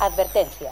Advertencia. 0.00 0.70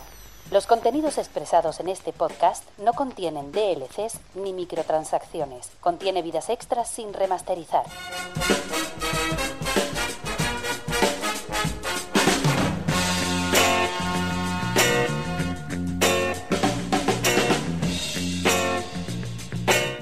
Los 0.52 0.66
contenidos 0.66 1.19
expresados 1.19 1.80
en 1.80 1.88
este 1.88 2.12
podcast 2.12 2.62
no 2.78 2.93
contienen 2.93 3.51
DLCs 3.51 4.21
ni 4.37 4.53
microtransacciones. 4.53 5.72
Contiene 5.80 6.22
vidas 6.22 6.49
extras 6.49 6.88
sin 6.88 7.12
remasterizar. 7.12 7.85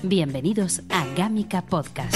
Bienvenidos 0.02 0.82
a 0.90 1.06
Gamica 1.16 1.62
Podcast. 1.62 2.14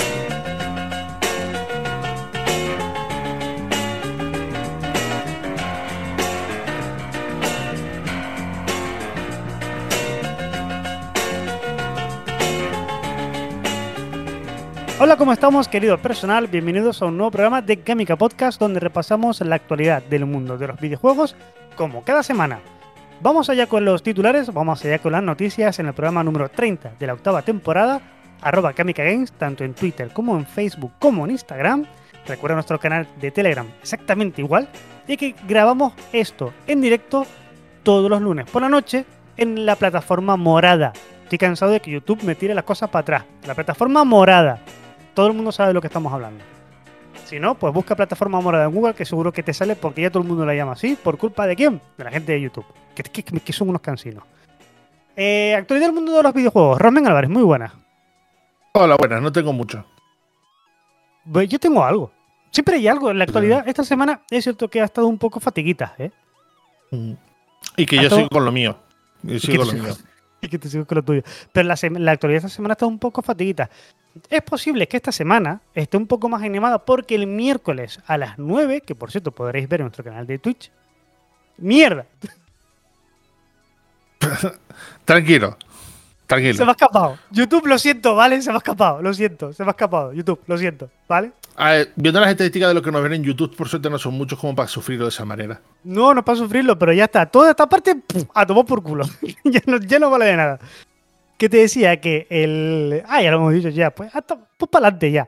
Hola, 15.00 15.16
¿cómo 15.16 15.32
estamos, 15.32 15.68
querido 15.68 15.96
personal? 15.98 16.48
Bienvenidos 16.48 17.00
a 17.00 17.06
un 17.06 17.16
nuevo 17.16 17.30
programa 17.30 17.62
de 17.62 17.76
Gamica 17.76 18.16
Podcast 18.16 18.58
donde 18.58 18.80
repasamos 18.80 19.40
la 19.42 19.54
actualidad 19.54 20.02
del 20.02 20.26
mundo 20.26 20.58
de 20.58 20.66
los 20.66 20.80
videojuegos 20.80 21.36
como 21.76 22.02
cada 22.02 22.24
semana. 22.24 22.58
Vamos 23.20 23.48
allá 23.48 23.68
con 23.68 23.84
los 23.84 24.02
titulares, 24.02 24.52
vamos 24.52 24.84
allá 24.84 24.98
con 24.98 25.12
las 25.12 25.22
noticias 25.22 25.78
en 25.78 25.86
el 25.86 25.94
programa 25.94 26.24
número 26.24 26.48
30 26.48 26.94
de 26.98 27.06
la 27.06 27.12
octava 27.12 27.42
temporada, 27.42 28.00
arroba 28.40 28.72
Kamika 28.72 29.04
Games, 29.04 29.30
tanto 29.30 29.62
en 29.62 29.74
Twitter 29.74 30.10
como 30.12 30.36
en 30.36 30.44
Facebook 30.44 30.90
como 30.98 31.24
en 31.24 31.30
Instagram. 31.30 31.86
Recuerda 32.26 32.56
nuestro 32.56 32.80
canal 32.80 33.06
de 33.20 33.30
Telegram 33.30 33.68
exactamente 33.80 34.42
igual, 34.42 34.68
y 35.06 35.16
que 35.16 35.36
grabamos 35.46 35.92
esto 36.12 36.52
en 36.66 36.80
directo 36.80 37.24
todos 37.84 38.10
los 38.10 38.20
lunes 38.20 38.50
por 38.50 38.62
la 38.62 38.68
noche 38.68 39.04
en 39.36 39.64
la 39.64 39.76
plataforma 39.76 40.36
morada. 40.36 40.92
Estoy 41.22 41.38
cansado 41.38 41.70
de 41.70 41.78
que 41.78 41.92
YouTube 41.92 42.24
me 42.24 42.34
tire 42.34 42.52
las 42.52 42.64
cosas 42.64 42.90
para 42.90 43.02
atrás. 43.02 43.24
La 43.46 43.54
plataforma 43.54 44.02
morada. 44.02 44.60
Todo 45.18 45.26
el 45.26 45.32
mundo 45.32 45.50
sabe 45.50 45.70
de 45.70 45.74
lo 45.74 45.80
que 45.80 45.88
estamos 45.88 46.12
hablando. 46.12 46.44
Si 47.24 47.40
no, 47.40 47.56
pues 47.56 47.74
busca 47.74 47.96
plataforma 47.96 48.40
morada 48.40 48.66
en 48.66 48.70
Google, 48.72 48.94
que 48.94 49.04
seguro 49.04 49.32
que 49.32 49.42
te 49.42 49.52
sale 49.52 49.74
porque 49.74 50.02
ya 50.02 50.10
todo 50.10 50.22
el 50.22 50.28
mundo 50.28 50.46
la 50.46 50.54
llama 50.54 50.74
así. 50.74 50.94
¿Por 51.02 51.18
culpa 51.18 51.44
de 51.48 51.56
quién? 51.56 51.80
De 51.96 52.04
la 52.04 52.12
gente 52.12 52.30
de 52.30 52.40
YouTube. 52.40 52.64
Que, 52.94 53.02
que- 53.02 53.24
que 53.24 53.52
son 53.52 53.68
unos 53.68 53.80
cansinos. 53.82 54.22
Eh, 55.16 55.56
actualidad 55.58 55.88
del 55.88 55.94
mundo 55.96 56.12
de 56.12 56.22
los 56.22 56.32
videojuegos. 56.32 56.80
Rosmen 56.80 57.04
Álvarez, 57.08 57.28
muy 57.30 57.42
buena. 57.42 57.74
Hola, 58.74 58.94
buenas, 58.96 59.20
no 59.20 59.32
tengo 59.32 59.52
mucho. 59.52 59.84
Pues 61.32 61.48
Yo 61.48 61.58
tengo 61.58 61.82
algo. 61.82 62.12
Siempre 62.52 62.76
hay 62.76 62.86
algo. 62.86 63.10
En 63.10 63.18
la 63.18 63.24
actualidad, 63.24 63.66
esta 63.66 63.82
semana 63.82 64.20
es 64.30 64.44
cierto 64.44 64.68
que 64.68 64.80
ha 64.80 64.84
estado 64.84 65.08
un 65.08 65.18
poco 65.18 65.40
fatiguita, 65.40 65.96
¿eh? 65.98 66.12
Y 67.76 67.86
que 67.86 67.98
¿A 67.98 68.02
yo 68.04 68.08
todo? 68.08 68.18
sigo 68.20 68.28
con 68.30 68.44
lo 68.44 68.52
mío. 68.52 68.78
Yo 69.24 69.40
sigo 69.40 69.64
con 69.66 69.76
lo 69.78 69.82
mío. 69.82 69.94
Que 70.50 70.58
te 70.58 70.68
sigo 70.68 70.86
con 70.86 70.96
lo 70.96 71.02
tuyo. 71.02 71.22
Pero 71.52 71.68
la, 71.68 71.76
la 71.98 72.12
actualidad 72.12 72.38
esta 72.44 72.48
semana 72.48 72.72
está 72.72 72.86
un 72.86 72.98
poco 72.98 73.22
fatiguita. 73.22 73.68
Es 74.30 74.42
posible 74.42 74.88
que 74.88 74.96
esta 74.96 75.12
semana 75.12 75.60
esté 75.74 75.96
un 75.96 76.06
poco 76.06 76.28
más 76.28 76.42
animada 76.42 76.84
porque 76.84 77.14
el 77.14 77.26
miércoles 77.26 78.00
a 78.06 78.18
las 78.18 78.38
9, 78.38 78.82
que 78.82 78.94
por 78.94 79.10
cierto 79.10 79.32
podréis 79.32 79.68
ver 79.68 79.80
en 79.80 79.86
nuestro 79.86 80.04
canal 80.04 80.26
de 80.26 80.38
Twitch. 80.38 80.70
¡Mierda! 81.58 82.06
Tranquilo. 85.04 85.56
Se 86.28 86.34
Tranquilo. 86.34 86.64
me 86.66 86.70
ha 86.70 86.72
escapado. 86.72 87.18
YouTube, 87.30 87.66
lo 87.66 87.78
siento, 87.78 88.14
¿vale? 88.14 88.42
Se 88.42 88.50
me 88.50 88.56
ha 88.56 88.58
escapado. 88.58 89.00
Lo 89.00 89.14
siento, 89.14 89.50
se 89.54 89.62
me 89.62 89.70
ha 89.70 89.72
escapado. 89.72 90.12
YouTube, 90.12 90.40
lo 90.46 90.58
siento, 90.58 90.90
¿vale? 91.08 91.32
A 91.56 91.70
ver, 91.70 91.92
viendo 91.96 92.20
las 92.20 92.28
estadísticas 92.28 92.68
de 92.68 92.74
lo 92.74 92.82
que 92.82 92.92
nos 92.92 93.02
ven 93.02 93.14
en 93.14 93.24
YouTube, 93.24 93.56
por 93.56 93.66
suerte 93.66 93.88
no 93.88 93.98
son 93.98 94.12
muchos 94.12 94.38
como 94.38 94.54
para 94.54 94.68
sufrirlo 94.68 95.06
de 95.06 95.08
esa 95.08 95.24
manera. 95.24 95.58
No, 95.84 96.12
no 96.12 96.22
para 96.22 96.36
sufrirlo, 96.36 96.78
pero 96.78 96.92
ya 96.92 97.04
está. 97.04 97.24
Toda 97.24 97.50
esta 97.50 97.66
parte, 97.66 97.96
a 98.34 98.44
tomar 98.44 98.66
por 98.66 98.82
culo. 98.82 99.06
ya, 99.44 99.60
no, 99.66 99.78
ya 99.78 99.98
no 99.98 100.10
vale 100.10 100.26
de 100.26 100.36
nada. 100.36 100.58
Que 101.38 101.48
te 101.48 101.56
decía 101.56 101.98
que 101.98 102.26
el. 102.28 103.02
Ah, 103.08 103.22
ya 103.22 103.30
lo 103.30 103.38
hemos 103.38 103.54
dicho 103.54 103.70
ya. 103.70 103.90
Pues, 103.90 104.14
hasta, 104.14 104.36
pues 104.36 104.70
para 104.70 104.88
adelante 104.88 105.10
ya. 105.10 105.26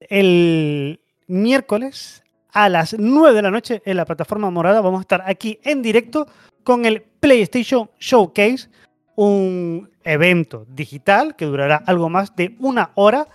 El 0.00 0.98
miércoles 1.26 2.22
a 2.52 2.70
las 2.70 2.96
9 2.98 3.34
de 3.34 3.42
la 3.42 3.50
noche 3.50 3.82
en 3.84 3.98
la 3.98 4.06
plataforma 4.06 4.50
morada 4.50 4.80
vamos 4.80 5.00
a 5.00 5.02
estar 5.02 5.22
aquí 5.26 5.58
en 5.62 5.82
directo 5.82 6.26
con 6.64 6.86
el 6.86 7.02
PlayStation 7.02 7.90
Showcase, 8.00 8.68
un 9.16 9.90
evento 10.04 10.64
digital 10.68 11.34
que 11.36 11.46
durará 11.46 11.76
algo 11.86 12.08
más 12.08 12.36
de 12.36 12.54
una 12.60 12.90
hora 12.94 13.26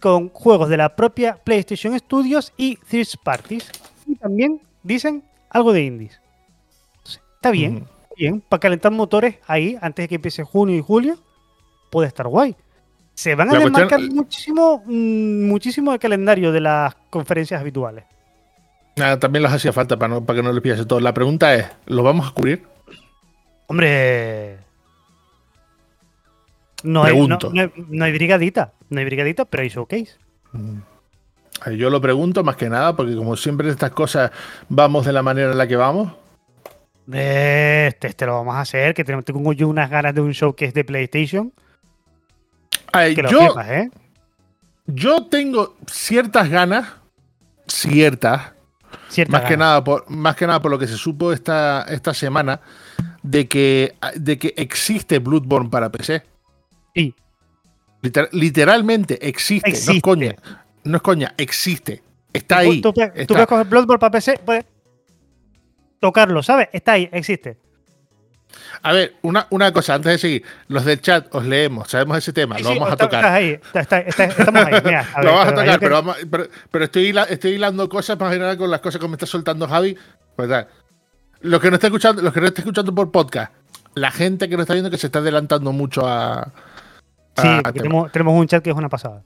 con 0.00 0.28
juegos 0.30 0.68
de 0.68 0.76
la 0.76 0.94
propia 0.96 1.36
PlayStation 1.42 1.98
Studios 1.98 2.52
y 2.56 2.76
third 2.76 3.08
parties. 3.24 3.70
Y 4.06 4.14
también 4.16 4.60
dicen 4.82 5.24
algo 5.50 5.72
de 5.72 5.82
indies. 5.82 6.20
Está 7.34 7.50
bien, 7.50 7.76
Ujú. 7.78 7.86
bien. 8.16 8.40
Para 8.48 8.60
calentar 8.60 8.92
motores 8.92 9.36
ahí, 9.46 9.76
antes 9.80 10.04
de 10.04 10.08
que 10.08 10.14
empiece 10.16 10.44
junio 10.44 10.76
y 10.76 10.82
julio, 10.82 11.16
puede 11.90 12.08
estar 12.08 12.28
guay. 12.28 12.54
Se 13.14 13.34
van 13.34 13.50
a 13.50 13.58
La 13.58 13.70
cuestión- 13.70 14.14
muchísimo, 14.14 14.82
mm, 14.86 15.46
muchísimo 15.48 15.90
del 15.90 16.00
calendario 16.00 16.52
de 16.52 16.60
las 16.60 16.94
conferencias 17.10 17.60
habituales. 17.60 18.04
Nada, 18.96 19.18
también 19.18 19.42
los 19.42 19.52
hacía 19.52 19.72
falta 19.72 19.98
para, 19.98 20.14
no, 20.14 20.24
para 20.24 20.38
que 20.38 20.42
no 20.42 20.52
les 20.52 20.62
pillase 20.62 20.84
todo. 20.86 21.00
La 21.00 21.12
pregunta 21.14 21.54
es, 21.54 21.66
¿lo 21.86 22.02
vamos 22.02 22.28
a 22.28 22.32
cubrir? 22.32 22.66
Hombre. 23.66 24.58
No 26.82 27.04
hay, 27.04 27.26
no, 27.26 27.38
no 27.52 27.60
hay- 27.62 27.72
no 27.88 28.04
hay 28.04 28.12
brigadita. 28.12 28.72
No 28.88 28.98
hay 29.00 29.04
brigadita, 29.04 29.44
pero 29.44 29.62
hay 29.62 29.68
showcase. 29.68 30.16
Eh, 31.66 31.76
Yo 31.76 31.90
lo 31.90 32.00
pregunto 32.00 32.42
más 32.42 32.56
que 32.56 32.68
nada 32.68 32.96
porque 32.96 33.14
como 33.14 33.36
siempre 33.36 33.66
en 33.66 33.72
estas 33.72 33.90
cosas 33.90 34.30
vamos 34.68 35.04
de 35.06 35.12
la 35.12 35.22
manera 35.22 35.52
en 35.52 35.58
la 35.58 35.66
que 35.66 35.76
vamos. 35.76 36.12
Este, 37.12 38.06
este 38.08 38.26
lo 38.26 38.34
vamos 38.34 38.54
a 38.54 38.60
hacer, 38.60 38.94
que 38.94 39.04
tengo, 39.04 39.52
yo 39.52 39.68
unas 39.68 39.90
ganas 39.90 40.14
de 40.14 40.20
un 40.20 40.30
showcase 40.32 40.72
de 40.72 40.84
PlayStation. 40.84 41.52
Que 42.92 43.22
lo 43.22 43.30
yo, 43.30 43.54
¿eh? 43.60 43.90
yo 44.86 45.26
tengo 45.26 45.76
ciertas 45.86 46.48
ganas, 46.48 46.86
ciertas, 47.66 48.52
Cierta 49.08 49.32
más 49.32 49.48
que, 49.48 49.56
nada 49.56 49.82
por, 49.84 50.08
más 50.08 50.36
que 50.36 50.46
nada 50.46 50.60
por 50.62 50.70
lo 50.70 50.78
que 50.78 50.86
se 50.86 50.96
supo 50.96 51.32
esta, 51.32 51.84
esta 51.88 52.14
semana, 52.14 52.60
de 53.22 53.48
que, 53.48 53.94
de 54.14 54.38
que 54.38 54.54
existe 54.56 55.18
Bloodborne 55.18 55.68
para 55.68 55.90
PC. 55.90 56.22
Sí. 56.94 57.14
Liter- 58.02 58.28
literalmente 58.32 59.18
existe, 59.28 59.70
no 59.86 59.92
es 59.92 60.02
coña. 60.02 60.34
No 60.84 60.96
es 60.96 61.02
coña, 61.02 61.34
existe. 61.36 62.02
Está 62.32 62.56
Tú- 62.56 62.60
ahí. 62.60 62.80
Tú, 62.80 62.94
puedes- 62.94 63.12
tú 63.14 63.20
está. 63.20 63.34
puedes 63.34 63.46
coger 63.48 63.66
Bloodborne 63.66 63.98
para 63.98 64.10
PC, 64.12 64.40
puedes 64.44 64.64
tocarlo, 66.00 66.42
¿sabes? 66.42 66.68
Está 66.72 66.92
ahí, 66.92 67.08
existe. 67.12 67.58
A 68.82 68.92
ver, 68.92 69.14
una, 69.22 69.46
una 69.50 69.72
cosa, 69.72 69.94
antes 69.94 70.12
de 70.12 70.18
seguir, 70.18 70.42
los 70.68 70.84
del 70.84 71.00
chat 71.00 71.32
os 71.34 71.44
leemos, 71.44 71.88
sabemos 71.88 72.18
ese 72.18 72.32
tema, 72.32 72.56
Sí, 72.56 72.64
lo 72.64 72.70
sí, 72.70 72.74
vamos 72.78 72.88
a 72.90 72.92
está- 72.94 73.04
tocar. 73.04 73.20
Estás 73.20 73.32
ahí, 73.36 73.50
está- 73.50 73.80
está- 73.80 73.98
está- 74.00 74.24
estamos 74.24 74.64
ahí. 74.64 74.82
Mira, 74.84 75.08
a 75.14 75.22
lo 75.22 75.32
vamos 75.32 75.46
a 75.52 75.54
tocar, 75.54 75.78
pero, 75.80 75.94
vamos- 75.96 76.16
pero, 76.30 76.48
pero 76.70 76.84
estoy, 76.86 77.14
estoy 77.28 77.50
hilando 77.52 77.88
cosas 77.88 78.18
más 78.18 78.32
general 78.32 78.56
con 78.56 78.70
las 78.70 78.80
cosas 78.80 79.00
que 79.00 79.06
me 79.06 79.14
está 79.14 79.26
soltando 79.26 79.68
Javi. 79.68 79.96
Pues 80.34 80.48
tal. 80.48 80.66
Los 81.42 81.60
que 81.60 81.68
no 81.70 81.74
está 81.76 81.86
escuchando, 81.88 82.22
los 82.22 82.32
que 82.32 82.40
no 82.40 82.46
está 82.46 82.60
escuchando 82.62 82.94
por 82.94 83.10
podcast, 83.12 83.52
la 83.94 84.10
gente 84.10 84.48
que 84.48 84.56
no 84.56 84.62
está 84.62 84.72
viendo 84.74 84.90
que 84.90 84.98
se 84.98 85.06
está 85.06 85.18
adelantando 85.20 85.72
mucho 85.72 86.06
a. 86.06 86.52
Sí, 87.42 87.48
a 87.48 87.62
porque 87.62 87.80
tema. 87.80 87.82
tenemos, 87.82 88.12
tenemos 88.12 88.34
un 88.38 88.46
chat 88.46 88.62
que 88.62 88.70
es 88.70 88.76
una 88.76 88.88
pasada. 88.88 89.22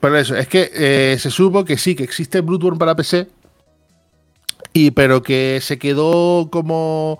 Pero 0.00 0.18
eso, 0.18 0.36
es 0.36 0.48
que 0.48 0.70
eh, 0.74 1.16
se 1.18 1.30
supo 1.30 1.64
que 1.64 1.78
sí, 1.78 1.94
que 1.94 2.04
existe 2.04 2.40
Bloodborne 2.40 2.78
para 2.78 2.94
PC, 2.94 3.28
y, 4.72 4.90
pero 4.90 5.22
que 5.22 5.60
se 5.62 5.78
quedó 5.78 6.50
como, 6.50 7.18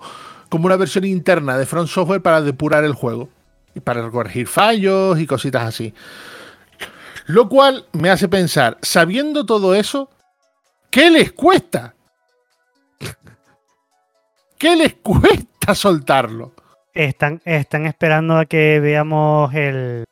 como 0.49 0.65
una 0.65 0.75
versión 0.75 1.05
interna 1.05 1.57
de 1.57 1.65
Front 1.65 1.89
Software 1.89 2.21
para 2.21 2.41
depurar 2.41 2.83
el 2.83 2.93
juego, 2.93 3.29
y 3.73 3.79
para 3.79 4.09
corregir 4.09 4.47
fallos 4.47 5.19
y 5.19 5.27
cositas 5.27 5.63
así. 5.63 5.93
Lo 7.27 7.49
cual 7.49 7.85
me 7.91 8.09
hace 8.09 8.27
pensar, 8.27 8.77
sabiendo 8.81 9.45
todo 9.45 9.75
eso, 9.75 10.09
¿qué 10.89 11.09
les 11.09 11.31
cuesta? 11.31 11.95
¿Qué 14.57 14.75
les 14.75 14.95
cuesta 14.95 15.75
soltarlo? 15.75 16.54
Están, 16.95 17.41
están 17.45 17.85
esperando 17.85 18.37
a 18.37 18.45
que 18.45 18.79
veamos 18.79 19.53
el. 19.53 20.05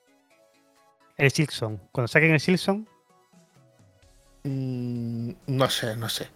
El 1.18 1.32
Silksong. 1.32 1.78
Cuando 1.92 2.08
saquen 2.08 2.32
el 2.32 2.40
Silksong, 2.40 2.86
Mm, 4.46 5.32
no 5.48 5.70
sé, 5.70 5.96
no 5.96 6.10
sé. 6.10 6.28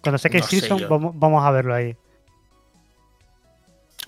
cuando 0.00 0.16
saquen 0.16 0.42
No 0.42 0.46
el 0.76 0.78
yo. 0.78 0.88
vamos, 0.88 1.12
vamos 1.18 1.44
a 1.44 1.50
verlo 1.50 1.74
ahí. 1.74 1.96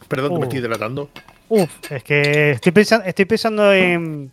Perdón 0.09 0.31
que 0.31 0.37
Uh. 0.37 0.39
me 0.39 0.45
estoy 0.47 0.61
delatando. 0.61 1.11
Uf, 1.49 1.91
es 1.91 2.05
que 2.05 2.53
estoy 2.53 2.71
pensando, 2.73 3.05
estoy 3.05 3.25
pensando 3.25 3.73
en. 3.73 4.31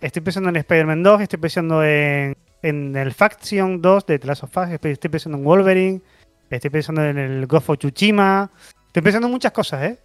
Estoy 0.00 0.22
pensando 0.22 0.48
en 0.48 0.56
Spider-Man 0.56 1.02
2, 1.02 1.20
estoy 1.20 1.38
pensando 1.38 1.84
en, 1.84 2.34
en 2.62 2.96
el 2.96 3.12
Faction 3.12 3.82
2 3.82 4.06
de 4.06 4.18
The 4.18 4.26
Last 4.26 4.44
of 4.44 4.56
Us, 4.56 4.70
estoy 4.70 4.92
estoy 4.92 5.10
pensando 5.10 5.36
en 5.36 5.44
Wolverine, 5.44 6.00
estoy 6.48 6.70
pensando 6.70 7.04
en 7.04 7.18
el 7.18 7.46
Ghost 7.46 7.68
of 7.68 7.76
Tsushima, 7.78 8.50
estoy 8.86 9.02
pensando 9.02 9.26
en 9.26 9.32
muchas 9.32 9.52
cosas, 9.52 9.82
¿eh? 9.82 9.98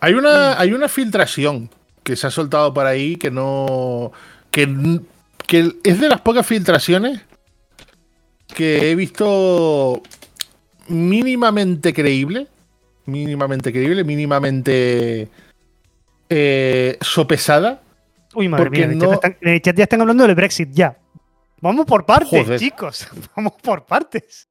Hay 0.00 0.14
una, 0.14 0.58
hay 0.58 0.72
una 0.72 0.88
filtración 0.88 1.70
que 2.02 2.16
se 2.16 2.26
ha 2.26 2.30
soltado 2.30 2.72
por 2.72 2.86
ahí 2.86 3.16
que 3.16 3.30
no. 3.30 4.12
que, 4.50 5.00
que 5.46 5.72
es 5.84 6.00
de 6.00 6.08
las 6.08 6.20
pocas 6.20 6.46
filtraciones 6.46 7.20
que 8.54 8.90
he 8.90 8.94
visto 8.94 10.02
mínimamente 10.88 11.92
creíble, 11.92 12.46
mínimamente 13.06 13.72
creíble, 13.72 14.04
mínimamente 14.04 15.28
eh, 16.30 16.96
sopesada. 17.00 17.82
Uy, 18.34 18.48
madre 18.48 18.70
mía, 18.70 18.86
no- 18.88 19.12
están- 19.14 19.36
en 19.40 19.48
el 19.54 19.62
chat 19.62 19.76
ya 19.76 19.84
están 19.84 20.00
hablando 20.00 20.26
del 20.26 20.34
Brexit, 20.34 20.70
ya. 20.72 20.96
Vamos 21.60 21.86
por 21.86 22.06
partes, 22.06 22.30
Joder. 22.44 22.58
chicos. 22.60 23.06
Vamos 23.36 23.54
por 23.60 23.84
partes. 23.84 24.47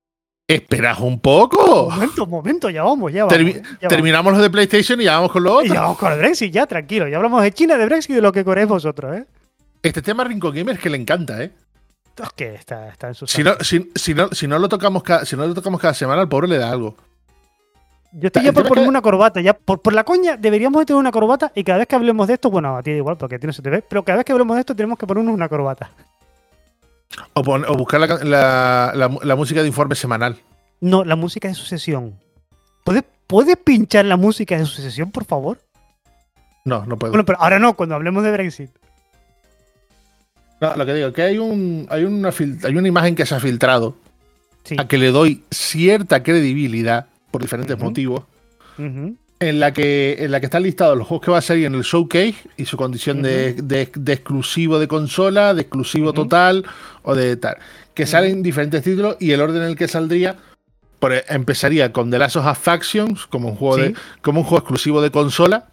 Esperad 0.48 1.02
un 1.02 1.20
poco. 1.20 1.90
Momento, 1.90 2.26
momento, 2.26 2.70
ya 2.70 2.84
vamos, 2.84 3.12
ya 3.12 3.26
vamos. 3.26 3.38
Termi- 3.38 3.56
ya 3.56 3.62
vamos. 3.62 3.80
terminamos 3.90 4.34
los 4.34 4.42
de 4.42 4.50
PlayStation 4.50 5.02
y 5.02 5.04
ya 5.04 5.16
vamos 5.16 5.32
con 5.34 5.44
lo 5.44 5.50
Y 5.62 5.66
otro. 5.66 5.74
ya 5.74 5.82
vamos 5.82 5.98
con 5.98 6.12
el 6.14 6.20
Brexit, 6.20 6.54
ya, 6.54 6.66
tranquilo. 6.66 7.06
Ya 7.10 7.18
hablamos 7.18 7.42
de 7.44 7.52
China, 7.52 7.78
de 7.78 7.86
Brexit 7.86 8.12
y 8.12 8.14
de 8.16 8.22
lo 8.22 8.32
que 8.32 8.46
queréis 8.46 8.68
vosotros, 8.70 9.18
¿eh? 9.18 9.26
Este 9.84 10.02
tema 10.02 10.24
a 10.24 10.28
Rincon 10.28 10.54
Gamer 10.56 10.76
es 10.76 10.82
que 10.82 10.90
le 10.90 10.98
encanta, 10.98 11.44
¿eh? 11.44 11.52
Es 12.24 12.30
que 12.36 12.56
está, 12.56 12.88
está 12.88 13.10
en 13.10 13.16
su 13.16 13.28
Si 13.28 13.44
no, 13.44 13.56
si, 13.60 13.92
si 13.94 14.14
no, 14.14 14.30
si 14.30 14.48
no 14.48 14.58
lo 14.58 14.70
tocamos 14.70 15.04
cada, 15.04 15.26
si 15.26 15.36
no 15.36 15.46
lo 15.46 15.54
tocamos 15.54 15.82
cada 15.82 15.94
semana, 15.94 16.22
al 16.22 16.30
pobre 16.30 16.48
le 16.48 16.58
da 16.58 16.72
algo. 16.72 16.96
Yo 18.14 18.28
estoy 18.28 18.44
ya 18.46 18.54
por 18.54 18.64
ponerme 18.70 18.86
que- 18.86 18.90
una 18.90 19.02
corbata. 19.02 19.42
Ya 19.42 19.54
por, 19.54 19.82
por 19.82 19.94
la 19.94 20.06
coña 20.06 20.38
deberíamos 20.38 20.80
de 20.82 20.86
tener 20.86 21.00
una 21.00 21.12
corbata 21.12 21.52
y 21.56 21.64
cada 21.66 21.80
vez 21.80 21.88
que 21.90 21.96
hablemos 21.98 22.26
de 22.26 22.36
esto, 22.36 22.50
bueno, 22.50 22.78
a 22.78 22.82
ti 22.82 22.92
da 22.92 22.98
igual 22.98 23.18
porque 23.18 23.36
a 23.36 23.40
ti 23.40 23.46
no 23.48 23.52
se 23.54 23.62
te 23.62 23.70
ve, 23.70 23.84
pero 23.88 24.02
cada 24.04 24.16
vez 24.18 24.26
que 24.26 24.32
hablemos 24.32 24.56
de 24.56 24.62
esto 24.62 24.74
tenemos 24.74 24.98
que 24.98 25.06
ponernos 25.06 25.34
una 25.34 25.50
corbata. 25.50 25.92
O, 27.34 27.44
pon- 27.44 27.66
o 27.68 27.76
buscar 27.76 28.00
la, 28.00 28.08
la- 28.24 28.92
la- 28.96 29.18
la 29.24 29.36
música 29.36 29.62
de 29.62 29.68
informe 29.68 29.96
semanal. 29.96 30.38
No, 30.82 31.04
la 31.04 31.16
música 31.16 31.48
de 31.48 31.54
sucesión. 31.56 32.20
¿Puedes, 32.84 33.04
¿Puedes 33.26 33.58
pinchar 33.58 34.06
la 34.06 34.18
música 34.18 34.58
de 34.58 34.66
sucesión, 34.66 35.12
por 35.12 35.26
favor? 35.26 35.60
No, 36.66 36.86
no 36.86 36.98
puedo. 36.98 37.12
Bueno, 37.12 37.26
pero 37.26 37.40
ahora 37.42 37.60
no, 37.60 37.76
cuando 37.76 37.96
hablemos 37.96 38.24
de 38.24 38.32
Brexit. 38.32 38.70
No, 40.60 40.76
lo 40.76 40.86
que 40.86 40.94
digo, 40.94 41.14
que 41.14 41.22
hay, 41.22 41.38
un, 41.38 41.88
hay, 41.90 42.04
una, 42.04 42.30
hay 42.64 42.76
una 42.76 42.88
imagen 42.88 43.16
que 43.16 43.26
se 43.26 43.36
ha 43.36 43.40
filtrado 43.40 43.96
Sí. 44.64 44.76
a 44.78 44.88
que 44.88 44.98
le 44.98 45.12
doy 45.12 45.44
cierta 45.52 46.24
credibilidad 46.24 47.06
por 47.32 47.42
diferentes 47.42 47.78
motivos. 47.80 48.24
Ujú. 48.78 49.16
En 49.40 49.60
la, 49.60 49.72
que, 49.72 50.16
en 50.20 50.32
la 50.32 50.40
que 50.40 50.48
están 50.48 50.64
listados 50.64 50.98
los 50.98 51.06
juegos 51.08 51.24
que 51.26 51.32
va 51.32 51.38
a 51.38 51.42
salir 51.42 51.66
en 51.68 51.76
el 51.76 51.84
showcase 51.84 52.36
y 52.58 52.66
su 52.66 52.76
condición 52.76 53.22
de, 53.22 53.54
de- 53.54 53.92
de 53.94 54.14
exclusivo 54.14 54.80
de 54.80 54.88
consola, 54.88 55.54
de 55.54 55.62
exclusivo 55.62 56.12
total 56.12 56.66
o 57.04 57.14
de 57.14 57.38
tal. 57.38 57.58
Que 57.94 58.08
salen 58.08 58.42
diferentes 58.42 58.82
títulos 58.82 59.16
y 59.20 59.32
el 59.34 59.42
orden 59.42 59.62
en 59.62 59.68
el 59.70 59.76
que 59.76 59.88
saldría 59.88 60.38
por- 61.00 61.14
e, 61.14 61.24
empezaría 61.30 61.94
con 61.94 62.10
The 62.10 62.18
Last 62.18 62.38
of 62.38 62.48
Us 62.52 62.58
Factions 62.58 63.28
como 63.28 63.50
un 63.50 63.56
juego 63.56 63.76
Sí. 63.76 63.82
de 63.84 63.96
como 64.24 64.40
un 64.40 64.46
juego 64.48 64.58
exclusivo 64.64 65.02
de 65.04 65.12
consola. 65.12 65.68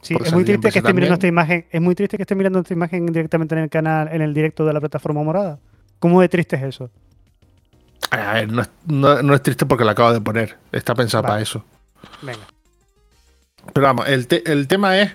Sí, 0.00 0.14
es 0.18 0.32
muy 0.32 0.44
triste 0.44 0.70
que 0.72 0.78
esté 0.78 0.94
mirando 0.94 1.14
esta 1.14 1.26
imagen. 1.26 1.66
Es 1.70 1.80
muy 1.82 1.94
triste 1.94 2.16
que 2.16 2.22
esté 2.22 2.34
mirando 2.34 2.60
esta 2.60 2.72
imagen 2.72 3.04
directamente 3.04 3.54
en 3.54 3.60
el 3.60 3.68
canal, 3.68 4.08
en 4.10 4.22
el 4.22 4.32
directo 4.32 4.64
de 4.64 4.72
la 4.72 4.80
plataforma 4.80 5.22
morada. 5.22 5.58
¿Cómo 5.98 6.22
de 6.22 6.30
triste 6.30 6.56
es 6.56 6.62
eso? 6.62 6.90
A 8.10 8.32
ver, 8.32 8.50
no 8.50 8.62
es, 8.62 8.70
no- 8.86 9.22
no 9.22 9.34
es 9.34 9.42
triste 9.42 9.66
porque 9.66 9.84
lo 9.84 9.90
acabo 9.90 10.10
de 10.14 10.22
poner. 10.22 10.56
Está 10.72 10.94
pensado 10.94 11.22
Vale. 11.22 11.32
para 11.32 11.42
eso. 11.42 11.62
Venga. 12.22 12.40
Pero 13.72 13.86
vamos, 13.86 14.08
el, 14.08 14.26
te- 14.26 14.50
el 14.50 14.66
tema 14.68 14.98
es 15.00 15.12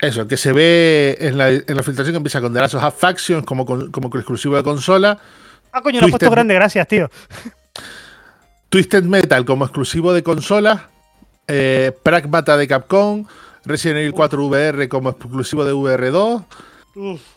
eso, 0.00 0.26
que 0.28 0.36
se 0.36 0.52
ve 0.52 1.16
en 1.20 1.36
la, 1.38 1.50
en 1.50 1.64
la 1.76 1.82
filtración 1.82 2.12
que 2.14 2.16
empieza 2.18 2.40
con 2.40 2.52
The 2.54 2.60
Last 2.60 2.74
of 2.74 2.94
Factions 2.98 3.44
como, 3.44 3.66
con- 3.66 3.90
como 3.90 4.08
exclusivo 4.14 4.56
de 4.56 4.62
consola. 4.62 5.18
Ah, 5.72 5.80
coño, 5.82 6.00
lo 6.00 6.06
has 6.06 6.10
puesto 6.12 6.30
grande, 6.30 6.54
gracias, 6.54 6.86
tío. 6.88 7.10
Twisted 8.68 9.04
Metal 9.04 9.44
como 9.44 9.64
exclusivo 9.64 10.12
de 10.12 10.22
consola, 10.22 10.88
eh, 11.46 11.92
Pragmata 12.02 12.56
de 12.56 12.68
Capcom, 12.68 13.26
Resident 13.64 13.98
Evil 13.98 14.12
4 14.12 14.46
VR 14.46 14.88
como 14.88 15.10
exclusivo 15.10 15.64
de 15.64 15.72
VR2. 15.72 16.44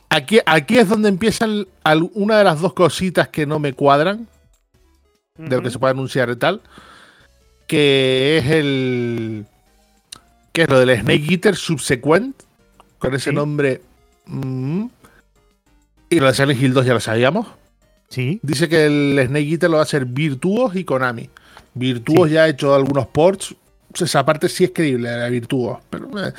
Aquí, 0.10 0.40
aquí 0.46 0.78
es 0.80 0.90
donde 0.90 1.08
empiezan 1.10 1.68
una 2.14 2.38
de 2.38 2.44
las 2.44 2.60
dos 2.62 2.74
cositas 2.74 3.28
que 3.30 3.46
no 3.46 3.60
me 3.60 3.74
cuadran 3.74 4.28
de 5.38 5.56
lo 5.56 5.62
que 5.62 5.70
se 5.72 5.80
puede 5.80 5.92
anunciar 5.92 6.30
y 6.30 6.36
tal, 6.36 6.62
que 7.68 8.38
es 8.40 8.46
el 8.48 9.46
que 10.52 10.64
es 10.64 10.70
lo 10.70 10.80
del 10.80 11.00
Snake 11.00 11.26
Eater 11.30 11.56
Subsequent, 11.56 12.36
con 13.00 13.14
ese 13.16 13.30
Sí. 13.32 13.36
nombre. 13.36 13.82
mm, 14.26 14.86
y 16.10 16.20
lo 16.20 16.28
de 16.28 16.34
Silent 16.34 16.62
Hill 16.62 16.74
2 16.74 16.86
ya 16.86 16.94
lo 16.94 17.00
sabíamos. 17.00 17.48
Sí. 18.10 18.40
Dice 18.44 18.68
que 18.70 18.86
el 18.86 19.20
Snake 19.28 19.50
Eater 19.50 19.70
lo 19.70 19.78
va 19.78 19.82
a 19.82 19.84
hacer 19.84 20.06
Virtuos 20.06 20.76
y 20.76 20.84
Konami. 20.84 21.30
Virtuos 21.74 22.28
Sí. 22.28 22.36
ya 22.36 22.44
ha 22.44 22.50
hecho 22.50 22.76
algunos 22.76 23.08
ports. 23.08 23.56
Esa 23.94 24.26
parte 24.26 24.48
sí 24.50 24.66
es 24.66 24.72
creíble, 24.74 25.10
la 25.18 25.28
Virtuos. 25.30 25.80
Pero, 25.90 26.08
eh. 26.28 26.34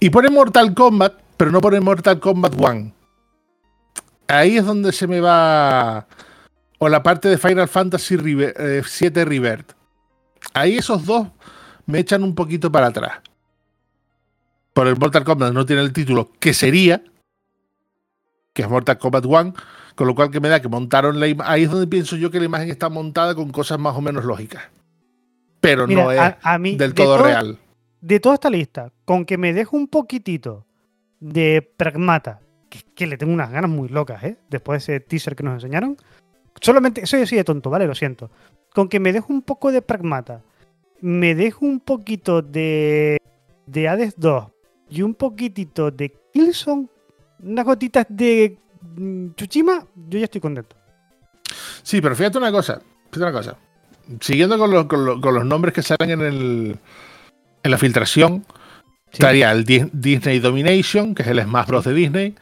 Y 0.00 0.10
pone 0.10 0.28
Mortal 0.30 0.72
Kombat, 0.74 1.14
pero 1.36 1.50
no 1.50 1.60
pone 1.60 1.80
Mortal 1.80 2.20
Kombat 2.20 2.54
1. 2.56 2.92
Ahí 4.28 4.56
es 4.56 4.64
donde 4.64 4.92
se 4.92 5.06
me 5.06 5.20
va. 5.20 6.06
O 6.78 6.88
la 6.88 7.02
parte 7.02 7.28
de 7.28 7.38
Final 7.38 7.68
Fantasy 7.68 8.16
River- 8.16 8.54
eh, 8.58 8.82
7 8.86 9.24
Revert. 9.24 9.72
Ahí 10.52 10.76
esos 10.76 11.04
dos 11.06 11.28
me 11.86 12.00
echan 12.00 12.22
un 12.22 12.34
poquito 12.34 12.70
para 12.70 12.88
atrás. 12.88 13.18
Por 14.76 14.88
el 14.88 14.96
Mortal 14.98 15.24
Kombat 15.24 15.54
no 15.54 15.64
tiene 15.64 15.80
el 15.80 15.94
título 15.94 16.30
que 16.38 16.52
sería, 16.52 17.02
que 18.52 18.60
es 18.60 18.68
Mortal 18.68 18.98
Kombat 18.98 19.24
1, 19.24 19.54
con 19.94 20.06
lo 20.06 20.14
cual 20.14 20.30
que 20.30 20.38
me 20.38 20.50
da 20.50 20.60
que 20.60 20.68
montaron 20.68 21.18
la 21.18 21.28
imagen. 21.28 21.50
Ahí 21.50 21.62
es 21.62 21.70
donde 21.70 21.86
pienso 21.86 22.14
yo 22.16 22.30
que 22.30 22.38
la 22.38 22.44
imagen 22.44 22.68
está 22.68 22.90
montada 22.90 23.34
con 23.34 23.50
cosas 23.52 23.78
más 23.78 23.96
o 23.96 24.02
menos 24.02 24.26
lógicas. 24.26 24.64
Pero 25.62 25.86
Mira, 25.86 26.04
no 26.04 26.12
es 26.12 26.20
a, 26.20 26.38
a 26.42 26.58
mí, 26.58 26.76
del 26.76 26.90
de 26.92 26.94
todo 26.94 27.16
todo- 27.16 27.24
real. 27.26 27.58
De 28.02 28.20
toda 28.20 28.34
esta 28.34 28.50
lista, 28.50 28.92
con 29.06 29.24
que 29.24 29.38
me 29.38 29.54
dejo 29.54 29.78
un 29.78 29.88
poquitito 29.88 30.66
de 31.20 31.62
Pragmata, 31.78 32.40
que, 32.68 32.80
que 32.94 33.06
le 33.06 33.16
tengo 33.16 33.32
unas 33.32 33.50
ganas 33.50 33.70
muy 33.70 33.88
locas, 33.88 34.22
¿eh? 34.24 34.36
Después 34.50 34.86
de 34.86 34.96
ese 34.96 35.00
teaser 35.06 35.34
que 35.36 35.42
nos 35.42 35.54
enseñaron. 35.54 35.96
Solamente, 36.60 37.06
soy 37.06 37.22
así 37.22 37.34
de 37.34 37.44
tonto, 37.44 37.70
¿vale? 37.70 37.86
Lo 37.86 37.94
siento. 37.94 38.30
Con 38.74 38.90
que 38.90 39.00
me 39.00 39.14
dejo 39.14 39.32
un 39.32 39.40
poco 39.40 39.72
de 39.72 39.80
Pragmata, 39.80 40.42
me 41.00 41.34
dejo 41.34 41.64
un 41.64 41.80
poquito 41.80 42.42
de, 42.42 43.16
de 43.64 43.88
Hades 43.88 44.12
2 44.18 44.48
y 44.90 45.02
un 45.02 45.14
poquitito 45.14 45.90
de 45.90 46.14
Killzone, 46.32 46.86
unas 47.40 47.64
gotitas 47.64 48.06
de 48.08 48.58
mm, 48.96 49.28
Tsushima, 49.36 49.84
yo 50.08 50.18
ya 50.18 50.24
estoy 50.24 50.40
contento. 50.40 50.76
Sí, 51.82 52.00
pero 52.00 52.14
fíjate 52.16 52.38
una 52.38 52.50
cosa. 52.52 52.80
Fíjate 53.12 53.22
una 53.30 53.32
cosa. 53.32 53.56
Siguiendo 54.20 54.58
con, 54.58 54.70
los- 54.70 54.86
con 54.86 55.04
los- 55.04 55.20
con 55.20 55.34
los 55.34 55.44
nombres 55.44 55.74
que 55.74 55.82
salen 55.82 56.10
en, 56.10 56.20
el, 56.20 56.78
en 57.62 57.70
la 57.70 57.78
filtración, 57.78 58.44
Sí. 59.06 59.18
estaría 59.22 59.52
el 59.52 59.64
Di- 59.64 59.88
Disney 59.92 60.40
Domination, 60.40 61.14
que 61.14 61.22
es 61.22 61.28
el 61.28 61.40
Smash 61.40 61.66
Bros. 61.68 61.84
de 61.84 61.94
Disney. 61.94 62.34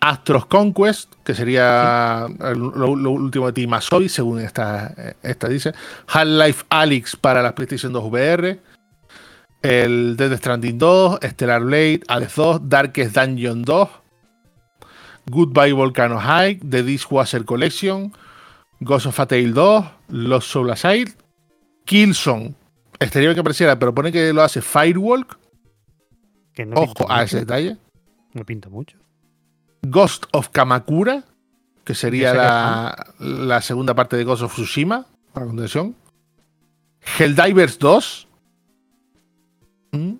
Astros 0.00 0.46
Conquest, 0.46 1.12
que 1.24 1.34
sería 1.34 2.26
el- 2.40 2.58
lo, 2.58 2.96
lo 2.96 3.10
último 3.10 3.46
de 3.46 3.52
Team 3.52 3.74
Asoy, 3.74 4.08
según 4.08 4.40
esta, 4.40 4.92
esta 5.22 5.48
dice. 5.48 5.72
Half-Life 6.08 6.64
Alyx 6.70 7.16
para 7.16 7.42
la 7.42 7.54
PlayStation 7.54 7.92
2 7.92 8.04
VR. 8.04 8.60
El 9.62 10.16
Dead 10.16 10.36
Stranding 10.36 10.78
2, 10.78 11.20
Stellar 11.22 11.62
Blade, 11.62 12.00
Hades 12.08 12.34
2, 12.34 12.68
Darkest 12.68 13.14
Dungeon 13.14 13.64
2. 13.64 13.88
Goodbye 15.26 15.72
Volcano 15.72 16.18
High, 16.18 16.60
The 16.68 16.82
Dishwasher 16.82 17.44
Collection. 17.44 18.12
Ghost 18.80 19.06
of 19.06 19.20
a 19.20 19.26
Tale 19.26 19.52
2, 19.52 19.84
Lost 20.08 20.48
Soul 20.48 20.70
Aside, 20.70 21.12
Killzone. 21.84 22.54
Estaría 22.98 23.34
que 23.34 23.40
apareciera, 23.40 23.78
pero 23.78 23.94
pone 23.94 24.10
que 24.10 24.32
lo 24.32 24.42
hace 24.42 24.62
Firewalk. 24.62 25.38
Que 26.54 26.64
no 26.64 26.76
pinta 26.76 27.04
Ojo 27.04 27.12
a 27.12 27.16
mucho, 27.16 27.24
ese 27.24 27.38
detalle. 27.40 27.76
No 28.32 28.44
pinta 28.44 28.70
mucho. 28.70 28.98
Ghost 29.82 30.24
of 30.32 30.48
Kamakura, 30.48 31.24
que 31.84 31.94
sería 31.94 32.32
la, 32.32 33.06
la 33.18 33.60
segunda 33.60 33.94
parte 33.94 34.16
de 34.16 34.24
Ghost 34.24 34.42
of 34.42 34.54
Tsushima, 34.54 35.06
a 35.34 35.40
continuación. 35.40 35.94
Helldivers 37.18 37.78
2. 37.78 38.28
Mm. 39.92 40.12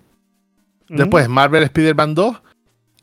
Después 0.89 1.27
Marvel 1.29 1.63
Spider-Man 1.63 2.15
2. 2.15 2.41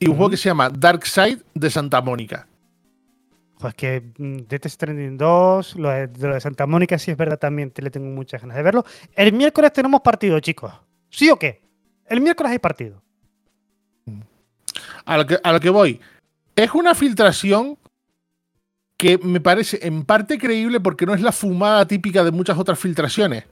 Y 0.00 0.04
un 0.06 0.10
Ujú. 0.10 0.16
juego 0.18 0.30
que 0.30 0.36
se 0.36 0.48
llama 0.48 0.70
Dark 0.70 1.04
Side 1.06 1.38
de 1.54 1.70
Santa 1.70 2.00
Mónica. 2.00 2.46
Pues 3.58 3.74
que 3.74 4.00
mm, 4.16 4.36
Death 4.48 4.66
Stranding 4.66 5.18
2, 5.18 5.76
lo 5.76 5.88
de, 5.90 6.06
de 6.06 6.28
lo 6.28 6.34
de 6.34 6.40
Santa 6.40 6.66
Mónica 6.66 6.98
sí 6.98 7.10
es 7.10 7.16
verdad 7.16 7.38
también, 7.38 7.72
te 7.72 7.82
le 7.82 7.90
tengo 7.90 8.06
muchas 8.08 8.40
ganas 8.40 8.56
de 8.56 8.62
verlo. 8.62 8.84
El 9.16 9.32
miércoles 9.32 9.72
tenemos 9.72 10.00
partido, 10.02 10.38
chicos. 10.38 10.72
¿Sí 11.10 11.28
o 11.30 11.36
qué? 11.36 11.60
El 12.06 12.20
miércoles 12.20 12.52
hay 12.52 12.58
partido. 12.60 13.02
A 15.04 15.16
lo 15.16 15.26
que, 15.26 15.38
a 15.42 15.52
lo 15.52 15.58
que 15.58 15.70
voy. 15.70 16.00
Es 16.54 16.72
una 16.74 16.94
filtración 16.94 17.76
que 18.96 19.18
me 19.18 19.40
parece 19.40 19.78
en 19.86 20.04
parte 20.04 20.38
creíble 20.38 20.80
porque 20.80 21.06
no 21.06 21.14
es 21.14 21.20
la 21.20 21.32
fumada 21.32 21.86
típica 21.86 22.22
de 22.22 22.30
muchas 22.30 22.58
otras 22.58 22.78
filtraciones. 22.78 23.44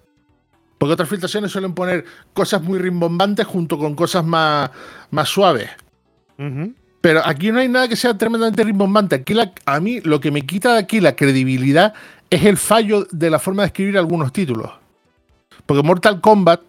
Porque 0.78 0.92
otras 0.92 1.08
filtraciones 1.08 1.50
suelen 1.50 1.72
poner 1.74 2.04
cosas 2.34 2.62
muy 2.62 2.78
rimbombantes 2.78 3.46
junto 3.46 3.78
con 3.78 3.94
cosas 3.94 4.24
más, 4.24 4.70
más 5.10 5.28
suaves. 5.28 5.70
Pero 7.00 7.22
aquí 7.24 7.50
no 7.50 7.60
hay 7.60 7.68
nada 7.68 7.88
que 7.88 7.96
sea 7.96 8.16
tremendamente 8.18 8.62
rimbombante. 8.64 9.16
Aquí 9.16 9.32
la- 9.32 9.52
a 9.64 9.80
mí 9.80 10.00
lo 10.00 10.20
que 10.20 10.30
me 10.30 10.42
quita 10.42 10.74
de 10.74 10.80
aquí 10.80 11.00
la 11.00 11.16
credibilidad 11.16 11.94
es 12.28 12.44
el 12.44 12.56
fallo 12.58 13.06
de 13.10 13.30
la 13.30 13.38
forma 13.38 13.62
de 13.62 13.68
escribir 13.68 13.96
algunos 13.96 14.32
títulos. 14.32 14.70
Porque 15.64 15.82
Mortal 15.82 16.20
Kombat, 16.20 16.60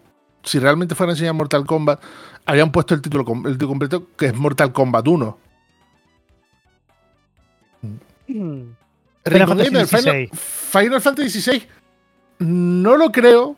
si 0.42 0.58
realmente 0.58 0.94
fuera 0.94 1.12
a 1.12 1.14
enseñar 1.14 1.34
Mortal 1.34 1.66
Kombat, 1.66 2.00
habrían 2.46 2.72
puesto 2.72 2.94
el 2.94 3.02
título, 3.02 3.24
com- 3.26 3.46
el 3.46 3.52
título 3.54 3.68
completo 3.68 4.06
que 4.16 4.26
es 4.26 4.34
Mortal 4.34 4.72
Kombat 4.72 5.06
1. 5.06 5.38
Mm. 8.28 8.62
Fantasy 9.24 9.70
Final, 9.70 9.86
XVI. 9.86 10.30
Final 10.32 11.00
Fantasy 11.00 11.40
XVI 11.42 11.62
no 12.40 12.96
lo 12.96 13.10
creo, 13.12 13.56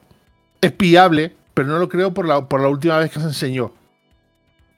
es 0.61 0.77
viable, 0.77 1.35
pero 1.55 1.69
no 1.69 1.79
lo 1.79 1.89
creo 1.89 2.13
por 2.13 2.27
la, 2.27 2.49
por 2.49 2.61
la 2.61 2.69
última 2.69 2.99
vez 2.99 3.11
que 3.11 3.21
se 3.21 3.27
enseñó. 3.27 3.73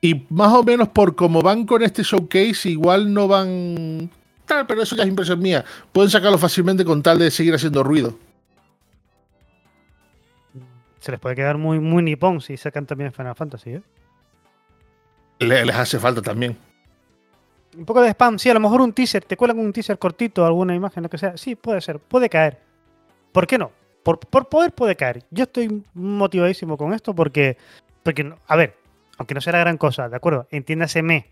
Y 0.00 0.26
más 0.30 0.52
o 0.52 0.62
menos 0.62 0.88
por 0.88 1.14
cómo 1.14 1.42
van 1.42 1.64
con 1.64 1.82
este 1.82 2.02
showcase, 2.02 2.68
igual 2.68 3.12
no 3.12 3.28
van. 3.28 4.10
Tal, 4.46 4.66
pero 4.66 4.82
eso 4.82 4.96
ya 4.96 5.04
es 5.04 5.08
impresión 5.08 5.38
mía. 5.38 5.64
Pueden 5.92 6.10
sacarlo 6.10 6.38
fácilmente 6.38 6.84
con 6.84 7.02
tal 7.02 7.18
de 7.18 7.30
seguir 7.30 7.54
haciendo 7.54 7.82
ruido. 7.84 8.18
Se 10.98 11.10
les 11.10 11.20
puede 11.20 11.34
quedar 11.34 11.58
muy, 11.58 11.78
muy 11.80 12.02
nipón 12.02 12.40
si 12.40 12.56
sacan 12.56 12.86
también 12.86 13.12
Final 13.12 13.34
Fantasy, 13.34 13.70
¿eh? 13.70 13.82
Le- 15.40 15.64
les 15.66 15.74
hace 15.76 15.98
falta 15.98 16.22
también. 16.22 16.56
Un 17.76 17.84
poco 17.84 18.02
de 18.02 18.10
spam, 18.10 18.38
sí, 18.38 18.50
a 18.50 18.54
lo 18.54 18.60
mejor 18.60 18.80
un 18.82 18.92
teaser, 18.92 19.24
te 19.24 19.36
cuelan 19.36 19.58
un 19.58 19.72
teaser 19.72 19.98
cortito, 19.98 20.44
alguna 20.44 20.74
imagen, 20.74 21.02
lo 21.02 21.08
que 21.08 21.18
sea. 21.18 21.36
Sí, 21.36 21.54
puede 21.56 21.80
ser, 21.80 21.98
puede 21.98 22.28
caer. 22.28 22.58
¿Por 23.32 23.46
qué 23.46 23.56
no? 23.58 23.72
Por, 24.02 24.18
poder 24.48 24.72
puede 24.72 24.96
caer. 24.96 25.24
Yo 25.30 25.44
estoy 25.44 25.84
motivadísimo 25.94 26.76
con 26.76 26.92
esto 26.92 27.14
porque, 27.14 27.56
porque, 28.02 28.34
a 28.46 28.56
ver, 28.56 28.76
aunque 29.18 29.34
no 29.34 29.40
sea 29.40 29.52
la 29.52 29.60
gran 29.60 29.78
cosa, 29.78 30.08
¿de 30.08 30.16
acuerdo? 30.16 30.48
Entiéndaseme, 30.50 31.30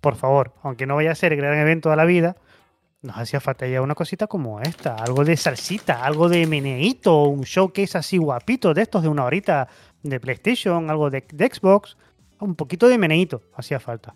por 0.00 0.16
favor, 0.16 0.54
aunque 0.62 0.86
no 0.86 0.96
vaya 0.96 1.12
a 1.12 1.14
ser 1.14 1.32
el 1.32 1.38
gran 1.40 1.58
evento 1.58 1.90
de 1.90 1.96
la 1.96 2.06
vida, 2.06 2.36
nos 3.02 3.16
hacía 3.16 3.40
falta 3.40 3.66
ya 3.66 3.82
una 3.82 3.94
cosita 3.94 4.26
como 4.26 4.60
esta, 4.60 4.94
algo 4.94 5.24
de 5.24 5.36
salsita, 5.36 6.04
algo 6.04 6.28
de 6.28 6.46
meneíto, 6.46 7.24
un 7.24 7.42
showcase 7.42 7.98
así 7.98 8.18
guapito 8.18 8.74
de 8.74 8.82
estos 8.82 9.02
de 9.02 9.08
una 9.08 9.24
horita 9.24 9.68
de 10.02 10.20
PlayStation, 10.20 10.90
algo 10.90 11.10
de, 11.10 11.20
Xbox, 11.20 11.96
un 12.38 12.54
poquito 12.54 12.88
de 12.88 12.98
meneíto 12.98 13.42
hacía 13.54 13.80
falta. 13.80 14.14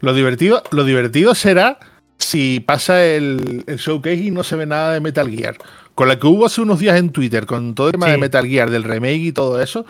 Lo 0.00 0.12
divertido, 0.12 0.62
lo 0.70 0.84
divertido 0.84 1.34
será 1.34 1.78
si 2.18 2.60
pasa 2.60 3.04
el 3.04 3.64
showcase 3.66 4.16
y 4.16 4.30
no 4.30 4.42
se 4.42 4.56
ve 4.56 4.66
nada 4.66 4.92
de 4.92 5.00
Metal 5.00 5.30
Gear. 5.30 5.56
Con 5.96 6.06
la 6.08 6.18
que 6.20 6.26
hubo 6.28 6.46
hace 6.46 6.60
unos 6.60 6.78
días 6.78 6.96
en 6.98 7.10
Twitter, 7.10 7.44
con 7.46 7.74
todo 7.74 7.88
el 7.88 7.92
tema 7.92 8.06
Sí. 8.06 8.12
de 8.12 8.18
Metal 8.18 8.46
Gear, 8.46 8.70
del 8.70 8.84
remake 8.84 9.16
y 9.16 9.32
todo 9.32 9.60
eso. 9.60 9.84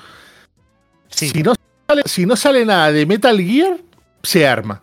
Sí. 1.08 1.28
Si, 1.28 1.42
no 1.42 1.52
sale, 1.86 2.02
si 2.06 2.24
no 2.24 2.36
sale 2.36 2.64
nada 2.64 2.90
de 2.92 3.04
Metal 3.04 3.38
Gear, 3.38 3.76
se 4.22 4.46
arma. 4.46 4.80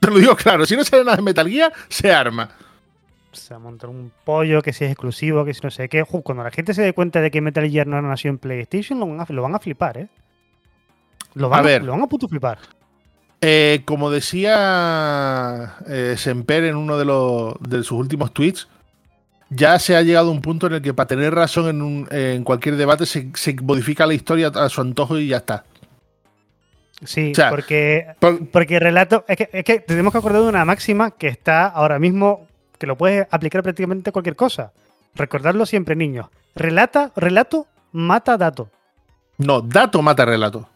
Te 0.00 0.08
lo 0.10 0.18
digo 0.18 0.34
claro, 0.36 0.64
si 0.64 0.76
no 0.76 0.84
sale 0.84 1.04
nada 1.04 1.16
de 1.16 1.22
Metal 1.22 1.48
Gear, 1.48 1.72
se 1.88 2.10
arma. 2.10 2.48
se 3.32 3.52
va 3.52 3.56
a 3.56 3.60
montar 3.60 3.90
un 3.90 4.10
pollo, 4.24 4.62
que 4.62 4.72
si 4.72 4.84
es 4.84 4.90
exclusivo, 4.92 5.44
que 5.44 5.52
si 5.54 5.60
no 5.62 5.70
sé 5.70 5.88
qué. 5.88 6.04
Cuando 6.04 6.44
la 6.44 6.50
gente 6.50 6.72
se 6.72 6.82
dé 6.82 6.92
cuenta 6.92 7.20
de 7.20 7.30
que 7.30 7.40
Metal 7.40 7.68
Gear 7.68 7.86
no 7.86 8.00
nació 8.00 8.30
en 8.30 8.38
PlayStation, 8.38 8.98
lo 9.00 9.06
van 9.06 9.20
a, 9.20 9.26
lo 9.28 9.42
van 9.42 9.54
a 9.54 9.58
flipar, 9.58 9.98
¿eh? 9.98 10.08
Lo 11.34 11.48
van 11.48 11.58
A 11.58 11.62
a, 11.62 11.66
ver. 11.66 11.82
Lo 11.84 11.92
van 11.92 12.02
a 12.02 12.06
puto 12.06 12.28
flipar. 12.28 12.58
Eh, 13.40 13.82
como 13.84 14.10
decía 14.10 15.74
eh, 15.88 16.14
Semper 16.16 16.64
en 16.64 16.76
uno 16.76 16.96
de, 16.98 17.04
los, 17.04 17.54
de 17.60 17.78
sus 17.82 17.92
últimos 17.98 18.32
tweets, 18.32 18.66
ya 19.50 19.78
se 19.78 19.96
ha 19.96 20.02
llegado 20.02 20.28
a 20.28 20.32
un 20.32 20.40
punto 20.42 20.66
en 20.66 20.74
el 20.74 20.82
que 20.82 20.94
para 20.94 21.06
tener 21.06 21.34
razón 21.34 21.68
en, 21.68 21.82
un- 21.82 22.08
en 22.10 22.44
cualquier 22.44 22.76
debate 22.76 23.06
se, 23.06 23.30
se 23.34 23.54
modifica 23.62 24.06
la 24.06 24.14
historia 24.14 24.48
a 24.48 24.68
su 24.68 24.80
antojo 24.80 25.18
y 25.18 25.28
ya 25.28 25.38
está. 25.38 25.64
Sí, 27.04 27.30
o 27.32 27.34
sea, 27.34 27.50
porque, 27.50 28.06
Por- 28.18 28.48
porque 28.48 28.80
relato. 28.80 29.24
Es 29.28 29.36
que, 29.36 29.48
es 29.52 29.64
que 29.64 29.80
tenemos 29.80 30.12
que 30.12 30.18
acordar 30.18 30.42
de 30.42 30.48
una 30.48 30.64
máxima 30.64 31.12
que 31.12 31.28
está 31.28 31.66
ahora 31.66 31.98
mismo, 31.98 32.48
que 32.76 32.86
lo 32.86 32.96
puedes 32.96 33.26
aplicar 33.30 33.62
prácticamente 33.62 34.10
a 34.10 34.12
cualquier 34.12 34.34
cosa. 34.36 34.72
Recordadlo 35.14 35.64
siempre, 35.64 35.94
niños. 35.94 36.26
Relata, 36.56 37.12
relato, 37.16 37.66
mata 37.92 38.36
dato. 38.36 38.68
no, 39.38 39.60
dato 39.60 40.02
mata 40.02 40.24
relato. 40.24 40.68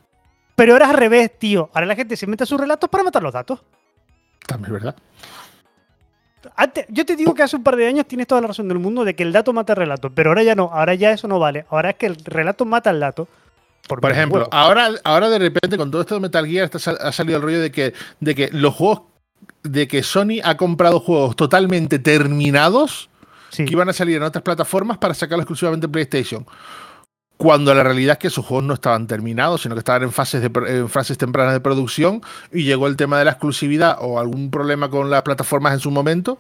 Pero 0.55 0.75
ahora 0.75 0.85
es 0.87 0.91
al 0.93 0.97
revés, 0.99 1.39
tío. 1.39 1.71
Ahora 1.75 1.87
la 1.87 1.97
gente 1.97 2.17
se 2.17 2.25
inventa 2.27 2.47
sus 2.47 2.61
relatos 2.61 2.89
para 2.89 3.03
matar 3.03 3.23
los 3.23 3.33
datos. 3.33 3.61
También 4.47 4.67
es 4.67 4.73
verdad. 4.73 4.97
Antes, 6.57 6.87
yo 6.89 7.05
te 7.07 7.17
digo 7.17 7.35
que 7.35 7.43
hace 7.43 7.57
un 7.57 7.63
par 7.63 7.77
de 7.77 7.87
años 7.87 8.07
tienes 8.07 8.27
toda 8.27 8.41
la 8.41 8.49
razón 8.49 8.69
del 8.69 8.79
mundo 8.79 9.05
de 9.05 9.15
que 9.15 9.23
el 9.23 9.33
dato 9.33 9.53
mata 9.53 9.73
el 9.73 9.79
relato, 9.79 10.11
pero 10.11 10.31
ahora 10.31 10.43
ya 10.43 10.55
no, 10.55 10.71
ahora 10.73 10.95
ya 10.95 11.13
eso 11.13 11.29
no 11.29 11.39
vale. 11.39 11.65
Ahora 11.71 11.91
es 11.91 11.97
que 11.97 12.07
el 12.07 12.17
relato 12.17 12.65
mata 12.65 12.91
al 12.91 13.01
dato. 13.01 13.29
Por 13.89 14.11
ejemplo, 14.11 14.49
ahora, 14.53 14.91
ahora 15.05 15.29
de 15.29 15.39
repente 15.39 15.77
con 15.77 15.91
todo 15.91 16.03
esto 16.03 16.15
de 16.15 16.21
Metal 16.21 16.47
Gear 16.47 16.71
ha 17.01 17.13
salido 17.13 17.37
el 17.39 17.43
rollo 17.43 17.61
de 17.61 17.73
que, 17.73 17.95
de 18.21 18.35
que 18.35 18.49
los 18.53 18.75
juegos, 18.75 19.03
de 19.65 19.89
que 19.89 20.03
Sony 20.03 20.41
ha 20.45 20.57
comprado 20.57 21.01
juegos 21.01 21.37
totalmente 21.37 21.99
terminados 21.99 23.09
Sí. 23.51 23.67
que 23.67 23.73
iban 23.73 23.89
a 23.89 23.93
salir 23.93 24.17
en 24.17 24.23
otras 24.23 24.43
plataformas 24.43 24.97
para 24.97 25.13
sacarlo 25.13 25.43
exclusivamente 25.43 25.85
en 25.85 25.93
PlayStation. 25.93 26.47
Cuando 27.43 27.75
la 27.75 27.83
realidad 27.83 28.13
es 28.13 28.19
que 28.19 28.29
esos 28.29 28.47
juegos 28.47 28.63
no 28.65 28.75
estaban 28.75 29.09
terminados, 29.09 29.63
sino 29.63 29.75
que 29.75 29.81
estaban 29.81 30.05
en 30.05 30.13
fases, 30.13 30.41
de, 30.43 30.49
pro- 30.49 30.65
en 30.65 30.89
fases 30.89 31.19
tempranas 31.19 31.53
de 31.55 31.59
producción 31.59 32.23
y 32.53 32.63
llegó 32.63 32.87
el 32.87 32.95
tema 32.95 33.19
de 33.19 33.25
la 33.25 33.33
exclusividad 33.33 33.97
o 34.01 34.21
algún 34.21 34.49
problema 34.53 34.89
con 34.91 35.11
las 35.11 35.23
plataformas 35.23 35.73
en 35.75 35.81
su 35.81 35.91
momento. 35.91 36.39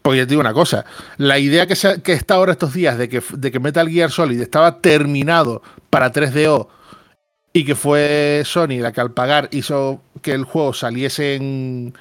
Porque 0.00 0.18
ya 0.18 0.22
te 0.26 0.28
digo 0.30 0.40
una 0.40 0.52
cosa, 0.52 0.84
la 1.16 1.40
idea 1.40 1.66
que, 1.66 1.74
se- 1.74 2.00
que 2.02 2.12
está 2.12 2.34
ahora 2.36 2.52
estos 2.52 2.72
días 2.72 2.96
de 2.96 3.08
que, 3.08 3.20
de 3.36 3.50
que 3.50 3.58
Metal 3.58 3.88
Gear 3.88 4.12
Solid 4.12 4.40
estaba 4.40 4.78
terminado 4.80 5.60
para 5.90 6.12
3DO 6.12 6.68
y 7.52 7.64
que 7.64 7.74
fue 7.74 8.42
Sony 8.44 8.78
la 8.80 8.92
que 8.92 9.00
al 9.00 9.10
pagar 9.10 9.48
hizo 9.50 10.02
que 10.22 10.34
el 10.34 10.44
juego 10.44 10.72
saliese 10.72 11.34
en, 11.34 11.94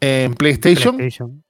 en 0.00 0.34
PlayStation, 0.34 0.96
PlayStation. 0.96 1.44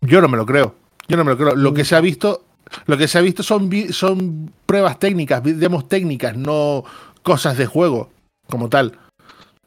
yo 0.00 0.22
no 0.22 0.28
me 0.28 0.38
lo 0.38 0.46
creo. 0.46 0.74
Yo 1.06 1.18
no 1.18 1.24
me 1.24 1.32
lo 1.32 1.36
creo. 1.36 1.54
Lo 1.54 1.74
que 1.74 1.84
se 1.84 1.96
ha 1.96 2.00
visto, 2.00 2.44
lo 2.86 2.96
que 2.96 3.08
se 3.08 3.18
ha 3.18 3.20
visto 3.20 3.42
son, 3.42 3.70
son 3.92 4.52
pruebas 4.66 4.98
técnicas, 4.98 5.42
demos 5.42 5.88
técnicas, 5.88 6.36
no 6.36 6.84
cosas 7.22 7.56
de 7.56 7.66
juego 7.66 8.10
como 8.48 8.68
tal. 8.68 8.98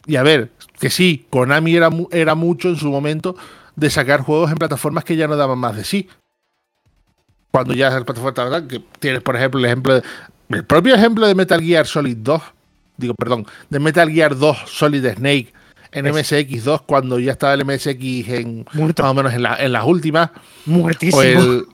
Y 0.06 0.16
a 0.16 0.24
ver, 0.24 0.52
que 0.80 0.90
sí, 0.90 1.26
Konami 1.30 1.76
era, 1.76 1.90
era 2.12 2.36
mucho 2.36 2.70
en 2.70 2.76
su 2.78 2.90
momento 2.90 3.36
de 3.76 3.90
sacar 3.90 4.22
juegos 4.22 4.52
en 4.52 4.58
plataformas 4.58 5.04
que 5.04 5.16
ya 5.16 5.28
no 5.28 5.36
daban 5.36 5.60
más 5.60 5.76
de 5.76 5.84
sí. 5.84 6.10
Cuando 7.52 7.74
ya 7.74 7.90
las 7.90 8.04
plataformas 8.04 8.36
¿verdad? 8.36 8.68
que 8.68 8.82
tienes, 9.00 9.22
por 9.22 9.36
ejemplo, 9.36 9.60
el 9.60 9.66
ejemplo 9.66 9.96
de- 9.96 10.04
el 10.50 10.66
propio 10.66 10.96
ejemplo 10.96 11.28
de 11.28 11.36
Metal 11.36 11.62
Gear 11.62 11.86
Solid 11.86 12.18
2, 12.18 12.42
digo, 12.98 13.14
perdón, 13.16 13.46
de 13.70 13.80
Metal 13.80 14.10
Gear 14.10 14.38
2 14.38 14.58
Solid 14.68 15.06
Snake 15.16 15.54
en 15.92 16.08
Es- 16.08 16.14
MSX2 16.32 16.84
cuando 16.86 17.20
ya 17.20 17.34
estaba 17.34 17.54
el 17.54 17.62
MSX 17.66 18.30
en 18.30 18.66
Muerto. 18.74 19.04
más 19.04 19.12
o 19.12 19.14
menos 19.16 19.34
en, 19.34 19.44
la- 19.44 19.56
en 19.58 19.72
las 19.74 19.86
últimas 19.86 20.30
Muertísimo. 20.66 21.20
o 21.20 21.24
el, 21.24 21.66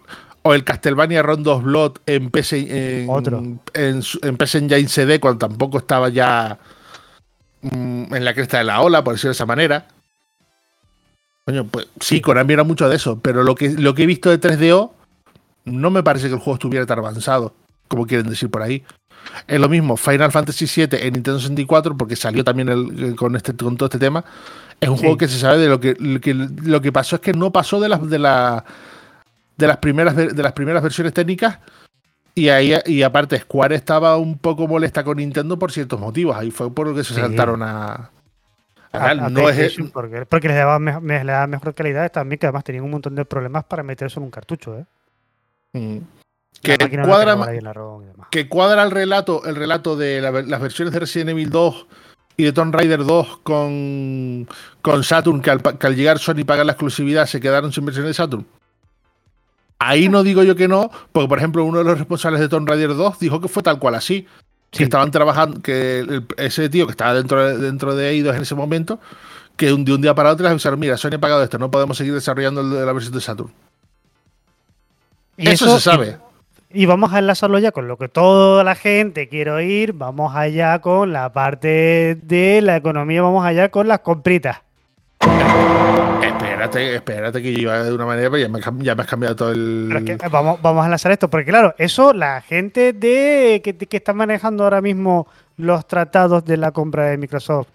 o 0.47 0.53
el 0.53 0.63
Castlevania 0.63 1.21
Rondos 1.21 1.63
Blood 1.63 1.97
en 2.05 2.29
PC, 2.31 3.01
en, 3.03 3.09
Otro. 3.09 3.39
En, 3.73 4.01
en 4.21 4.37
PC 4.37 4.57
Engine 4.59 4.87
CD 4.87 5.19
cuando 5.19 5.47
tampoco 5.47 5.77
estaba 5.77 6.09
ya 6.09 6.57
mm, 7.61 8.13
en 8.15 8.25
la 8.25 8.33
cresta 8.33 8.57
de 8.59 8.63
la 8.65 8.81
ola, 8.81 9.03
por 9.03 9.13
decirlo 9.13 9.29
de 9.29 9.33
esa 9.33 9.45
manera. 9.45 9.87
Coño, 11.45 11.65
pues 11.65 11.87
sí, 12.01 12.19
Konami 12.19 12.53
era 12.53 12.63
mucho 12.63 12.89
de 12.89 12.95
eso, 12.97 13.19
pero 13.19 13.43
lo 13.43 13.55
que, 13.55 13.69
lo 13.69 13.93
que 13.95 14.03
he 14.03 14.05
visto 14.05 14.29
de 14.29 14.39
3DO 14.39 14.91
no 15.65 15.89
me 15.91 16.03
parece 16.03 16.27
que 16.27 16.33
el 16.33 16.39
juego 16.39 16.55
estuviera 16.55 16.85
tan 16.85 16.99
avanzado, 16.99 17.53
como 17.87 18.05
quieren 18.05 18.29
decir 18.29 18.49
por 18.49 18.61
ahí. 18.63 18.83
Es 19.47 19.59
lo 19.59 19.67
mismo, 19.69 19.97
Final 19.97 20.31
Fantasy 20.31 20.65
VII 20.65 20.99
en 21.01 21.13
Nintendo 21.13 21.39
64, 21.39 21.95
porque 21.97 22.15
salió 22.15 22.43
también 22.43 22.69
el- 22.69 23.15
con, 23.15 23.35
este, 23.35 23.53
con 23.55 23.75
todo 23.77 23.87
este 23.87 23.99
tema. 23.99 24.23
Es 24.79 24.89
un 24.89 24.97
Sí. 24.97 25.01
juego 25.03 25.17
que 25.17 25.27
se 25.27 25.39
sabe 25.39 25.57
de 25.57 25.67
lo 25.69 25.79
que, 25.79 25.95
lo 25.99 26.19
que 26.21 26.33
lo 26.33 26.81
que 26.81 26.91
pasó 26.91 27.15
es 27.15 27.21
que 27.21 27.33
no 27.33 27.51
pasó 27.51 27.79
de 27.79 27.89
las 27.89 28.07
de 28.09 28.19
la, 28.19 28.63
de 29.57 29.67
las 29.67 29.77
primeras 29.77 30.15
de 30.15 30.43
las 30.43 30.53
primeras 30.53 30.81
versiones 30.83 31.13
técnicas 31.13 31.59
y 32.35 32.49
ahí 32.49 32.73
y 32.85 33.01
aparte 33.01 33.39
Square 33.39 33.75
estaba 33.75 34.15
un 34.17 34.37
poco 34.37 34.67
molesta 34.67 35.03
con 35.03 35.17
Nintendo 35.17 35.57
por 35.57 35.71
ciertos 35.71 35.99
motivos. 35.99 36.35
Ahí 36.37 36.51
fue 36.51 36.71
por 36.73 36.87
lo 36.87 36.93
que 36.95 37.03
se 37.03 37.15
Sí. 37.15 37.19
saltaron 37.19 37.63
a, 37.63 37.91
a 37.93 38.09
A- 38.91 38.99
tal. 38.99 39.19
a 39.21 39.29
no 39.29 39.49
es 39.49 39.75
porque, 39.91 40.25
porque 40.27 40.47
les 40.47 40.57
daba, 40.57 40.77
me- 40.79 40.99
les 41.01 41.25
daba 41.25 41.47
mejor 41.47 41.73
calidad 41.73 42.11
también, 42.11 42.37
que 42.39 42.45
además 42.45 42.63
tenían 42.63 42.83
un 42.85 42.91
montón 42.91 43.15
de 43.15 43.25
problemas 43.25 43.63
para 43.65 43.81
meterse 43.83 44.19
en 44.19 44.25
un 44.25 44.31
cartucho, 44.31 44.77
¿eh? 44.77 44.85
mm, 45.73 45.97
que 46.61 46.77
no 46.97 47.05
cuadra 47.05 47.33
y 47.33 47.55
demás. 48.05 48.27
que 48.31 48.47
cuadra 48.47 48.83
el 48.83 48.91
relato, 48.91 49.43
el 49.45 49.55
relato 49.55 49.95
de 49.95 50.21
la 50.21 50.31
las 50.31 50.61
versiones 50.61 50.93
de 50.93 50.99
Resident 50.99 51.31
Evil 51.31 51.49
2 51.49 51.87
y 52.37 52.43
de 52.43 52.53
Tomb 52.53 52.73
Raider 52.75 53.03
2 53.03 53.39
con, 53.39 54.47
con 54.83 55.03
Saturn, 55.03 55.41
que 55.41 55.49
al, 55.49 55.61
que 55.61 55.87
al 55.87 55.95
llegar 55.95 56.19
Sony 56.19 56.45
pagar 56.45 56.65
la 56.67 56.73
exclusividad 56.73 57.25
se 57.25 57.39
quedaron 57.39 57.71
sin 57.73 57.83
versiones 57.85 58.09
de 58.11 58.13
Saturn. 58.13 58.45
Ahí 59.79 60.09
no 60.09 60.23
digo 60.23 60.41
yo 60.43 60.55
que 60.55 60.67
no, 60.67 60.89
porque 61.11 61.27
por 61.27 61.37
ejemplo 61.37 61.63
uno 61.63 61.77
de 61.79 61.83
los 61.83 61.97
responsables 61.99 62.41
de 62.41 62.49
Tomb 62.49 62.67
Raider 62.67 62.95
2 62.95 63.19
dijo 63.19 63.39
que 63.39 63.47
fue 63.47 63.61
tal 63.63 63.77
cual 63.79 63.95
así. 63.95 64.25
Que 64.71 64.83
estaban 64.83 65.11
trabajando, 65.11 65.61
que 65.61 65.99
el- 65.99 66.25
ese 66.37 66.67
tío 66.69 66.85
que 66.87 66.91
estaba 66.91 67.13
dentro 67.13 67.41
de, 67.45 67.57
dentro 67.57 67.95
de 67.95 68.09
Eidos 68.09 68.35
en 68.35 68.41
ese 68.41 68.53
momento, 68.53 68.99
que 69.55 69.71
un, 69.71 69.85
de 69.85 69.93
un 69.93 70.01
día 70.01 70.13
para 70.13 70.31
otro 70.31 70.43
les 70.43 70.51
avisaron, 70.51 70.77
mira, 70.79 70.97
Sony 70.97 71.13
ha 71.15 71.19
pagado 71.19 71.41
esto, 71.43 71.57
no 71.57 71.71
podemos 71.71 71.95
seguir 71.97 72.13
desarrollando 72.13 72.61
el 72.61 72.85
la 72.85 72.91
versión 72.91 73.13
de 73.13 73.21
Saturn. 73.21 73.51
Y 75.37 75.47
eso, 75.49 75.73
se 75.77 75.79
sabe. 75.79 76.17
Y, 76.73 76.83
y 76.83 76.85
vamos 76.85 77.13
a 77.13 77.19
enlazarlo 77.19 77.59
ya 77.59 77.71
con 77.71 77.87
lo 77.87 77.97
que 77.97 78.09
toda 78.09 78.63
la 78.63 78.75
gente 78.75 79.29
quiere 79.29 79.51
oír. 79.51 79.93
Vamos 79.93 80.35
allá 80.35 80.79
con 80.81 81.13
la 81.13 81.31
parte 81.31 82.17
de 82.23 82.61
la 82.61 82.75
economía, 82.75 83.21
vamos 83.21 83.45
allá 83.45 83.69
con 83.69 83.87
las 83.87 83.99
compritas. 83.99 84.57
Espérate, 86.67 86.95
espérate 86.95 87.41
que 87.41 87.53
yo 87.53 87.59
iba 87.59 87.83
de 87.83 87.93
una 87.93 88.05
manera, 88.05 88.29
pero 88.29 88.41
ya 88.41 88.49
me, 88.49 88.59
ya 88.83 88.93
me 88.93 89.01
has 89.01 89.07
cambiado 89.07 89.35
todo 89.35 89.51
el... 89.51 89.85
Pero 89.87 89.99
es 89.99 90.05
que 90.05 90.25
eh, 90.25 90.29
vamos, 90.29 90.61
vamos 90.61 90.83
a 90.83 90.85
enlazar 90.85 91.11
esto, 91.13 91.29
porque 91.29 91.49
claro, 91.49 91.73
eso 91.77 92.13
la 92.13 92.41
gente 92.41 92.91
de 92.91 93.61
que, 93.63 93.77
que 93.77 93.97
está 93.97 94.13
manejando 94.13 94.65
ahora 94.65 94.81
mismo 94.81 95.27
los 95.55 95.87
tratados 95.87 96.43
de 96.43 96.57
la 96.57 96.71
compra 96.71 97.05
de 97.05 97.17
Microsoft, 97.17 97.69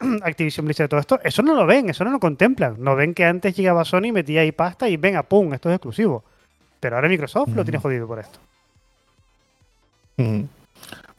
Activision 0.22 0.64
Blizzard 0.64 0.88
todo 0.88 1.00
esto, 1.00 1.20
eso 1.22 1.42
no 1.42 1.54
lo 1.54 1.66
ven, 1.66 1.90
eso 1.90 2.04
no 2.04 2.10
lo 2.10 2.18
contemplan. 2.18 2.76
No 2.78 2.96
ven 2.96 3.12
que 3.12 3.24
antes 3.24 3.54
llegaba 3.54 3.84
Sony, 3.84 4.12
metía 4.12 4.40
ahí 4.40 4.52
pasta 4.52 4.88
y 4.88 4.96
venga, 4.96 5.22
pum, 5.22 5.52
esto 5.52 5.68
es 5.68 5.74
exclusivo. 5.74 6.24
Pero 6.80 6.96
ahora 6.96 7.08
Microsoft 7.08 7.50
lo 7.54 7.64
tiene 7.64 7.78
jodido 7.78 8.06
por 8.06 8.18
esto. 8.18 8.38
Ujú. 10.18 10.48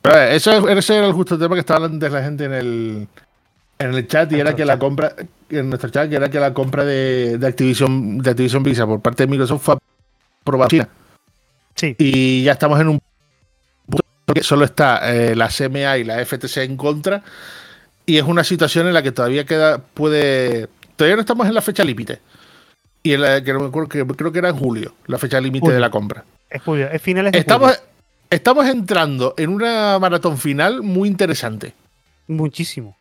Pero, 0.01 0.15
a 0.15 0.19
ver, 0.19 0.33
eso, 0.33 0.67
ese 0.69 0.97
era 0.97 1.07
el 1.07 1.13
justo 1.13 1.37
tema 1.37 1.55
que 1.55 1.59
estaba 1.59 1.77
hablando 1.77 1.95
antes 1.95 2.11
la 2.11 2.23
gente 2.23 2.45
en 2.45 2.53
el, 2.53 3.07
en 3.79 3.93
el 3.93 4.07
chat 4.07 4.31
y 4.31 4.39
era 4.39 4.55
que 4.55 4.65
la 4.65 4.79
compra, 4.79 5.13
en 5.49 5.69
nuestro 5.69 5.89
chat, 5.89 6.09
que 6.09 6.15
era 6.15 6.29
que 6.29 6.39
la 6.39 6.53
compra 6.53 6.83
de, 6.83 7.37
de 7.37 7.47
Activision, 7.47 8.17
de 8.19 8.29
Activision 8.31 8.63
Blizzard 8.63 8.87
por 8.87 9.01
parte 9.01 9.23
de 9.23 9.27
Microsoft 9.27 9.63
fue 9.63 9.77
aprobada 10.41 10.69
China. 10.69 10.89
Sí, 11.75 11.95
Y 11.99 12.43
ya 12.43 12.53
estamos 12.53 12.79
en 12.79 12.87
un 12.87 12.99
punto 13.87 14.33
que 14.33 14.41
solo 14.41 14.65
está 14.65 15.13
eh, 15.13 15.35
la 15.35 15.47
CMA 15.47 15.99
y 15.99 16.03
la 16.03 16.25
FTC 16.25 16.57
en 16.57 16.75
contra. 16.75 17.23
Y 18.05 18.17
es 18.17 18.23
una 18.23 18.43
situación 18.43 18.87
en 18.87 18.93
la 18.93 19.03
que 19.03 19.11
todavía 19.11 19.45
queda, 19.45 19.77
puede. 19.79 20.69
Todavía 20.95 21.17
no 21.17 21.21
estamos 21.21 21.45
en 21.45 21.53
la 21.53 21.61
fecha 21.61 21.83
límite. 21.83 22.19
Y 23.03 23.13
en 23.13 23.21
la 23.21 23.43
que 23.43 23.53
no 23.53 23.59
me 23.59 23.67
acuerdo 23.67 23.89
que 23.89 24.05
creo 24.05 24.31
que 24.31 24.39
era 24.39 24.49
en 24.49 24.55
julio, 24.57 24.95
la 25.05 25.17
fecha 25.19 25.39
límite 25.39 25.71
de 25.71 25.79
la 25.79 25.91
compra. 25.91 26.25
es 26.49 26.61
julio, 26.63 26.89
es 26.89 27.01
finales 27.01 27.31
de 27.31 27.39
Estamos, 27.39 27.75
julio. 27.75 27.89
estamos 28.29 28.65
entrando 28.65 29.33
en 29.37 29.49
una 29.49 29.99
maratón 29.99 30.37
final 30.37 30.81
muy 30.81 31.07
interesante. 31.07 31.73
Muchísimo. 32.27 32.96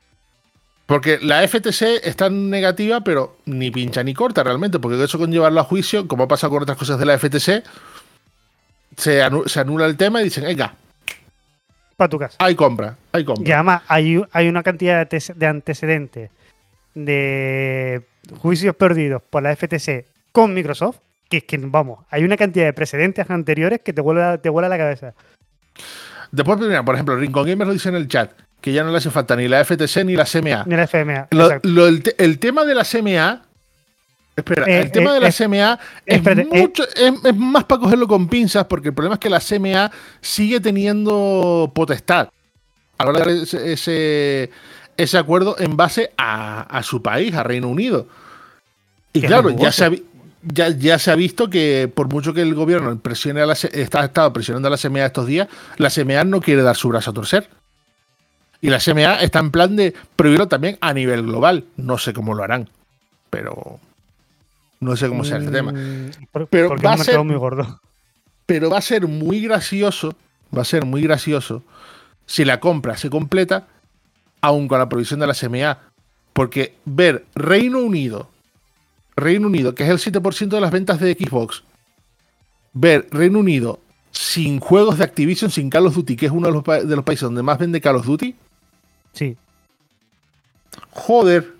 Porque 0.86 1.18
la 1.20 1.46
FTC 1.46 2.00
está 2.04 2.30
negativa, 2.30 3.00
pero 3.02 3.38
ni 3.44 3.70
pincha 3.72 4.04
ni 4.04 4.14
corta 4.14 4.44
realmente, 4.44 4.78
porque 4.78 5.02
eso 5.02 5.18
con 5.18 5.32
llevarlo 5.32 5.60
a 5.60 5.64
juicio, 5.64 6.06
como 6.06 6.28
pasa 6.28 6.48
con 6.48 6.62
otras 6.62 6.78
cosas 6.78 6.98
de 6.98 7.04
la 7.06 7.18
FTC, 7.18 7.64
se, 8.96 9.22
anu- 9.22 9.48
se 9.48 9.60
anula 9.60 9.86
el 9.86 9.96
tema 9.96 10.20
y 10.20 10.24
dicen, 10.24 10.44
venga, 10.44 10.74
Para 11.96 12.08
tu 12.08 12.18
casa. 12.20 12.36
hay 12.38 12.54
compra, 12.54 12.96
hay 13.10 13.24
compra. 13.24 13.48
Y 13.48 13.52
además 13.52 13.82
hay, 13.88 14.22
hay 14.30 14.48
una 14.48 14.62
cantidad 14.62 14.98
de, 14.98 15.06
tes- 15.06 15.34
de 15.36 15.46
antecedentes 15.46 16.30
de 16.94 18.02
juicios 18.38 18.74
perdidos 18.76 19.22
por 19.28 19.42
la 19.42 19.54
FTC 19.56 20.06
con 20.32 20.54
Microsoft, 20.54 20.98
que 21.28 21.38
es 21.38 21.44
que, 21.44 21.58
vamos, 21.58 22.04
hay 22.10 22.22
una 22.22 22.36
cantidad 22.36 22.64
de 22.66 22.72
precedentes 22.72 23.28
anteriores 23.28 23.80
que 23.80 23.92
te 23.92 24.00
vuela, 24.00 24.38
te 24.38 24.48
vuela 24.50 24.68
la 24.68 24.78
cabeza. 24.78 25.14
Después, 26.30 26.58
mira, 26.60 26.84
por 26.84 26.94
ejemplo, 26.94 27.16
Rincon 27.16 27.46
Gamer 27.46 27.66
lo 27.66 27.72
dice 27.72 27.88
en 27.88 27.96
el 27.96 28.08
chat, 28.08 28.30
que 28.60 28.72
ya 28.72 28.82
no 28.84 28.90
le 28.90 28.98
hace 28.98 29.10
falta 29.10 29.36
ni 29.36 29.48
la 29.48 29.64
FTC 29.64 30.04
ni 30.04 30.16
la 30.16 30.24
CMA. 30.24 30.64
Ni 30.66 30.76
la 30.76 30.86
FMA. 30.86 31.28
Lo- 31.30 31.44
exacto. 31.46 31.68
lo- 31.68 31.86
el, 31.86 32.02
te- 32.02 32.22
el 32.22 32.38
tema 32.38 32.64
de 32.64 32.74
la 32.74 32.84
CMA. 32.84 33.42
Espera, 34.34 34.66
Eh, 34.66 34.80
el 34.82 34.90
tema 34.90 35.12
eh, 35.12 35.14
de 35.14 35.20
la 35.20 35.28
eh, 35.28 35.32
CMA 35.32 35.78
es, 36.04 36.16
espérate, 36.18 36.42
eh. 36.52 36.60
mucho, 36.60 36.82
es, 36.94 37.12
es 37.24 37.36
más 37.36 37.64
para 37.64 37.80
cogerlo 37.80 38.06
con 38.06 38.28
pinzas, 38.28 38.66
porque 38.66 38.88
el 38.88 38.94
problema 38.94 39.14
es 39.14 39.20
que 39.20 39.30
la 39.30 39.40
CMA 39.40 39.90
sigue 40.20 40.60
teniendo 40.60 41.72
potestad 41.74 42.28
a 42.98 43.04
la 43.04 43.10
hora 43.10 43.20
de 43.24 43.24
dar 43.34 43.42
ese, 43.44 43.72
ese, 43.72 44.50
ese 44.96 45.16
acuerdo 45.18 45.56
en 45.58 45.76
base 45.76 46.12
a, 46.18 46.62
a 46.62 46.82
su 46.82 47.00
país, 47.02 47.34
a 47.34 47.42
Reino 47.44 47.68
Unido. 47.68 48.06
Y 49.14 49.22
claro, 49.22 49.48
ya 49.56 49.72
se, 49.72 49.84
ha, 49.86 49.90
ya, 50.42 50.68
ya 50.68 50.98
se 50.98 51.10
ha 51.10 51.14
visto 51.14 51.48
que 51.48 51.90
por 51.94 52.08
mucho 52.12 52.34
que 52.34 52.42
el 52.42 52.54
gobierno 52.54 52.98
presione 52.98 53.40
a 53.40 53.46
la, 53.46 53.54
C- 53.54 53.70
está, 53.72 54.02
ha 54.02 54.04
estado 54.06 54.32
presionando 54.34 54.68
a 54.68 54.70
la 54.70 54.76
CMA 54.76 55.06
estos 55.06 55.26
días, 55.26 55.48
la 55.78 55.88
CMA 55.88 56.24
no 56.24 56.42
quiere 56.42 56.60
dar 56.62 56.76
su 56.76 56.88
brazo 56.90 57.10
a 57.10 57.14
torcer. 57.14 57.48
Y 58.66 58.70
la 58.70 58.80
CMA 58.80 59.20
está 59.22 59.38
en 59.38 59.50
plan 59.52 59.76
de 59.76 59.94
prohibirlo 60.16 60.48
también 60.48 60.76
a 60.80 60.92
nivel 60.92 61.22
global. 61.22 61.64
No 61.76 61.98
sé 61.98 62.12
cómo 62.12 62.34
lo 62.34 62.42
harán, 62.42 62.68
pero 63.30 63.78
no 64.80 64.96
sé 64.96 65.08
cómo 65.08 65.22
será 65.24 65.38
este 65.38 65.52
tema. 65.52 65.72
Mm, 65.72 66.10
por- 66.32 66.48
Pero 66.48 66.68
porque 66.68 66.86
va 66.86 66.94
a 66.94 66.98
ser- 66.98 67.22
muy 67.22 67.36
gordo. 67.36 67.80
Pero 68.44 68.68
va 68.70 68.78
a 68.78 68.82
ser 68.82 69.06
muy 69.06 69.40
gracioso, 69.40 70.16
va 70.56 70.62
a 70.62 70.64
ser 70.64 70.84
muy 70.84 71.00
gracioso 71.02 71.62
si 72.26 72.44
la 72.44 72.58
compra 72.58 72.96
se 72.96 73.08
completa, 73.08 73.68
aun 74.40 74.66
con 74.66 74.78
la 74.80 74.88
provisión 74.88 75.20
de 75.20 75.26
la 75.28 75.34
CMA. 75.34 75.78
Porque 76.32 76.74
ver 76.84 77.24
Reino 77.36 77.78
Unido, 77.78 78.28
Reino 79.16 79.46
Unido, 79.46 79.74
que 79.76 79.84
es 79.84 79.90
el 79.90 79.98
7% 79.98 80.56
de 80.56 80.60
las 80.60 80.72
ventas 80.72 80.98
de 81.00 81.14
Xbox, 81.14 81.62
ver 82.72 83.06
Reino 83.10 83.38
Unido 83.38 83.78
sin 84.10 84.58
juegos 84.60 84.98
de 84.98 85.04
Activision, 85.04 85.50
sin 85.50 85.70
Call 85.70 85.86
of 85.86 85.94
Duty, 85.94 86.16
que 86.16 86.26
es 86.26 86.32
uno 86.32 86.48
de 86.48 86.52
los, 86.54 86.88
de 86.88 86.96
los 86.96 87.04
países 87.04 87.22
donde 87.22 87.42
más 87.42 87.58
vende 87.58 87.80
Call 87.80 87.96
of 87.96 88.06
Duty, 88.06 88.34
Sí. 89.16 89.36
joder. 90.90 91.56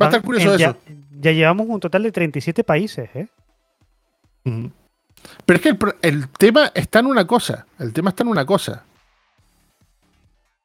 Va 0.00 0.06
a 0.06 0.08
estar 0.08 0.22
curioso 0.22 0.56
ya, 0.56 0.70
eso. 0.70 0.78
ya 1.20 1.32
llevamos 1.32 1.66
un 1.68 1.78
total 1.78 2.02
de 2.02 2.12
37 2.12 2.64
países, 2.64 3.08
¿eh? 3.14 3.28
Pero 4.42 5.56
es 5.56 5.62
que 5.62 5.76
el, 6.02 6.28
tema 6.30 6.72
está 6.74 6.98
en 6.98 7.06
una 7.06 7.26
cosa. 7.26 7.66
El 7.78 7.92
tema 7.92 8.10
está 8.10 8.24
en 8.24 8.28
una 8.28 8.44
cosa. 8.44 8.84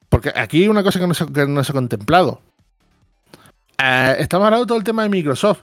Porque 0.09 0.31
aquí 0.35 0.63
hay 0.63 0.67
una 0.67 0.83
cosa 0.83 0.99
que 0.99 1.07
no 1.07 1.13
se, 1.13 1.31
que 1.31 1.45
no 1.45 1.63
se 1.63 1.71
ha 1.71 1.75
contemplado. 1.75 2.41
Eh, 3.77 4.15
estamos 4.19 4.45
hablando 4.45 4.65
todo 4.65 4.77
el 4.77 4.83
tema 4.83 5.03
de 5.03 5.09
Microsoft. 5.09 5.61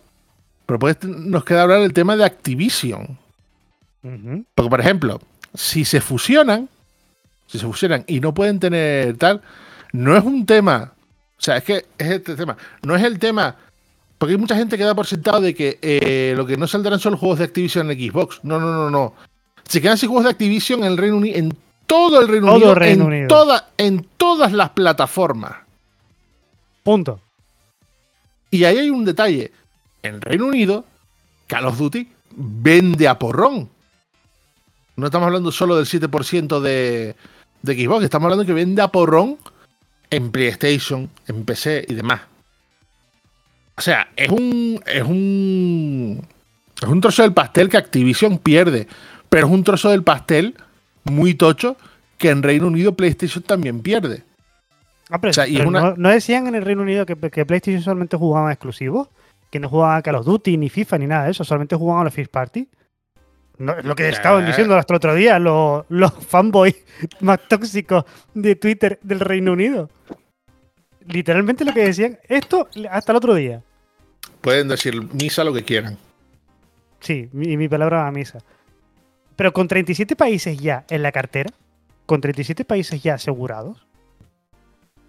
Pero 0.66 0.79
pues 0.79 1.03
nos 1.03 1.44
queda 1.44 1.62
hablar 1.62 1.81
del 1.81 1.92
tema 1.92 2.16
de 2.16 2.24
Activision. 2.24 3.18
Porque, 4.55 4.70
por 4.70 4.81
ejemplo, 4.81 5.20
si 5.55 5.85
se 5.85 6.00
fusionan, 6.00 6.68
si 7.46 7.59
se 7.59 7.66
fusionan 7.66 8.05
y 8.07 8.20
no 8.20 8.35
pueden 8.35 8.61
tener 8.61 9.16
tal, 9.16 9.40
no 9.94 10.16
es 10.16 10.24
un 10.24 10.44
tema. 10.44 10.92
O 11.38 11.40
sea, 11.44 11.57
es 11.59 11.64
que 11.64 11.76
es 11.98 12.11
este 12.11 12.35
tema. 12.35 12.57
No 12.83 12.96
es 12.96 13.02
el 13.04 13.18
tema. 13.18 13.54
Porque 14.18 14.33
hay 14.35 14.38
mucha 14.40 14.57
gente 14.57 14.76
que 14.76 14.85
da 14.85 14.94
por 14.94 15.07
sentado 15.07 15.40
de 15.40 15.54
que 15.54 15.78
eh, 15.83 16.35
lo 16.37 16.44
que 16.46 16.57
no 16.57 16.66
saldrán 16.66 16.98
son 16.98 17.12
los 17.12 17.20
juegos 17.20 17.38
de 17.38 17.44
Activision 17.44 17.90
en 17.90 17.98
Xbox. 18.11 18.40
No, 18.42 18.59
no, 18.59 18.72
no, 18.72 18.90
no. 18.90 19.14
Se 19.68 19.80
quedan 19.80 19.96
sin 19.98 20.09
juegos 20.09 20.24
de 20.24 20.30
Activision 20.30 20.80
en 20.80 20.87
el 20.92 20.96
Reino 20.98 21.16
Unido, 21.16 21.37
en 21.38 21.57
todo 21.87 22.20
el 22.20 22.28
Reino 22.28 22.46
Todo 22.46 22.57
Unido, 22.57 22.70
el 22.72 22.76
Reino 22.76 23.02
en, 23.04 23.09
Unido. 23.09 23.28
toda- 23.28 23.68
en 23.76 24.07
todas 24.16 24.52
las 24.52 24.70
plataformas. 24.70 25.52
Punto. 26.83 27.20
Y 28.50 28.64
ahí 28.64 28.78
hay 28.78 28.90
un 28.90 29.04
detalle. 29.04 29.52
En 30.02 30.20
Reino 30.20 30.46
Unido, 30.46 30.85
Call 31.46 31.66
of 31.66 31.78
Duty 31.78 32.09
vende 32.37 33.09
a 33.09 33.18
porrón. 33.18 33.68
No 34.96 35.07
estamos 35.07 35.26
hablando 35.26 35.50
solo 35.50 35.76
del 35.76 35.87
7% 35.87 36.61
de, 36.61 37.16
de 37.62 37.74
Xbox, 37.74 38.04
estamos 38.04 38.26
hablando 38.26 38.46
que 38.46 38.52
vende 38.52 38.80
a 38.83 38.88
porrón 38.88 39.38
en 40.16 40.31
PlayStation, 40.31 41.09
en 41.27 41.44
PC 41.44 41.85
y 41.88 41.94
demás. 41.94 42.20
O 43.77 43.81
sea, 43.81 44.09
es 44.16 44.29
un. 44.31 44.81
Es 44.87 45.03
un. 45.03 46.27
Es 46.81 46.88
un 46.88 47.00
trozo 47.00 47.22
del 47.22 47.33
pastel 47.33 47.68
que 47.68 47.77
Activision 47.77 48.38
pierde. 48.38 48.87
Pero 49.29 49.46
es 49.46 49.53
un 49.53 49.64
trozo 49.64 49.90
del 49.90 50.03
pastel 50.03 50.55
muy 51.05 51.35
tocho 51.35 51.77
que 52.18 52.31
en 52.31 52.42
Reino 52.42 52.66
Unido 52.66 52.94
PlayStation 52.94 53.42
también 53.42 53.81
pierde. 53.81 54.22
Ah, 55.11 55.20
pero, 55.20 55.31
O 55.31 55.35
sea, 55.35 55.46
y 55.46 55.53
pero 55.57 55.64
es 55.64 55.68
una- 55.68 55.81
no, 55.81 55.94
no 55.96 56.09
decían 56.11 56.46
en 56.46 56.55
el 56.55 56.64
Reino 56.64 56.83
Unido 56.83 57.05
que, 57.05 57.16
que 57.16 57.44
PlayStation 57.44 57.83
solamente 57.83 58.16
jugaban 58.16 58.50
exclusivos, 58.53 59.09
que 59.50 59.61
no 59.61 59.68
jugaban 59.68 59.98
a 59.98 60.03
Call 60.03 60.14
of 60.16 60.24
Duty, 60.27 60.57
ni 60.57 60.68
FIFA, 60.70 60.98
ni 60.98 61.07
nada 61.07 61.24
de 61.24 61.33
eso, 61.33 61.44
solamente 61.44 61.77
jugaban 61.77 62.03
a 62.03 62.05
los 62.05 62.14
First 62.14 62.31
Party. 62.31 62.68
No, 63.59 63.75
lo 63.83 63.95
que 63.95 64.09
estaban 64.09 64.45
diciendo 64.47 64.75
hasta 64.77 64.95
el 64.95 64.97
otro 64.97 65.14
día 65.14 65.38
los, 65.38 65.85
los 65.88 66.12
fanboys 66.12 66.75
más 67.21 67.40
tóxicos 67.49 68.05
de 68.35 68.57
Twitter 68.57 68.99
del 69.03 69.21
Reino 69.21 69.53
Unido. 69.53 69.90
Literalmente 71.07 71.64
lo 71.64 71.73
que 71.73 71.85
decían, 71.85 72.19
esto 72.29 72.69
hasta 72.90 73.12
el 73.12 73.17
otro 73.17 73.35
día. 73.35 73.62
Pueden 74.40 74.69
decir 74.69 75.01
misa 75.12 75.45
lo 75.45 75.53
que 75.53 75.62
quieran. 75.62 75.99
Sí, 77.01 77.29
mi, 77.33 77.57
mi 77.57 77.69
palabra 77.69 77.99
va 77.99 78.09
a 78.09 78.12
misa. 78.12 78.38
Pero 79.37 79.53
con 79.53 79.69
37 79.69 80.17
países 80.17 80.59
ya 80.59 80.85
en 80.88 81.03
la 81.03 81.12
cartera, 81.12 81.51
con 82.07 82.21
37 82.21 82.64
países 82.64 83.03
ya 83.03 83.14
asegurados, 83.14 83.87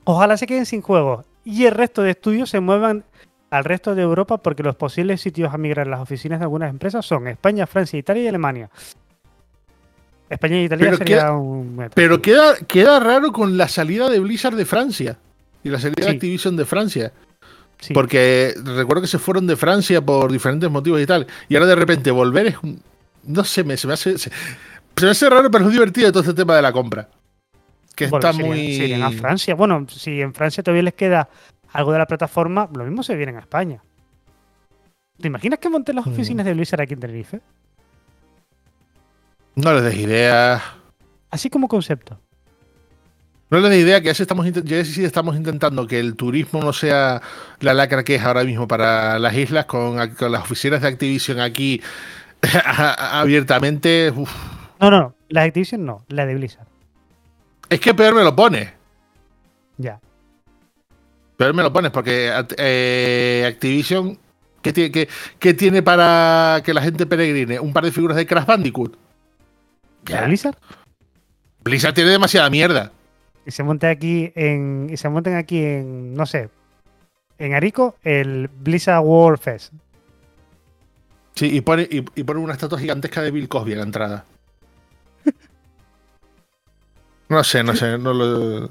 ojalá 0.04 0.38
se 0.38 0.48
queden 0.48 0.66
sin 0.66 0.82
juegos 0.82 1.26
y 1.44 1.66
el 1.66 1.72
resto 1.72 2.02
de 2.02 2.12
estudios 2.12 2.50
se 2.50 2.60
muevan 2.60 3.06
al 3.58 3.64
resto 3.66 3.96
de 3.96 4.02
Europa 4.02 4.38
porque 4.38 4.64
los 4.64 4.76
posibles 4.76 5.22
sitios 5.22 5.54
a 5.54 5.58
migrar 5.58 5.88
las 5.88 6.00
oficinas 6.00 6.40
de 6.40 6.44
algunas 6.44 6.70
empresas 6.70 7.06
son 7.06 7.28
España, 7.28 7.66
Francia, 7.68 7.98
Italia 8.00 8.24
y 8.24 8.28
Alemania. 8.28 8.70
España 10.30 10.60
y 10.62 10.66
Italia 10.66 10.86
Pero 10.86 10.98
sería 10.98 11.18
queda- 11.18 11.34
un... 11.38 11.76
metro. 11.76 11.92
Pero 11.96 12.22
queda, 12.22 12.56
queda 12.68 13.00
raro 13.00 13.32
con 13.32 13.58
la 13.58 13.68
salida 13.68 14.10
de 14.10 14.20
Blizzard 14.20 14.56
de 14.56 14.66
Francia 14.66 15.18
y 15.64 15.70
la 15.70 15.80
salida 15.80 16.06
de. 16.06 16.12
Activision 16.14 16.56
de 16.56 16.66
Francia. 16.66 17.12
Sí. 17.80 17.94
Porque 17.94 18.54
recuerdo 18.64 19.02
que 19.02 19.08
se 19.08 19.20
fueron 19.20 19.46
de 19.48 19.56
Francia 19.56 20.02
por 20.02 20.32
diferentes 20.32 20.70
motivos 20.72 21.02
y 21.02 21.06
tal. 21.06 21.28
Y 21.50 21.56
ahora 21.56 21.68
de 21.68 21.76
repente 21.76 22.10
volver 22.12 22.48
es 22.48 22.56
un. 22.64 22.82
No 23.24 23.44
sé, 23.44 23.64
me, 23.64 23.78
se 23.78 23.86
me 23.88 23.94
hace. 23.94 24.18
Se, 24.18 24.30
se 24.96 25.06
me 25.06 25.12
hace 25.12 25.30
raro, 25.30 25.52
pero 25.52 25.66
es 25.66 25.72
divertido 25.72 26.12
todo 26.12 26.22
este 26.22 26.34
tema 26.34 26.56
de 26.56 26.62
la 26.62 26.72
compra. 26.72 27.08
Que 27.96 28.08
Bueno, 28.08 28.28
está 28.30 28.42
muy. 28.44 28.92
a 29.02 29.12
Francia. 29.12 29.56
Bueno, 29.56 29.86
si 29.90 30.22
en 30.22 30.34
Francia 30.34 30.64
todavía 30.64 30.84
les 30.84 30.94
queda 30.96 31.30
algo 31.76 31.92
de 31.92 32.00
la 32.00 32.06
plataforma, 32.08 32.70
lo 32.74 32.86
mismo 32.86 33.04
se 33.04 33.16
vienen 33.16 33.36
a 33.36 33.40
España. 33.40 33.82
¿Te 35.20 35.28
imaginas 35.28 35.60
que 35.60 35.70
monten 35.70 35.96
las 35.96 36.06
Mm. 36.06 36.12
oficinas 36.12 36.46
de 36.46 36.54
Blizzard 36.54 36.82
aquí 36.82 36.94
en 36.94 37.00
Tenerife? 37.00 37.42
No 39.56 39.74
les 39.74 39.84
des 39.84 39.96
idea. 39.96 40.62
Así 41.32 41.50
como 41.50 41.68
concepto. 41.68 42.20
No 43.50 43.60
les 43.60 43.70
des 43.70 43.80
idea 43.82 44.02
que 44.02 44.08
ya, 44.08 44.14
sí 44.14 44.22
estamos, 44.24 44.46
ya 44.52 44.84
sí 44.86 45.04
estamos 45.06 45.36
intentando 45.36 45.86
que 45.88 46.00
el 46.00 46.16
turismo 46.16 46.62
no 46.62 46.74
sea 46.74 47.22
la 47.60 47.74
lacra 47.74 48.04
que 48.04 48.16
es 48.16 48.24
ahora 48.24 48.44
mismo 48.44 48.68
para 48.68 49.20
las 49.20 49.34
islas 49.36 49.66
con, 49.66 50.10
con 50.16 50.32
las 50.32 50.42
oficinas 50.44 50.82
de 50.82 50.88
Activision 50.88 51.40
aquí 51.40 51.82
abiertamente. 52.66 54.12
uf. 54.16 54.32
No, 54.80 54.92
no, 54.92 55.00
no. 55.00 55.16
La 55.30 55.42
de 55.42 55.48
Activision 55.48 55.86
no, 55.86 56.04
la 56.10 56.26
de 56.26 56.36
Blizzard. 56.36 56.68
Es 57.70 57.80
que 57.80 57.94
peor 57.94 58.16
me 58.16 58.24
lo 58.24 58.36
pone. 58.36 58.74
Ya. 59.78 60.00
Pero 61.38 61.54
me 61.54 61.64
lo 61.64 61.72
pones 61.74 61.92
porque 61.92 62.32
eh, 62.58 63.46
Activision, 63.48 64.18
¿qué 64.62 64.72
tiene, 64.74 64.92
qué- 64.92 65.10
qué 65.40 65.54
tiene 65.54 65.84
para 65.84 66.62
que 66.64 66.74
la 66.74 66.82
gente 66.82 67.06
peregrine? 67.06 67.60
¿Un 67.60 67.74
par 67.74 67.84
de 67.84 67.92
figuras 67.92 68.16
de 68.18 68.26
Crash 68.26 68.46
Bandicoot? 68.46 68.96
¿La 70.08 70.22
de 70.22 70.28
Blizzard? 70.28 70.56
Blizzard 71.64 71.94
tiene 71.94 72.12
demasiada 72.12 72.50
mierda. 72.50 72.92
Y 73.46 73.52
se 73.52 73.64
monte 73.64 73.88
aquí 73.88 74.32
en. 74.36 74.88
Y 74.92 74.98
se 74.98 75.10
monten 75.10 75.36
aquí 75.36 75.64
en. 75.64 76.14
No 76.14 76.26
sé. 76.26 76.50
En 77.38 77.54
Arico, 77.54 77.96
el 78.04 78.48
Blizzard 78.48 79.04
World 79.04 79.40
Fest. 79.40 79.74
Sí, 81.36 81.54
y 81.58 81.62
pone, 81.62 81.84
y, 81.92 81.98
y 82.16 82.24
pone 82.24 82.40
una 82.40 82.54
estatua 82.54 82.80
gigantesca 82.80 83.22
de 83.22 83.32
Bill 83.32 83.50
Cosby 83.50 83.74
en 83.74 83.78
la 83.80 83.84
entrada. 83.84 84.26
No 87.28 87.44
sé, 87.44 87.64
no 87.64 87.76
sé. 87.76 87.98
No 87.98 88.14
lo... 88.14 88.70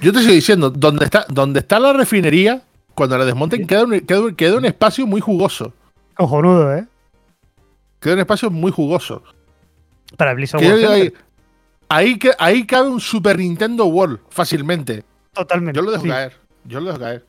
Yo 0.00 0.12
te 0.12 0.18
estoy 0.20 0.34
diciendo, 0.36 0.70
donde 0.70 1.04
está, 1.04 1.24
donde 1.28 1.60
está 1.60 1.78
la 1.78 1.92
refinería, 1.92 2.62
cuando 2.94 3.16
la 3.18 3.24
desmonten, 3.24 3.66
queda 3.66 3.84
un, 3.84 4.00
queda 4.00 4.32
queda 4.36 4.56
un 4.56 4.64
espacio 4.64 5.06
muy 5.06 5.20
jugoso. 5.20 5.72
Cojonudo, 6.14 6.74
¿eh? 6.76 6.86
Queda 8.00 8.14
un 8.14 8.20
espacio 8.20 8.50
muy 8.50 8.72
jugoso. 8.72 9.22
Para 10.16 10.34
Blizzard 10.34 10.62
World 10.62 10.84
ahí, 10.86 11.12
ahí, 11.88 12.18
que- 12.18 12.32
ahí 12.38 12.66
cabe 12.66 12.88
un 12.88 13.00
Super 13.00 13.38
Nintendo 13.38 13.86
World 13.86 14.20
fácilmente. 14.28 15.04
Totalmente. 15.32 15.76
Yo 15.78 15.82
lo 15.84 15.90
dejo 15.92 16.02
sí. 16.04 16.08
caer. 16.10 16.32
Yo 16.64 16.80
lo 16.80 16.86
dejo 16.86 16.98
caer. 16.98 17.24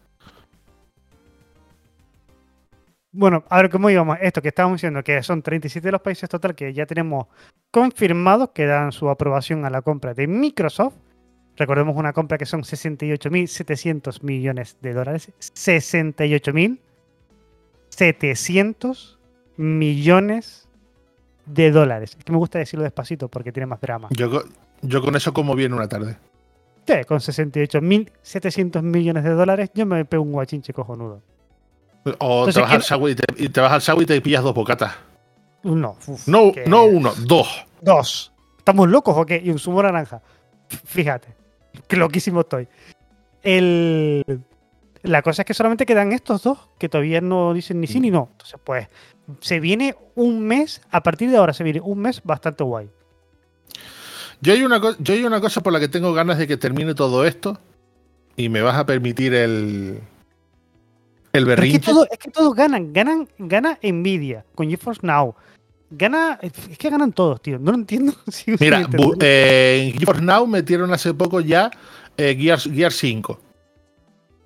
Bueno, 3.12 3.44
a 3.50 3.58
ver 3.62 3.70
cómo 3.70 3.90
íbamos. 3.90 4.18
Esto 4.22 4.42
que 4.42 4.48
estábamos 4.48 4.78
diciendo, 4.78 5.04
que 5.04 5.22
son 5.22 5.42
37 5.44 5.88
de 5.88 5.92
los 5.92 6.02
países 6.02 6.28
total 6.28 6.56
que 6.56 6.74
ya 6.74 6.86
tenemos 6.88 7.28
confirmados 7.72 8.50
que 8.54 8.66
dan 8.66 8.92
su 8.92 9.08
aprobación 9.10 9.66
a 9.66 9.70
la 9.70 9.82
compra 9.84 10.14
de 10.14 10.28
Microsoft. 10.28 10.96
Recordemos 11.56 11.96
una 11.96 12.14
compra 12.14 12.38
que 12.38 12.46
son 12.48 12.64
68.700 12.64 14.22
millones 14.24 14.78
de 14.82 14.94
dólares. 14.94 15.30
68.700 17.92 19.18
millones 19.58 20.68
de 21.46 21.72
dólares. 21.72 22.16
Es 22.18 22.24
que 22.24 22.32
me 22.32 22.38
gusta 22.38 22.60
decirlo 22.60 22.84
despacito 22.84 23.28
porque 23.28 23.52
tiene 23.52 23.68
más 23.68 23.82
drama. 23.82 24.08
Yo, 24.12 24.44
yo 24.82 25.02
con 25.02 25.16
eso 25.16 25.34
como 25.34 25.56
bien 25.56 25.74
una 25.74 25.88
tarde. 25.88 26.18
Sí, 26.88 26.94
con 27.08 27.20
68.700 27.20 28.82
millones 28.82 29.24
de 29.24 29.30
dólares 29.32 29.70
yo 29.74 29.86
me 29.86 30.04
pego 30.06 30.24
un 30.24 30.32
guachinche 30.34 30.74
cojonudo. 30.74 31.22
O 32.20 32.46
Entonces, 32.48 32.56
te 32.56 32.62
vas, 32.62 32.70
¿qué- 32.70 32.76
al 32.76 32.84
Subway 32.84 33.14
y 33.14 33.16
te, 33.16 33.44
y 33.46 33.50
te 33.50 33.62
vas 33.62 33.72
al 33.72 33.82
Subway 33.82 34.04
y 34.04 34.08
te 34.08 34.22
pillas 34.22 34.44
dos 34.44 34.54
bocatas. 34.54 34.94
No, 35.64 35.96
uf, 36.08 36.28
No, 36.28 36.52
no 36.68 36.84
uno, 36.86 37.14
dos. 37.26 37.66
Dos. 37.80 38.34
¿Estamos 38.58 38.90
locos 38.90 39.16
o 39.18 39.26
qué? 39.26 39.42
Y 39.44 39.50
un 39.50 39.60
zumo 39.60 39.82
naranja. 39.82 40.22
Fíjate. 40.86 41.30
Qué 41.88 41.98
loquísimo 41.98 42.42
estoy. 42.42 42.68
El... 43.42 44.42
La 45.04 45.22
cosa 45.22 45.42
es 45.42 45.46
que 45.46 45.54
solamente 45.54 45.86
quedan 45.86 46.14
estos 46.14 46.44
dos, 46.44 46.70
que 46.80 46.88
todavía 46.88 47.20
no 47.20 47.54
dicen 47.54 47.82
ni 47.82 47.88
sí 47.88 48.00
ni 48.00 48.10
no. 48.10 48.30
Entonces, 48.32 48.58
pues, 48.64 48.88
se 49.42 49.60
viene 49.60 49.96
un 50.16 50.42
mes, 50.42 50.82
a 50.92 51.04
partir 51.04 51.30
de 51.30 51.36
ahora 51.36 51.52
se 51.54 51.64
viene 51.66 51.82
un 51.82 52.00
mes 52.00 52.22
bastante 52.24 52.64
guay. 52.64 52.90
Yo 54.40 54.54
hay, 54.54 54.64
una 54.64 54.82
yo 55.00 55.14
hay 55.14 55.24
una 55.24 55.42
cosa 55.42 55.62
por 55.62 55.74
la 55.74 55.80
que 55.80 55.90
tengo 55.90 56.14
ganas 56.14 56.38
de 56.38 56.48
que 56.48 56.58
termine 56.58 56.96
todo 56.96 57.26
esto 57.26 57.60
y 58.36 58.50
me 58.50 58.62
vas 58.62 58.78
a 58.78 58.86
permitir 58.86 59.34
el, 59.34 60.00
el 61.34 61.44
es 61.44 61.44
que, 61.44 61.44
berrinche. 61.44 61.92
es 62.12 62.18
que 62.20 62.32
todos 62.32 62.54
ganan. 62.54 62.94
Ganan, 62.94 63.28
gana 63.38 63.80
Nvidia 63.82 64.46
con 64.56 64.70
GeForce 64.70 65.02
Now. 65.04 65.36
Gana. 65.96 66.40
Es 66.42 66.78
que 66.78 66.90
ganan 66.90 67.12
todos, 67.14 67.42
tío. 67.42 67.60
No 67.60 67.72
lo 67.72 67.78
entiendo. 67.78 68.14
Sin 68.30 68.58
Mira, 68.60 68.88
eh, 69.20 69.92
en 69.94 70.00
GeForce 70.00 70.22
Now 70.22 70.46
metieron 70.48 70.92
hace 70.94 71.14
poco 71.14 71.40
ya 71.42 71.70
eh, 72.18 72.36
Gears, 72.40 72.70
Gears 72.72 72.96
5 72.98 73.40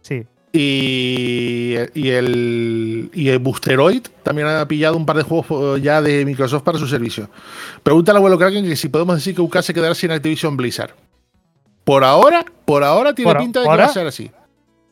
sí. 0.01 0.23
y, 0.53 1.75
y 1.93 2.09
el, 2.09 3.09
y 3.13 3.29
el 3.29 3.39
Boosteroid 3.39 4.03
también 4.23 4.47
ha 4.47 4.67
pillado 4.67 4.95
un 4.97 5.05
par 5.05 5.17
de 5.17 5.23
juegos 5.23 5.77
eh, 5.77 5.81
ya 5.81 6.01
de 6.01 6.25
Microsoft 6.25 6.63
para 6.63 6.77
su 6.77 6.87
servicio. 6.87 7.29
Pregúntale 7.83 8.15
al 8.15 8.17
abuelo 8.17 8.37
Kraken 8.37 8.65
que 8.65 8.75
si 8.75 8.89
podemos 8.89 9.15
decir 9.15 9.35
que 9.35 9.41
UK 9.41 9.61
se 9.61 9.73
quedará 9.73 9.95
sin 9.95 10.11
Activision 10.11 10.55
Blizzard. 10.57 10.91
Por 11.83 12.03
ahora, 12.03 12.43
por 12.65 12.83
ahora 12.83 13.13
tiene 13.13 13.31
Por 13.31 13.41
pinta 13.41 13.59
de 13.61 13.65
que 13.65 13.69
ahora- 13.69 13.85
va 13.85 13.89
a 13.89 13.93
ser 13.93 14.07
así. 14.07 14.31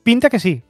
Pinta 0.04 0.30
que 0.30 0.40
sí. 0.40 0.62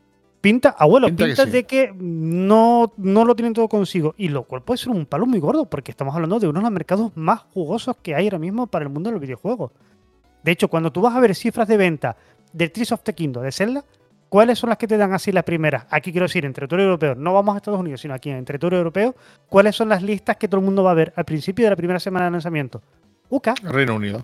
Pinta, 0.45 0.75
abuelo, 0.77 1.08
Pinta 1.08 1.25
pinta, 1.25 1.45
que 1.45 1.49
sí. 1.49 1.58
de 1.58 1.63
que 1.63 1.93
no, 1.97 2.93
no 2.97 3.25
lo 3.25 3.36
tienen 3.36 3.53
todo 3.53 3.67
consigo. 3.67 4.13
Y 4.15 4.29
lo 4.29 4.43
cual 4.43 4.62
puede 4.62 4.77
ser 4.77 4.89
un 4.89 5.08
palo 5.08 5.25
muy 5.25 5.39
gordo, 5.39 5.65
porque 5.65 5.89
estamos 5.89 6.13
hablando 6.13 6.39
de 6.39 6.47
uno 6.47 6.60
de 6.60 6.63
los 6.63 6.71
mercados 6.71 7.12
más 7.15 7.41
jugosos 7.53 7.97
que 8.03 8.13
hay 8.13 8.25
ahora 8.25 8.38
mismo 8.38 8.67
para 8.67 8.84
el 8.84 8.89
mundo 8.89 9.10
de 9.10 9.13
los 9.13 9.21
videojuegos. 9.21 9.71
De 10.43 10.51
hecho, 10.51 10.67
cuando 10.67 10.91
tú 10.91 11.01
vas 11.01 11.15
a 11.15 11.19
ver 11.19 11.34
cifras 11.34 11.67
de 11.67 11.77
venta 11.77 12.15
del 12.53 12.71
Tears 12.71 12.91
of 12.91 13.01
the 13.01 13.15
Kingdom, 13.15 13.41
de 13.41 13.51
Zelda, 13.51 13.84
¿cuáles 14.29 14.60
son 14.60 14.69
las 14.69 14.77
que 14.77 14.86
te 14.86 14.97
dan 14.97 15.13
así 15.13 15.31
las 15.31 15.43
primeras? 15.43 15.88
Aquí 15.89 16.12
quiero 16.12 16.25
decir, 16.25 16.45
en 16.45 16.53
territorio 16.53 16.86
europeo, 16.86 17.15
no 17.15 17.34
vamos 17.34 17.55
a 17.55 17.58
Estados 17.58 17.79
Unidos, 17.79 18.01
sino 18.01 18.13
aquí 18.13 18.29
en 18.29 18.45
territorio 18.45 18.77
europeo, 18.77 19.15
¿cuáles 19.49 19.75
son 19.75 19.89
las 19.89 20.03
listas 20.03 20.38
que 20.38 20.47
todo 20.47 20.60
el 20.60 20.65
mundo 20.65 20.84
va 20.84 20.91
a 20.91 20.93
ver 20.93 21.12
al 21.15 21.25
principio 21.25 21.65
de 21.65 21.71
la 21.71 21.75
primera 21.75 21.99
semana 21.99 22.25
de 22.25 22.31
lanzamiento? 22.31 22.84
UCA, 23.29 23.55
Reino 23.63 23.95
Unido. 23.95 24.23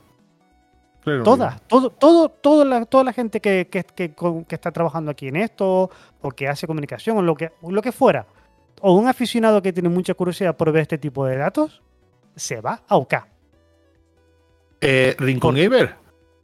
Todas, 1.23 1.61
todo, 1.67 1.89
todo, 1.89 2.29
toda 2.29 2.65
la, 2.65 2.85
toda 2.85 3.03
la 3.03 3.13
gente 3.13 3.39
que, 3.39 3.67
que- 3.71 3.83
que- 3.83 4.13
con- 4.13 4.45
que 4.45 4.55
está 4.55 4.71
trabajando 4.71 5.09
aquí 5.11 5.27
en 5.27 5.35
esto, 5.37 5.89
o 6.21 6.31
que 6.31 6.47
hace 6.47 6.67
comunicación, 6.67 7.17
o 7.17 7.21
lo 7.21 7.35
que, 7.35 7.51
o 7.61 7.71
lo 7.71 7.81
que 7.81 7.91
fuera, 7.91 8.25
o 8.81 8.93
un 8.93 9.07
aficionado 9.07 9.61
que 9.61 9.73
tiene 9.73 9.89
mucha 9.89 10.13
curiosidad 10.13 10.55
por 10.55 10.71
ver 10.71 10.83
este 10.83 10.97
tipo 10.97 11.25
de 11.25 11.37
datos, 11.37 11.81
se 12.35 12.61
va 12.61 12.81
a 12.87 12.97
UK. 12.97 13.15
Eh, 14.81 15.15
Rincon 15.19 15.55
Gamer, 15.55 15.95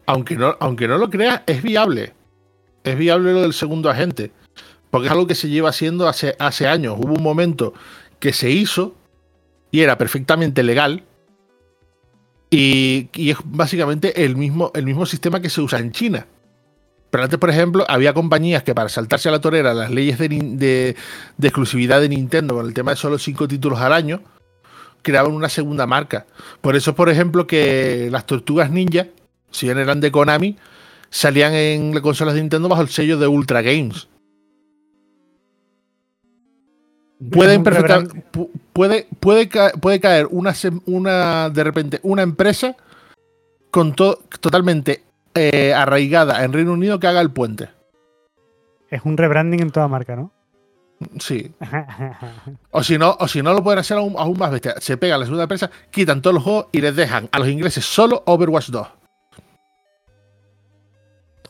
aunque 0.06 0.36
no, 0.36 0.56
aunque 0.60 0.88
no 0.88 0.98
lo 0.98 1.10
creas, 1.10 1.42
es 1.48 1.62
viable. 1.62 2.14
Es 2.84 2.98
viable 2.98 3.34
lo 3.34 3.42
del 3.42 3.54
segundo 3.54 3.90
agente. 3.90 4.32
Porque 4.90 5.08
es 5.08 5.12
algo 5.12 5.28
que 5.28 5.36
se 5.36 5.50
lleva 5.50 5.70
haciendo 5.70 6.08
hace, 6.08 6.36
hace 6.40 6.68
años. 6.68 6.96
Hubo 6.98 7.14
un 7.14 7.24
momento 7.24 7.74
que 8.20 8.32
se 8.34 8.50
hizo 8.50 8.96
y 9.72 9.82
era 9.82 9.98
perfectamente 9.98 10.64
legal. 10.64 11.04
Y, 12.50 13.10
es 13.14 13.38
básicamente 13.44 14.24
el 14.24 14.36
mismo, 14.36 14.72
el 14.74 14.86
mismo 14.86 15.06
sistema 15.06 15.42
que 15.42 15.50
se 15.50 15.62
usa 15.62 15.80
en 15.80 15.92
China. 15.92 16.28
Pero 17.10 17.24
antes, 17.24 17.40
por 17.40 17.50
ejemplo, 17.50 17.86
había 17.88 18.14
compañías 18.14 18.64
que 18.64 18.76
para 18.76 18.90
saltarse 18.90 19.30
a 19.30 19.32
la 19.32 19.42
torera 19.42 19.74
las 19.74 19.92
leyes 19.92 20.18
de- 20.18 20.96
de 21.38 21.48
exclusividad 21.48 22.02
de 22.02 22.10
Nintendo 22.10 22.56
con 22.56 22.66
el 22.66 22.74
tema 22.74 22.92
de 22.92 22.98
solo 22.98 23.18
cinco 23.18 23.48
títulos 23.48 23.80
al 23.80 23.94
año, 23.94 24.22
creaban 25.02 25.32
una 25.32 25.50
segunda 25.50 25.88
marca. 25.88 26.26
Por 26.62 26.76
eso, 26.76 26.96
por 26.96 27.10
ejemplo, 27.10 27.48
que 27.48 28.10
las 28.12 28.26
tortugas 28.26 28.72
ninja, 28.72 29.08
si 29.52 29.68
bien 29.68 29.78
eran 29.78 30.02
de 30.02 30.12
Konami, 30.12 30.58
salían 31.10 31.54
en 31.54 31.94
las 31.94 32.02
consolas 32.04 32.34
de 32.34 32.42
Nintendo 32.42 32.68
bajo 32.68 32.82
el 32.82 32.90
sello 32.90 33.18
de 33.18 33.28
Ultra 33.28 33.62
Games. 33.62 34.08
Pueden 37.32 37.58
un 37.60 37.64
perfecta- 37.64 38.00
rebrand- 38.00 38.24
pu- 38.32 38.50
puede, 38.74 39.08
puede, 39.20 39.50
puede 39.80 40.00
caer 40.00 40.28
una, 40.32 40.54
una 40.86 41.50
de 41.50 41.64
repente 41.64 42.00
una 42.04 42.22
empresa 42.22 42.76
con 43.72 43.94
to- 43.94 44.20
totalmente 44.40 45.04
eh, 45.34 45.74
arraigada 45.74 46.44
en 46.44 46.54
Reino 46.54 46.74
Unido 46.74 47.00
que 47.00 47.08
haga 47.08 47.22
el 47.22 47.32
puente. 47.32 47.70
Es 48.90 49.02
un 49.04 49.18
rebranding 49.18 49.62
en 49.62 49.72
toda 49.72 49.88
marca, 49.88 50.16
¿no? 50.16 50.32
Sí. 51.20 51.52
O 52.72 52.82
si 52.84 52.98
no, 52.98 53.16
o 53.20 53.28
si 53.28 53.42
no 53.44 53.54
lo 53.54 53.64
pueden 53.64 53.80
hacer 53.80 53.98
aún, 53.98 54.16
aún 54.18 54.38
más 54.38 54.50
bestia. 54.52 54.76
Se 54.80 54.98
pegan 54.98 55.20
la 55.20 55.26
segunda 55.26 55.44
empresa, 55.44 55.70
quitan 55.92 56.22
todos 56.22 56.34
los 56.36 56.44
juegos 56.44 56.68
y 56.72 56.82
les 56.82 56.96
dejan 56.96 57.28
a 57.32 57.40
los 57.40 57.48
ingleses 57.50 57.84
solo 57.86 58.24
Overwatch 58.26 58.70
2. 58.70 58.88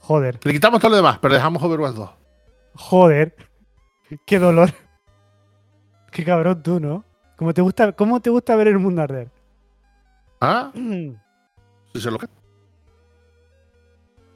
Joder, 0.01 0.39
Le 0.43 0.53
quitamos 0.53 0.79
todo 0.79 0.91
lo 0.91 0.97
demás, 0.97 1.19
pero 1.21 1.33
dejamos 1.33 1.61
Overwatch 1.61 1.95
2. 1.95 2.09
joder. 2.75 3.35
Qué 4.25 4.39
dolor. 4.39 4.71
Qué 6.17 6.25
cabrón 6.25 6.63
tú, 6.63 6.79
¿no? 6.79 7.03
¿Cómo 7.35 7.53
te 7.53 7.61
gusta, 7.61 7.91
cómo 7.91 8.19
te 8.19 8.31
gusta 8.31 8.55
ver 8.55 8.69
el 8.69 8.79
mundo 8.79 9.03
arder? 9.03 9.29
¿Ah? 10.41 10.71
Sí, 10.73 11.15
se 11.93 12.09
lo 12.09 12.17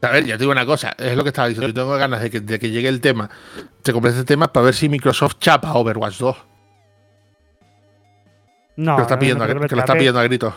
A 0.04 0.10
ver, 0.12 0.24
ya 0.26 0.36
te 0.36 0.42
digo 0.44 0.52
una 0.52 0.64
cosa, 0.68 0.94
es 0.96 1.18
lo 1.18 1.24
que 1.24 1.30
estaba 1.30 1.48
diciendo. 1.48 1.70
Yo 1.70 1.74
tengo 1.74 1.98
ganas 1.98 2.22
de 2.22 2.30
que, 2.30 2.40
de 2.40 2.60
que 2.60 2.70
llegue 2.70 2.88
el 2.88 3.02
tema, 3.02 3.32
se 3.84 3.94
complete 3.94 4.20
este 4.20 4.32
tema 4.32 4.54
para 4.54 4.66
ver 4.66 4.76
si 4.76 4.90
Microsoft 4.90 5.40
chapa 5.40 5.74
Overwatch 5.74 6.20
2. 6.20 6.38
No, 8.76 8.98
lo 8.98 9.02
está 9.02 9.16
no, 9.16 9.20
pidiendo, 9.20 9.40
no 9.44 9.52
a, 9.52 9.68
que 9.68 9.76
lo 9.76 9.82
está 9.82 9.94
pidiendo 9.96 10.20
a 10.20 10.24
gritos. 10.24 10.54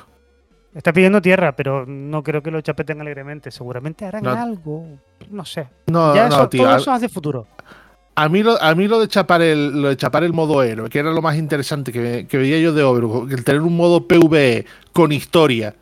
Está 0.75 0.93
pidiendo 0.93 1.23
tierra, 1.23 1.57
pero 1.57 1.87
no 1.87 2.23
creo 2.23 2.43
que 2.43 2.51
lo 2.51 2.61
chapeten 2.61 3.01
alegremente. 3.01 3.51
Seguramente 3.51 4.05
harán 4.05 4.25
No. 4.25 4.31
algo. 4.33 4.87
No 5.31 5.47
sé. 5.47 5.69
No, 5.87 6.15
ya 6.15 6.29
no, 6.29 6.35
eso, 6.35 6.49
tío. 6.51 6.65
todo 6.65 6.77
eso 6.77 6.95
es 6.95 7.01
de 7.01 7.09
futuro. 7.09 7.47
A 8.17 8.29
mí 8.29 8.43
lo, 8.43 8.61
a 8.63 8.75
mí 8.75 8.87
lo 8.87 9.01
de 9.01 9.09
chapar 9.09 9.43
el, 9.43 9.83
lo 9.83 9.89
de 9.89 9.97
chapar 9.97 10.25
el 10.25 10.33
modo 10.33 10.63
héroe, 10.63 10.89
que 10.89 11.01
era 11.01 11.13
lo 11.13 11.23
más 11.23 11.37
interesante 11.37 11.93
que, 11.93 12.27
que 12.29 12.39
veía 12.39 12.59
yo 12.59 12.73
de 12.73 12.83
Overwatch, 12.83 13.33
el 13.33 13.45
tener 13.45 13.63
un 13.63 13.77
modo 13.77 14.07
PvE 14.07 14.67
con 14.93 15.13
historia, 15.13 15.75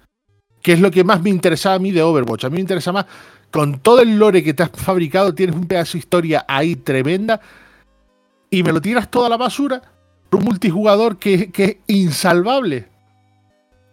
que 0.62 0.73
es 0.73 0.81
lo 0.81 0.90
que 0.90 1.05
más 1.05 1.23
me 1.23 1.31
interesaba 1.31 1.77
a 1.77 1.79
mí 1.79 1.90
de 1.90 2.03
Overwatch. 2.03 2.45
A 2.45 2.51
mí 2.51 2.55
me 2.55 2.61
interesa 2.61 2.92
más, 2.92 3.07
con 3.51 3.81
todo 3.81 4.01
el 4.01 4.18
lore 4.18 4.42
que 4.42 4.55
te 4.55 4.62
has 4.62 4.71
fabricado, 4.71 5.35
tienes 5.35 5.57
un 5.57 5.66
pedazo 5.66 5.92
de 5.92 5.99
historia 5.99 6.45
ahí 6.49 6.77
tremenda, 6.77 7.40
y 8.49 8.62
me 8.62 8.73
lo 8.73 8.81
tiras 8.81 9.11
toda 9.11 9.29
la 9.29 9.37
basura 9.37 9.83
por 10.31 10.40
un 10.40 10.47
multijugador 10.47 11.18
que, 11.18 11.51
que 11.51 11.64
es 11.64 11.77
insalvable. 11.87 12.88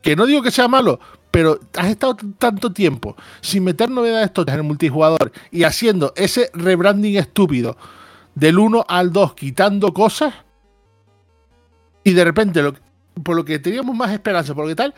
Que 0.01 0.15
no 0.15 0.25
digo 0.25 0.41
que 0.41 0.51
sea 0.51 0.69
malo, 0.69 0.99
pero 1.31 1.59
has 1.77 1.87
estado 1.87 2.15
tanto 2.37 2.71
tiempo 2.71 3.15
sin 3.41 3.65
meter 3.65 3.89
novedades 3.89 4.31
tochas 4.31 4.53
en 4.53 4.61
el 4.61 4.67
multijugador 4.67 5.31
y 5.51 5.63
haciendo 5.63 6.13
ese 6.15 6.49
rebranding 6.53 7.17
estúpido 7.17 7.77
del 8.39 8.57
1 8.59 8.85
al 8.87 9.11
2, 9.11 9.33
quitando 9.33 9.93
cosas, 9.93 10.33
y 12.03 12.13
de 12.13 12.23
repente, 12.23 12.61
lo- 12.61 12.73
por 13.23 13.35
lo 13.35 13.43
que 13.45 13.59
teníamos 13.59 13.95
más 13.95 14.11
esperanza, 14.11 14.53
por 14.55 14.63
lo 14.65 14.69
que 14.69 14.75
tal, 14.75 14.93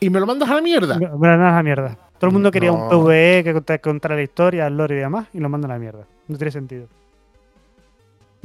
y 0.00 0.10
me 0.10 0.20
lo 0.20 0.26
mandas 0.26 0.48
a 0.50 0.54
la 0.54 0.60
mierda. 0.62 0.98
Me 0.98 1.08
me 1.08 1.28
la 1.28 1.36
das 1.36 1.52
a 1.52 1.56
la 1.56 1.62
mierda. 1.62 1.98
Todo 2.18 2.28
el 2.28 2.32
mundo 2.32 2.50
quería 2.50 2.72
un. 2.72 2.88
PvE 2.88 3.42
que 3.44 3.52
contara, 3.52 3.78
contara 3.78 4.16
la 4.16 4.22
historia, 4.22 4.66
el 4.66 4.76
lore 4.76 4.96
y 4.96 5.00
demás, 5.00 5.26
y 5.34 5.38
lo 5.40 5.48
mandan 5.48 5.70
a 5.70 5.74
la 5.74 5.80
mierda. 5.80 6.06
No 6.28 6.36
tiene 6.38 6.50
sentido. 6.50 6.88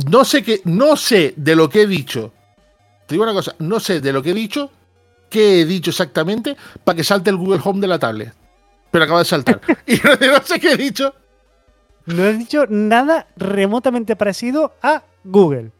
No 0.10 0.26
sé 0.26 0.44
qué, 0.44 0.62
no 0.66 0.96
sé 0.96 1.34
de 1.38 1.56
lo 1.56 1.70
que 1.70 1.84
he 1.84 1.88
dicho. 1.88 2.34
Te 3.08 3.16
digo 3.16 3.24
una 3.24 3.34
cosa, 3.34 3.56
no 3.60 3.80
sé 3.80 4.02
de 4.02 4.12
lo 4.12 4.22
que 4.22 4.32
he 4.32 4.34
dicho, 4.34 4.72
qué 5.30 5.62
he 5.62 5.66
dicho 5.66 5.92
exactamente, 5.92 6.58
para 6.84 6.96
que 6.96 7.04
salte 7.04 7.30
el 7.30 7.38
Google 7.38 7.62
Home 7.64 7.80
de 7.82 7.88
la 7.88 8.00
tablet. 8.00 8.34
Pero 8.90 9.04
acaba 9.06 9.20
de 9.20 9.26
saltar. 9.26 9.62
y 9.88 9.96
no, 9.96 10.34
no 10.34 10.44
sé 10.44 10.60
qué 10.60 10.74
he 10.74 10.78
dicho. 10.78 11.14
No 12.06 12.24
he 12.26 12.34
dicho 12.34 12.66
nada 12.70 13.28
remotamente 13.38 14.16
parecido 14.16 14.74
a 14.82 15.04
Google. 15.24 15.72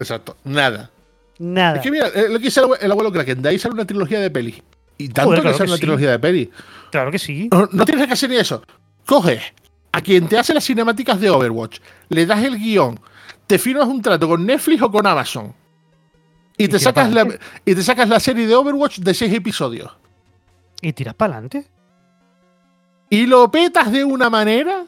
Exacto, 0.00 0.36
nada. 0.44 0.90
Nada. 1.38 1.76
Es 1.76 1.82
que 1.82 1.90
mira, 1.90 2.08
eh, 2.08 2.26
lo 2.28 2.38
que 2.38 2.46
dice 2.46 2.60
el 2.60 2.66
abue- 2.66 2.78
el 2.80 2.90
abuelo 2.90 3.12
Kraken, 3.12 3.42
de 3.42 3.48
ahí 3.50 3.58
sale 3.58 3.74
una 3.74 3.84
trilogía 3.86 4.20
de 4.20 4.30
peli. 4.30 4.62
Y 4.98 5.08
tanto 5.08 5.28
Joder, 5.30 5.38
que 5.38 5.42
claro 5.42 5.56
sale 5.58 5.66
que 5.66 5.70
una 5.72 5.76
sí. 5.76 5.80
trilogía 5.82 6.10
de 6.12 6.18
peli. 6.18 6.50
Claro 6.90 7.10
que 7.10 7.18
sí. 7.18 7.48
No, 7.52 7.68
no 7.72 7.84
tienes 7.84 8.06
que 8.06 8.12
hacer 8.14 8.30
ni 8.30 8.36
eso. 8.36 8.62
Coges 9.04 9.42
a 9.92 10.00
quien 10.00 10.26
te 10.28 10.38
hace 10.38 10.52
las 10.54 10.64
cinemáticas 10.64 11.20
de 11.20 11.30
Overwatch, 11.30 11.78
le 12.08 12.26
das 12.26 12.42
el 12.44 12.58
guion, 12.58 12.98
te 13.46 13.58
firmas 13.58 13.86
un 13.86 14.02
trato 14.02 14.26
con 14.28 14.44
Netflix 14.44 14.82
o 14.82 14.90
con 14.90 15.06
Amazon. 15.06 15.54
Y, 16.58 16.64
Y 16.64 16.68
te, 16.68 16.78
sacas 16.78 17.12
la, 17.12 17.26
y 17.64 17.74
te 17.74 17.82
sacas 17.82 18.08
la 18.08 18.18
serie 18.18 18.46
de 18.46 18.54
Overwatch 18.54 18.98
de 18.98 19.12
seis 19.14 19.32
episodios. 19.34 19.90
Y 20.80 20.92
tiras 20.94 21.14
para 21.14 21.34
adelante. 21.34 21.66
Y 23.10 23.26
lo 23.26 23.50
petas 23.50 23.92
de 23.92 24.04
una 24.04 24.28
manera 24.30 24.84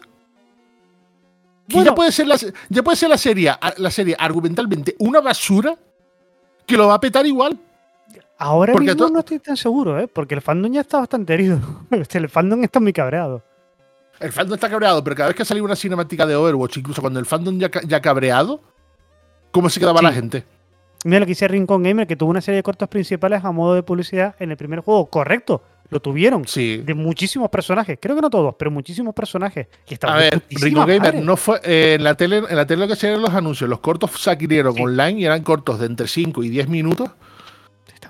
Bueno. 1.71 1.91
ya 1.91 1.95
puede 1.95 2.13
ser 2.13 2.27
la, 2.27 2.37
ya 2.69 2.83
puede 2.83 2.97
ser 2.97 3.11
la 3.11 3.19
serie, 3.19 3.53
la 3.77 3.91
serie 3.91 4.17
argumentalmente 4.19 4.97
una 4.99 5.21
basura 5.21 5.77
que 6.67 6.77
lo 6.77 6.89
va 6.89 6.95
a 6.95 7.01
petar 7.01 7.27
igual. 7.27 7.59
Ahora 8.39 8.73
Porque 8.73 8.95
mismo 8.95 9.09
no 9.09 9.19
estoy 9.19 9.39
tan 9.41 9.57
seguro, 9.57 9.99
¿eh? 9.99 10.07
Porque 10.07 10.35
el 10.35 10.41
fandom 10.41 10.73
ya 10.73 10.83
está 10.83 10.99
bastante 10.99 11.35
herido. 11.35 11.59
El 11.91 12.29
fandom 12.29 12.63
está 12.63 12.79
muy 12.79 12.93
cabreado. 12.93 13.43
El 14.21 14.33
fandom 14.33 14.55
está 14.55 14.69
cabreado, 14.71 15.03
pero 15.03 15.17
cada 15.17 15.29
vez 15.29 15.37
que 15.37 15.43
ha 15.43 15.47
salido 15.47 15.65
una 15.65 15.77
cinemática 15.77 16.25
de 16.27 16.37
Overwatch, 16.37 16.77
incluso 16.79 17.01
cuando 17.01 17.19
el 17.21 17.27
fandom 17.27 17.59
ya, 17.59 17.71
ya 17.87 18.01
cabreado, 18.01 18.61
¿cómo 19.51 19.69
se 19.71 19.79
quedaba 19.81 19.99
Sí. 20.01 20.05
la 20.05 20.13
gente? 20.13 20.45
Mira 21.05 21.21
lo 21.21 21.27
que 21.27 21.33
hice 21.33 21.47
Rincon 21.49 21.83
Gamer, 21.83 22.07
que 22.07 22.17
tuvo 22.17 22.31
una 22.31 22.41
serie 22.41 22.57
de 22.57 22.63
cortos 22.65 22.89
principales 22.89 23.45
a 23.45 23.53
modo 23.53 23.75
de 23.75 23.83
publicidad 23.85 24.35
en 24.41 24.51
el 24.51 24.57
primer 24.57 24.81
juego. 24.81 25.07
Correcto, 25.07 25.63
lo 25.91 26.01
tuvieron. 26.01 26.47
Sí. 26.47 26.79
De 26.79 26.95
muchísimos 26.95 27.49
personajes. 27.51 27.99
Creo 28.01 28.15
que 28.17 28.23
no 28.23 28.31
todos, 28.31 28.55
pero 28.59 28.71
muchísimos 28.71 29.15
personajes. 29.15 29.67
Y 29.89 29.95
estaban 29.95 30.17
A 30.17 30.21
ver, 30.21 30.43
Ringo 30.51 30.81
Gamer 30.81 31.01
madre. 31.15 31.21
no 31.23 31.37
fue. 31.37 31.61
eh, 31.65 31.95
en 31.95 32.05
la 32.05 32.15
tele, 32.15 32.43
en 32.49 32.57
la 32.57 32.67
tele 32.67 32.83
lo 32.83 32.89
que 32.89 32.97
se 32.97 33.09
eran 33.09 33.23
los 33.23 33.31
anuncios, 33.31 33.69
los 33.71 33.81
cortos 33.81 34.11
se 34.21 34.31
adquirieron 34.31 34.75
Sí. 34.75 34.83
online 34.83 35.21
y 35.21 35.25
eran 35.25 35.43
cortos 35.43 35.79
de 35.81 35.87
entre 35.87 36.07
5 36.09 36.43
y 36.45 36.49
10 36.51 36.69
minutos. 36.69 37.11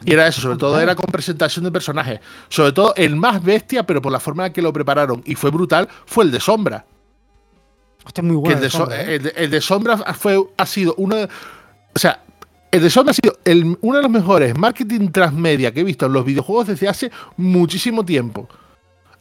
Y 0.05 0.13
era 0.13 0.27
eso, 0.29 0.41
sobre 0.41 0.59
todo 0.59 0.73
madre. 0.73 0.85
era 0.85 0.95
con 0.95 1.07
presentación 1.07 1.65
de 1.65 1.73
personajes. 1.73 2.21
Sobre 2.49 2.71
todo 2.73 2.95
el 2.97 3.17
más 3.17 3.43
bestia, 3.43 3.85
pero 3.85 4.01
por 4.01 4.13
la 4.13 4.21
forma 4.21 4.47
en 4.47 4.53
que 4.53 4.63
lo 4.63 4.73
prepararon 4.73 5.23
y 5.25 5.35
fue 5.35 5.51
brutal, 5.51 5.89
fue 6.07 6.25
el 6.25 6.31
de 6.31 6.39
Sombra. 6.41 6.85
Hostia, 8.05 8.23
muy 8.23 8.37
Que 8.37 8.41
bueno. 8.41 8.55
el, 8.55 8.61
de 8.61 8.67
de 8.67 8.71
So- 8.71 8.79
Sombra, 8.79 9.03
¿eh? 9.03 9.15
el 9.17 9.23
de- 9.23 9.33
el 9.37 9.51
de 9.51 9.61
Sombra 9.61 9.97
fue, 10.15 10.41
ha 10.57 10.67
sido 10.67 10.95
uno 10.99 11.17
de. 11.17 11.25
O 11.25 11.99
sea, 11.99 12.23
el 12.71 12.81
de 12.83 12.91
ha 13.11 13.13
sido 13.15 13.39
el- 13.45 13.79
uno 13.81 13.97
de 13.97 14.03
los 14.03 14.11
mejores 14.11 14.57
marketing 14.57 15.09
transmedia 15.11 15.73
que 15.73 15.81
he 15.81 15.85
visto 15.85 16.07
en 16.07 16.13
los 16.13 16.25
videojuegos 16.25 16.69
desde 16.69 16.89
hace 16.89 17.11
muchísimo 17.37 18.05
tiempo. 18.05 18.49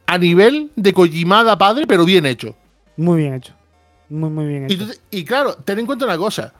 A 0.06 0.18
nivel 0.18 0.72
de 0.76 0.94
Kojimada 0.94 1.58
padre, 1.58 1.86
pero 1.88 2.06
bien 2.06 2.26
hecho. 2.26 2.56
Muy 2.98 3.20
bien 3.22 3.34
hecho. 3.36 3.54
Muy, 4.10 4.30
muy 4.30 4.46
bien 4.48 4.68
Y, 4.70 4.74
hecho. 4.74 4.86
y 5.12 5.24
claro, 5.26 5.56
ten 5.56 5.80
en 5.80 5.86
cuenta 5.86 6.06
una 6.06 6.18
cosa. 6.18 6.54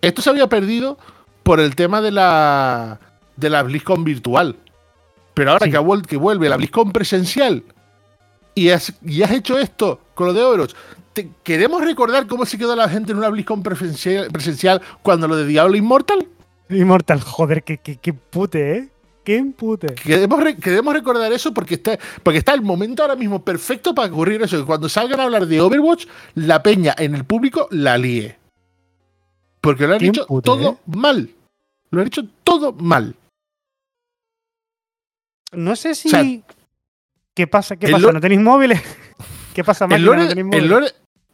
Esto 0.00 0.20
se 0.22 0.30
había 0.30 0.48
perdido 0.48 0.98
por 1.42 1.60
el 1.60 1.74
tema 1.74 2.00
de 2.00 2.10
la 2.10 3.00
de 3.36 3.50
la 3.50 3.62
BlizzCon 3.62 4.04
virtual. 4.04 4.56
Pero 5.34 5.50
ahora 5.52 5.64
Sí. 5.66 5.70
que 6.06 6.16
vuelve 6.16 6.48
la 6.48 6.56
BlizzCon 6.56 6.92
presencial 6.92 7.64
y 8.54 8.70
has, 8.70 8.92
y 9.04 9.22
has 9.22 9.30
hecho 9.32 9.58
esto 9.58 10.00
con 10.14 10.28
lo 10.28 10.32
de 10.32 10.42
Overwatch, 10.42 10.74
te- 11.12 11.30
¿queremos 11.42 11.82
recordar 11.84 12.26
cómo 12.26 12.44
se 12.46 12.58
quedó 12.58 12.74
la 12.76 12.88
gente 12.88 13.12
en 13.12 13.18
una 13.18 13.28
BlizzCon 13.28 13.62
presencial, 13.62 14.30
presencial 14.30 14.80
cuando 15.02 15.28
lo 15.28 15.36
de 15.36 15.46
Diablo 15.46 15.76
Immortal? 15.76 16.26
Immortal, 16.68 17.20
joder, 17.20 17.62
qué, 17.62 17.78
qué, 17.78 17.96
qué 17.96 18.12
pute, 18.12 18.76
¿eh? 18.76 18.88
Qué 19.24 19.42
pute. 19.56 19.94
Queremos, 19.94 20.42
re- 20.42 20.56
queremos 20.56 20.92
recordar 20.92 21.32
eso 21.32 21.54
porque 21.54 21.74
está, 21.76 21.98
porque 22.22 22.38
está 22.38 22.52
el 22.52 22.60
momento 22.60 23.02
ahora 23.02 23.16
mismo 23.16 23.42
perfecto 23.42 23.94
para 23.94 24.12
ocurrir 24.12 24.42
eso. 24.42 24.58
Que 24.58 24.66
cuando 24.66 24.86
salgan 24.88 25.18
a 25.18 25.22
hablar 25.24 25.46
de 25.46 25.62
Overwatch, 25.62 26.06
la 26.34 26.62
peña 26.62 26.94
en 26.98 27.14
el 27.14 27.24
público 27.24 27.66
la 27.70 27.96
líe. 27.96 28.36
Porque 29.62 29.86
lo 29.86 29.94
han 29.94 30.04
hecho 30.04 30.26
todo 30.42 30.72
¿eh? 30.72 30.76
mal. 30.94 31.30
Lo 31.90 32.00
han 32.02 32.06
hecho 32.06 32.22
todo 32.44 32.72
mal. 32.74 33.14
No 35.52 35.76
sé 35.76 35.94
si. 35.94 36.08
O 36.08 36.10
sea, 36.10 36.24
¿Qué 37.34 37.46
pasa? 37.46 37.76
¿Qué 37.76 37.86
el 37.86 37.92
pasa? 37.92 38.12
¿No 38.12 38.20
tenéis 38.20 38.40
móviles? 38.40 38.80
¿Qué 39.54 39.64
pasa, 39.64 39.84
El 39.84 39.90
máquina? 39.90 40.06
lore, 40.06 40.22
¿No 40.22 40.28
tenéis 40.28 40.54
el, 40.54 40.68
lore, 40.68 40.86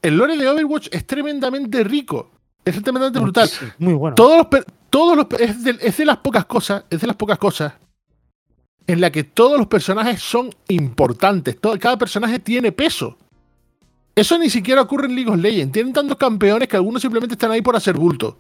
el 0.02 0.16
lore 0.16 0.36
de 0.36 0.48
Overwatch 0.48 0.88
es 0.90 1.06
tremendamente 1.06 1.84
rico. 1.84 2.30
Es 2.64 2.74
tremendamente 2.82 3.20
brutal. 3.20 3.50
Muy 3.78 3.94
bueno. 3.94 4.14
Todos 4.14 4.46
los, 4.50 4.64
todos 4.90 5.16
los 5.16 5.26
es, 5.40 5.64
de, 5.64 5.76
es 5.80 5.96
de 5.96 6.04
las 6.04 6.18
pocas 6.18 6.44
cosas, 6.46 6.84
es 6.90 7.00
de 7.00 7.06
las 7.06 7.16
pocas 7.16 7.38
cosas 7.38 7.72
en 8.86 9.00
la 9.00 9.10
que 9.10 9.24
todos 9.24 9.56
los 9.58 9.66
personajes 9.68 10.20
son 10.20 10.50
importantes. 10.68 11.58
Todo, 11.60 11.78
cada 11.78 11.96
personaje 11.96 12.38
tiene 12.38 12.72
peso. 12.72 13.16
Eso 14.14 14.36
ni 14.38 14.50
siquiera 14.50 14.82
ocurre 14.82 15.06
en 15.06 15.14
League 15.14 15.30
of 15.30 15.38
Legends. 15.38 15.72
Tienen 15.72 15.92
tantos 15.92 16.16
campeones 16.18 16.68
que 16.68 16.76
algunos 16.76 17.00
simplemente 17.00 17.34
están 17.34 17.52
ahí 17.52 17.62
por 17.62 17.76
hacer 17.76 17.96
bulto. 17.96 18.36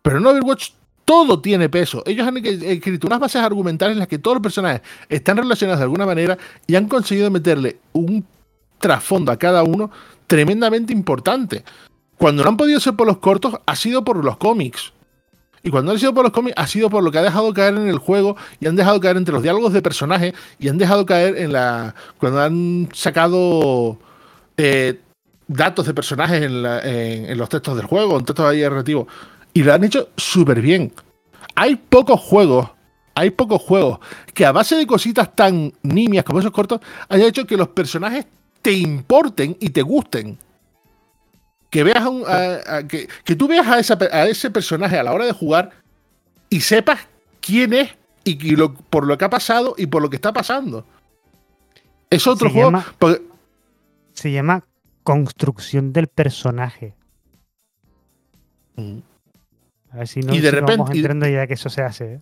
Pero 0.00 0.18
en 0.18 0.26
Overwatch 0.26 0.70
todo 1.04 1.40
tiene 1.40 1.68
peso. 1.68 2.02
Ellos 2.06 2.26
han 2.26 2.36
e- 2.38 2.72
escrito 2.72 3.06
unas 3.06 3.20
bases 3.20 3.42
argumentales 3.42 3.94
en 3.94 3.98
las 3.98 4.08
que 4.08 4.18
todos 4.18 4.36
los 4.36 4.42
personajes 4.42 4.82
están 5.08 5.36
relacionados 5.36 5.80
de 5.80 5.84
alguna 5.84 6.06
manera 6.06 6.38
y 6.66 6.74
han 6.74 6.88
conseguido 6.88 7.30
meterle 7.30 7.78
un 7.92 8.24
trasfondo 8.78 9.32
a 9.32 9.36
cada 9.36 9.62
uno 9.62 9.90
tremendamente 10.26 10.92
importante. 10.92 11.64
Cuando 12.16 12.42
no 12.42 12.50
han 12.50 12.56
podido 12.56 12.80
ser 12.80 12.94
por 12.94 13.06
los 13.06 13.18
cortos, 13.18 13.54
ha 13.66 13.76
sido 13.76 14.04
por 14.04 14.24
los 14.24 14.36
cómics. 14.36 14.92
Y 15.64 15.70
cuando 15.70 15.92
no 15.92 15.98
sido 15.98 16.12
por 16.12 16.24
los 16.24 16.32
cómics, 16.32 16.54
ha 16.56 16.66
sido 16.66 16.90
por 16.90 17.04
lo 17.04 17.12
que 17.12 17.18
ha 17.18 17.22
dejado 17.22 17.54
caer 17.54 17.74
en 17.74 17.88
el 17.88 17.98
juego 17.98 18.36
y 18.58 18.66
han 18.66 18.74
dejado 18.74 18.98
caer 19.00 19.16
entre 19.16 19.32
los 19.32 19.42
diálogos 19.42 19.72
de 19.72 19.80
personajes 19.80 20.34
y 20.58 20.68
han 20.68 20.78
dejado 20.78 21.06
caer 21.06 21.36
en 21.36 21.52
la. 21.52 21.94
Cuando 22.18 22.40
han 22.40 22.88
sacado 22.92 23.98
eh, 24.56 24.98
datos 25.46 25.86
de 25.86 25.94
personajes 25.94 26.42
en 26.42 27.38
los 27.38 27.48
textos 27.48 27.76
del 27.76 27.86
juego, 27.86 28.18
en 28.18 28.24
textos 28.24 28.46
ahí 28.46 28.60
narrativos. 28.62 29.06
Y 29.54 29.62
lo 29.62 29.72
han 29.74 29.84
hecho 29.84 30.08
súper 30.16 30.60
bien. 30.60 30.92
Hay 31.54 31.76
pocos 31.76 32.20
juegos, 32.20 32.70
hay 33.14 33.30
pocos 33.30 33.60
juegos 33.60 33.98
que 34.32 34.46
a 34.46 34.52
base 34.52 34.76
de 34.76 34.86
cositas 34.86 35.34
tan 35.34 35.72
nimias 35.82 36.24
como 36.24 36.38
esos 36.40 36.52
cortos, 36.52 36.80
haya 37.08 37.26
hecho 37.26 37.46
que 37.46 37.56
los 37.56 37.68
personajes 37.68 38.26
te 38.62 38.72
importen 38.72 39.56
y 39.60 39.70
te 39.70 39.82
gusten 39.82 40.38
que 41.68 41.84
veas 41.84 42.04
a 42.04 42.08
un- 42.08 42.24
a- 42.26 42.76
a- 42.78 42.86
que, 42.86 43.08
que 43.24 43.34
tú 43.36 43.48
veas 43.48 43.66
a, 43.66 43.78
esa 43.78 43.98
a 44.12 44.26
ese 44.26 44.50
personaje 44.50 44.98
a 44.98 45.02
la 45.02 45.12
hora 45.12 45.24
de 45.26 45.32
jugar 45.32 45.70
y 46.50 46.60
sepas 46.60 47.00
quién 47.40 47.72
es 47.72 47.90
y, 48.24 48.46
y 48.46 48.56
lo- 48.56 48.74
por 48.74 49.06
lo 49.06 49.16
que 49.18 49.24
ha 49.24 49.30
pasado 49.30 49.74
y 49.76 49.86
por 49.86 50.00
lo 50.02 50.08
que 50.10 50.16
está 50.16 50.32
pasando. 50.32 50.86
Es 52.10 52.26
otro 52.26 52.48
Se 52.48 52.54
juego. 52.54 52.68
llama- 52.70 52.86
porque- 52.98 53.22
Se 54.14 54.30
llama 54.30 54.64
construcción 55.02 55.92
del 55.92 56.06
personaje. 56.08 56.94
A 59.92 59.96
ver 59.98 60.08
si 60.08 60.20
no 60.20 60.34
Y 60.34 60.40
de 60.40 60.48
si 60.50 60.54
repente- 60.54 60.76
vamos 60.78 60.94
y 60.94 60.98
entrando 60.98 61.28
ya 61.28 61.46
que 61.46 61.54
eso 61.54 61.68
se 61.68 61.82
hace. 61.82 62.14
¿eh? 62.14 62.20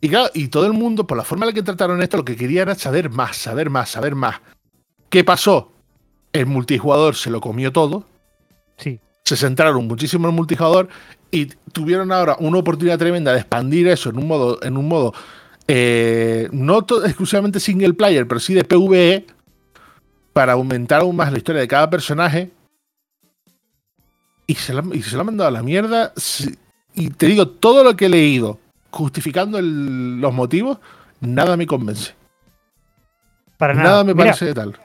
y 0.00 0.08
claro, 0.10 0.30
y 0.34 0.48
todo 0.48 0.66
el 0.66 0.72
mundo, 0.74 1.06
por 1.06 1.16
la 1.16 1.24
forma 1.24 1.44
en 1.46 1.50
la 1.50 1.54
que 1.54 1.62
trataron 1.62 2.02
esto, 2.02 2.18
lo 2.18 2.24
que 2.24 2.36
quería 2.36 2.62
era 2.62 2.74
saber 2.74 3.08
más, 3.10 3.36
saber 3.36 3.70
más, 3.70 3.88
saber 3.90 4.14
más. 4.14 4.40
¿Qué 5.08 5.24
pasó? 5.24 5.72
El 6.32 6.46
multijugador 6.46 7.14
se 7.16 7.30
lo 7.30 7.40
comió 7.40 7.72
todo. 7.72 8.06
Sí. 8.76 9.00
se 9.24 9.36
centraron 9.36 9.86
muchísimo 9.88 10.26
en 10.28 10.34
el 10.34 10.36
multijugador 10.36 10.88
y 11.30 11.46
tuvieron 11.72 12.12
ahora 12.12 12.36
una 12.38 12.58
oportunidad 12.58 12.98
tremenda 12.98 13.32
de 13.32 13.38
expandir 13.40 13.88
eso 13.88 14.10
en 14.10 14.18
un 14.18 14.28
modo, 14.28 14.62
en 14.62 14.76
un 14.76 14.86
modo 14.86 15.14
eh, 15.66 16.48
no 16.52 16.78
exclusivamente 17.04 17.58
single 17.58 17.94
player, 17.94 18.28
pero 18.28 18.38
sí 18.38 18.52
de 18.54 18.62
PvE 18.64 19.26
para 20.32 20.52
aumentar 20.52 21.00
aún 21.00 21.16
más 21.16 21.32
la 21.32 21.38
historia 21.38 21.60
de 21.62 21.66
cada 21.68 21.88
personaje. 21.90 22.50
Y 24.46 24.54
se 24.54 24.74
la, 24.74 24.84
y 24.92 25.02
se 25.02 25.16
la 25.16 25.20
han 25.22 25.26
mandado 25.26 25.48
a 25.48 25.52
la 25.52 25.62
mierda. 25.62 26.12
Y 26.96 27.10
te 27.10 27.26
digo, 27.26 27.46
todo 27.48 27.84
lo 27.84 27.94
que 27.94 28.06
he 28.06 28.08
leído 28.08 28.58
justificando 28.90 29.58
el- 29.58 30.20
los 30.20 30.32
motivos, 30.34 30.78
nada 31.20 31.56
me 31.56 31.66
convence. 31.66 32.14
Para 33.58 33.74
Nada, 33.74 33.88
nada. 33.90 34.04
me 34.04 34.14
Mira, 34.14 34.26
parece 34.26 34.46
de 34.46 34.54
tal. 34.54 34.76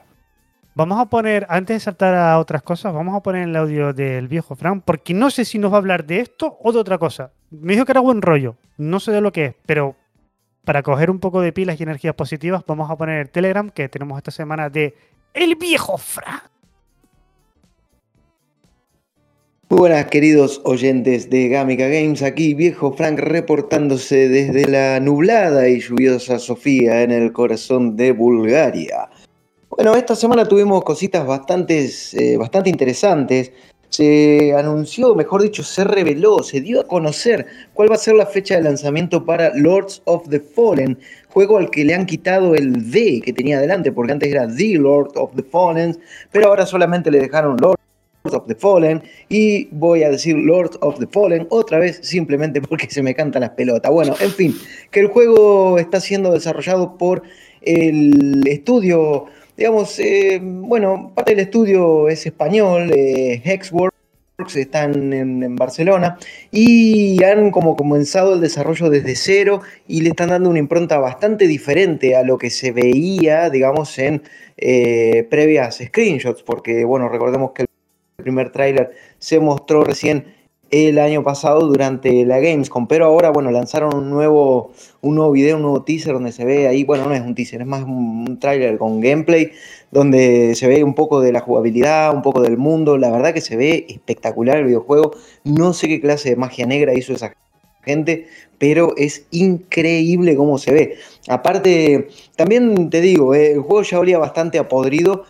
Vamos 0.74 0.98
a 0.98 1.06
poner, 1.06 1.46
antes 1.50 1.76
de 1.76 1.80
saltar 1.80 2.14
a 2.14 2.38
otras 2.38 2.62
cosas, 2.62 2.94
vamos 2.94 3.14
a 3.14 3.20
poner 3.22 3.46
el 3.48 3.56
audio 3.56 3.92
del 3.92 4.28
viejo 4.28 4.56
Frank, 4.56 4.82
porque 4.86 5.12
no 5.12 5.30
sé 5.30 5.44
si 5.44 5.58
nos 5.58 5.70
va 5.72 5.76
a 5.76 5.78
hablar 5.78 6.06
de 6.06 6.20
esto 6.20 6.56
o 6.62 6.72
de 6.72 6.78
otra 6.78 6.96
cosa. 6.98 7.30
Me 7.50 7.74
dijo 7.74 7.84
que 7.84 7.92
era 7.92 8.00
buen 8.00 8.22
rollo, 8.22 8.56
no 8.78 8.98
sé 9.00 9.12
de 9.12 9.20
lo 9.20 9.32
que 9.32 9.44
es, 9.46 9.54
pero 9.66 9.96
para 10.64 10.82
coger 10.82 11.10
un 11.10 11.18
poco 11.18 11.40
de 11.42 11.52
pilas 11.52 11.78
y 11.78 11.82
energías 11.82 12.14
positivas, 12.14 12.62
vamos 12.66 12.90
a 12.90 12.96
poner 12.96 13.20
el 13.20 13.30
Telegram 13.30 13.68
que 13.68 13.88
tenemos 13.90 14.16
esta 14.16 14.30
semana 14.30 14.70
de 14.70 14.94
El 15.34 15.56
viejo 15.56 15.98
Frank. 15.98 16.44
Muy 19.72 19.78
buenas 19.78 20.04
queridos 20.08 20.60
oyentes 20.64 21.30
de 21.30 21.48
Gamica 21.48 21.88
Games, 21.88 22.22
aquí 22.22 22.52
viejo 22.52 22.92
Frank 22.92 23.18
reportándose 23.18 24.28
desde 24.28 24.68
la 24.68 25.00
nublada 25.00 25.66
y 25.66 25.80
lluviosa 25.80 26.38
Sofía 26.38 27.00
en 27.00 27.10
el 27.10 27.32
corazón 27.32 27.96
de 27.96 28.12
Bulgaria. 28.12 29.08
Bueno, 29.70 29.96
esta 29.96 30.14
semana 30.14 30.46
tuvimos 30.46 30.84
cositas 30.84 31.26
bastante, 31.26 31.88
eh, 32.12 32.36
bastante 32.36 32.68
interesantes. 32.68 33.50
Se 33.88 34.54
anunció, 34.54 35.14
mejor 35.14 35.40
dicho, 35.40 35.62
se 35.62 35.84
reveló, 35.84 36.42
se 36.42 36.60
dio 36.60 36.82
a 36.82 36.86
conocer 36.86 37.46
cuál 37.72 37.90
va 37.90 37.94
a 37.94 37.98
ser 37.98 38.14
la 38.16 38.26
fecha 38.26 38.56
de 38.56 38.64
lanzamiento 38.64 39.24
para 39.24 39.54
Lords 39.54 40.02
of 40.04 40.28
the 40.28 40.38
Fallen, 40.38 40.98
juego 41.30 41.56
al 41.56 41.70
que 41.70 41.86
le 41.86 41.94
han 41.94 42.04
quitado 42.04 42.54
el 42.54 42.90
D 42.90 43.22
que 43.24 43.32
tenía 43.32 43.56
adelante, 43.56 43.90
porque 43.90 44.12
antes 44.12 44.30
era 44.30 44.46
The 44.46 44.74
Lord 44.74 45.12
of 45.14 45.34
the 45.34 45.42
Fallen, 45.42 45.98
pero 46.30 46.48
ahora 46.48 46.66
solamente 46.66 47.10
le 47.10 47.20
dejaron 47.20 47.56
Lords 47.56 47.81
of 48.24 48.46
the 48.46 48.54
Fallen 48.54 49.02
y 49.28 49.68
voy 49.72 50.04
a 50.04 50.10
decir 50.10 50.36
Lord 50.36 50.78
of 50.80 50.98
the 50.98 51.06
Fallen 51.06 51.46
otra 51.50 51.78
vez 51.78 52.00
simplemente 52.02 52.60
porque 52.60 52.88
se 52.90 53.02
me 53.02 53.14
cantan 53.14 53.42
las 53.42 53.50
pelotas. 53.50 53.90
Bueno, 53.90 54.14
en 54.20 54.30
fin, 54.30 54.54
que 54.90 55.00
el 55.00 55.08
juego 55.08 55.78
está 55.78 56.00
siendo 56.00 56.32
desarrollado 56.32 56.96
por 56.96 57.22
el 57.62 58.46
estudio 58.46 59.26
digamos, 59.56 59.98
eh, 59.98 60.40
bueno, 60.42 61.12
parte 61.14 61.32
del 61.32 61.40
estudio 61.40 62.08
es 62.08 62.26
español, 62.26 62.90
eh, 62.94 63.40
Hexworks, 63.44 63.92
están 64.56 65.12
en, 65.12 65.54
Barcelona 65.56 66.18
y 66.50 67.22
han 67.22 67.52
como 67.52 67.76
comenzado 67.76 68.34
el 68.34 68.40
desarrollo 68.40 68.90
desde 68.90 69.14
cero 69.14 69.60
y 69.86 70.00
le 70.00 70.08
están 70.08 70.30
dando 70.30 70.50
una 70.50 70.58
impronta 70.58 70.98
bastante 70.98 71.46
diferente 71.46 72.16
a 72.16 72.24
lo 72.24 72.38
que 72.38 72.50
se 72.50 72.72
veía, 72.72 73.50
digamos, 73.50 73.96
en 73.98 74.22
eh, 74.56 75.28
previas 75.30 75.78
screenshots, 75.84 76.42
porque, 76.42 76.84
bueno, 76.84 77.08
recordemos 77.08 77.52
que 77.52 77.62
el 77.62 77.68
primer 78.22 78.50
tráiler 78.50 78.92
se 79.18 79.40
mostró 79.40 79.84
recién 79.84 80.26
el 80.72 80.98
año 80.98 81.22
pasado 81.22 81.66
durante 81.66 82.24
la 82.24 82.40
Gamescom, 82.40 82.86
pero 82.86 83.04
ahora, 83.04 83.28
bueno, 83.30 83.50
lanzaron 83.50 83.94
un 83.94 84.08
nuevo, 84.08 84.72
un 85.02 85.16
nuevo 85.16 85.32
video, 85.32 85.56
un 85.56 85.62
nuevo 85.62 85.82
teaser 85.82 86.14
donde 86.14 86.32
se 86.32 86.46
ve 86.46 86.66
ahí, 86.66 86.82
bueno, 86.82 87.06
no 87.06 87.14
es 87.14 87.20
un 87.20 87.34
teaser, 87.34 87.60
es 87.60 87.66
más 87.66 87.82
un, 87.82 88.38
tráiler 88.40 88.78
con 88.78 89.00
gameplay, 89.00 89.52
donde 89.90 90.54
se 90.54 90.66
ve 90.68 90.82
un 90.82 90.94
poco 90.94 91.20
de 91.20 91.30
la 91.30 91.40
jugabilidad, 91.40 92.14
un 92.14 92.22
poco 92.22 92.40
del 92.40 92.56
mundo, 92.56 92.96
la 92.96 93.10
verdad 93.10 93.34
que 93.34 93.42
se 93.42 93.54
ve 93.54 93.84
espectacular 93.86 94.56
el 94.56 94.64
videojuego, 94.64 95.12
no 95.44 95.74
sé 95.74 95.88
qué 95.88 96.00
clase 96.00 96.30
de 96.30 96.36
magia 96.36 96.64
negra 96.64 96.94
hizo 96.94 97.12
esa 97.12 97.34
gente, 97.82 98.28
pero 98.56 98.94
es 98.96 99.26
increíble 99.30 100.36
cómo 100.36 100.56
se 100.56 100.72
ve. 100.72 100.96
Aparte, 101.28 102.08
también 102.34 102.88
te 102.88 103.02
digo, 103.02 103.34
eh, 103.34 103.52
el 103.52 103.60
juego 103.60 103.82
ya 103.82 103.98
olía 103.98 104.18
bastante 104.18 104.58
a 104.58 104.68
podrido, 104.68 105.24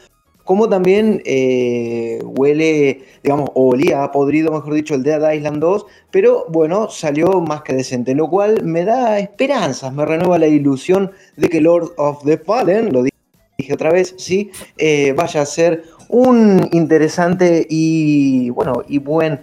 como 0.45 0.69
también 0.69 1.23
eh, 1.25 2.21
huele, 2.23 3.05
digamos, 3.23 3.51
o 3.55 3.71
olía 3.71 4.11
podrido, 4.13 4.53
mejor 4.53 4.75
dicho, 4.75 4.95
el 4.95 5.03
Dead 5.03 5.33
Island 5.33 5.59
2, 5.59 5.87
pero 6.11 6.47
bueno, 6.49 6.89
salió 6.91 7.41
más 7.41 7.63
que 7.63 7.75
decente, 7.75 8.15
lo 8.15 8.29
cual 8.29 8.65
me 8.65 8.85
da 8.85 9.19
esperanzas, 9.19 9.93
me 9.93 10.05
renueva 10.05 10.39
la 10.39 10.49
ilusión 10.49 11.13
de 11.37 11.49
que 11.49 11.61
Lord 11.61 11.93
of 11.97 12.25
the 12.25 12.39
Fallen, 12.39 12.93
lo 12.93 13.03
dije 13.03 13.75
otra 13.75 13.91
vez, 13.91 14.15
sí, 14.19 14.51
eh, 14.79 15.13
vaya 15.17 15.43
a 15.43 15.47
ser 15.47 15.85
un 16.09 16.69
interesante 16.73 17.67
y, 17.69 18.51
bueno, 18.51 18.83
y 18.89 18.99
buen 18.99 19.41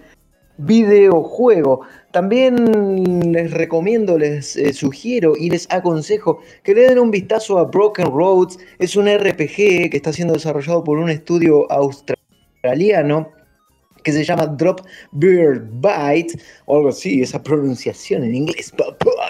videojuego. 0.57 1.81
También 2.11 3.31
les 3.31 3.51
recomiendo, 3.51 4.17
les 4.17 4.55
eh, 4.55 4.73
sugiero 4.73 5.35
y 5.37 5.49
les 5.51 5.67
aconsejo 5.69 6.39
que 6.63 6.73
le 6.73 6.87
den 6.87 6.97
un 6.97 7.11
vistazo 7.11 7.59
a 7.59 7.65
Broken 7.65 8.07
Roads. 8.07 8.57
Es 8.79 8.95
un 8.95 9.07
RPG 9.07 9.89
que 9.89 9.97
está 9.97 10.11
siendo 10.11 10.33
desarrollado 10.33 10.83
por 10.83 10.97
un 10.97 11.09
estudio 11.09 11.71
australiano 11.71 13.31
que 14.03 14.11
se 14.11 14.23
llama 14.23 14.47
Drop 14.47 14.81
Bird 15.11 15.67
Bite, 15.71 16.39
o 16.65 16.77
algo 16.77 16.89
así, 16.89 17.21
esa 17.21 17.43
pronunciación 17.43 18.23
en 18.23 18.35
inglés, 18.35 18.73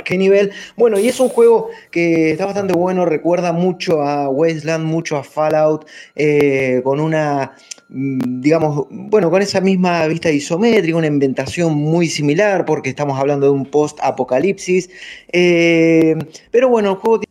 ¿qué 0.05 0.17
nivel? 0.17 0.51
Bueno, 0.77 0.99
y 0.99 1.07
es 1.07 1.19
un 1.19 1.29
juego 1.29 1.69
que 1.91 2.31
está 2.31 2.45
bastante 2.45 2.73
bueno, 2.73 3.05
recuerda 3.05 3.51
mucho 3.51 4.01
a 4.01 4.29
Wasteland, 4.29 4.85
mucho 4.85 5.17
a 5.17 5.23
Fallout, 5.23 5.87
eh, 6.15 6.81
con 6.83 6.99
una 6.99 7.55
digamos, 7.89 8.87
bueno, 8.89 9.31
con 9.31 9.41
esa 9.41 9.61
misma 9.61 10.05
vista 10.07 10.29
isométrica, 10.31 10.97
una 10.97 11.07
inventación 11.07 11.73
muy 11.73 12.07
similar, 12.07 12.65
porque 12.65 12.89
estamos 12.89 13.19
hablando 13.19 13.47
de 13.47 13.51
un 13.51 13.65
post-apocalipsis. 13.65 14.89
Eh, 15.31 16.15
pero 16.51 16.69
bueno, 16.69 16.91
el 16.91 16.95
juego 16.97 17.21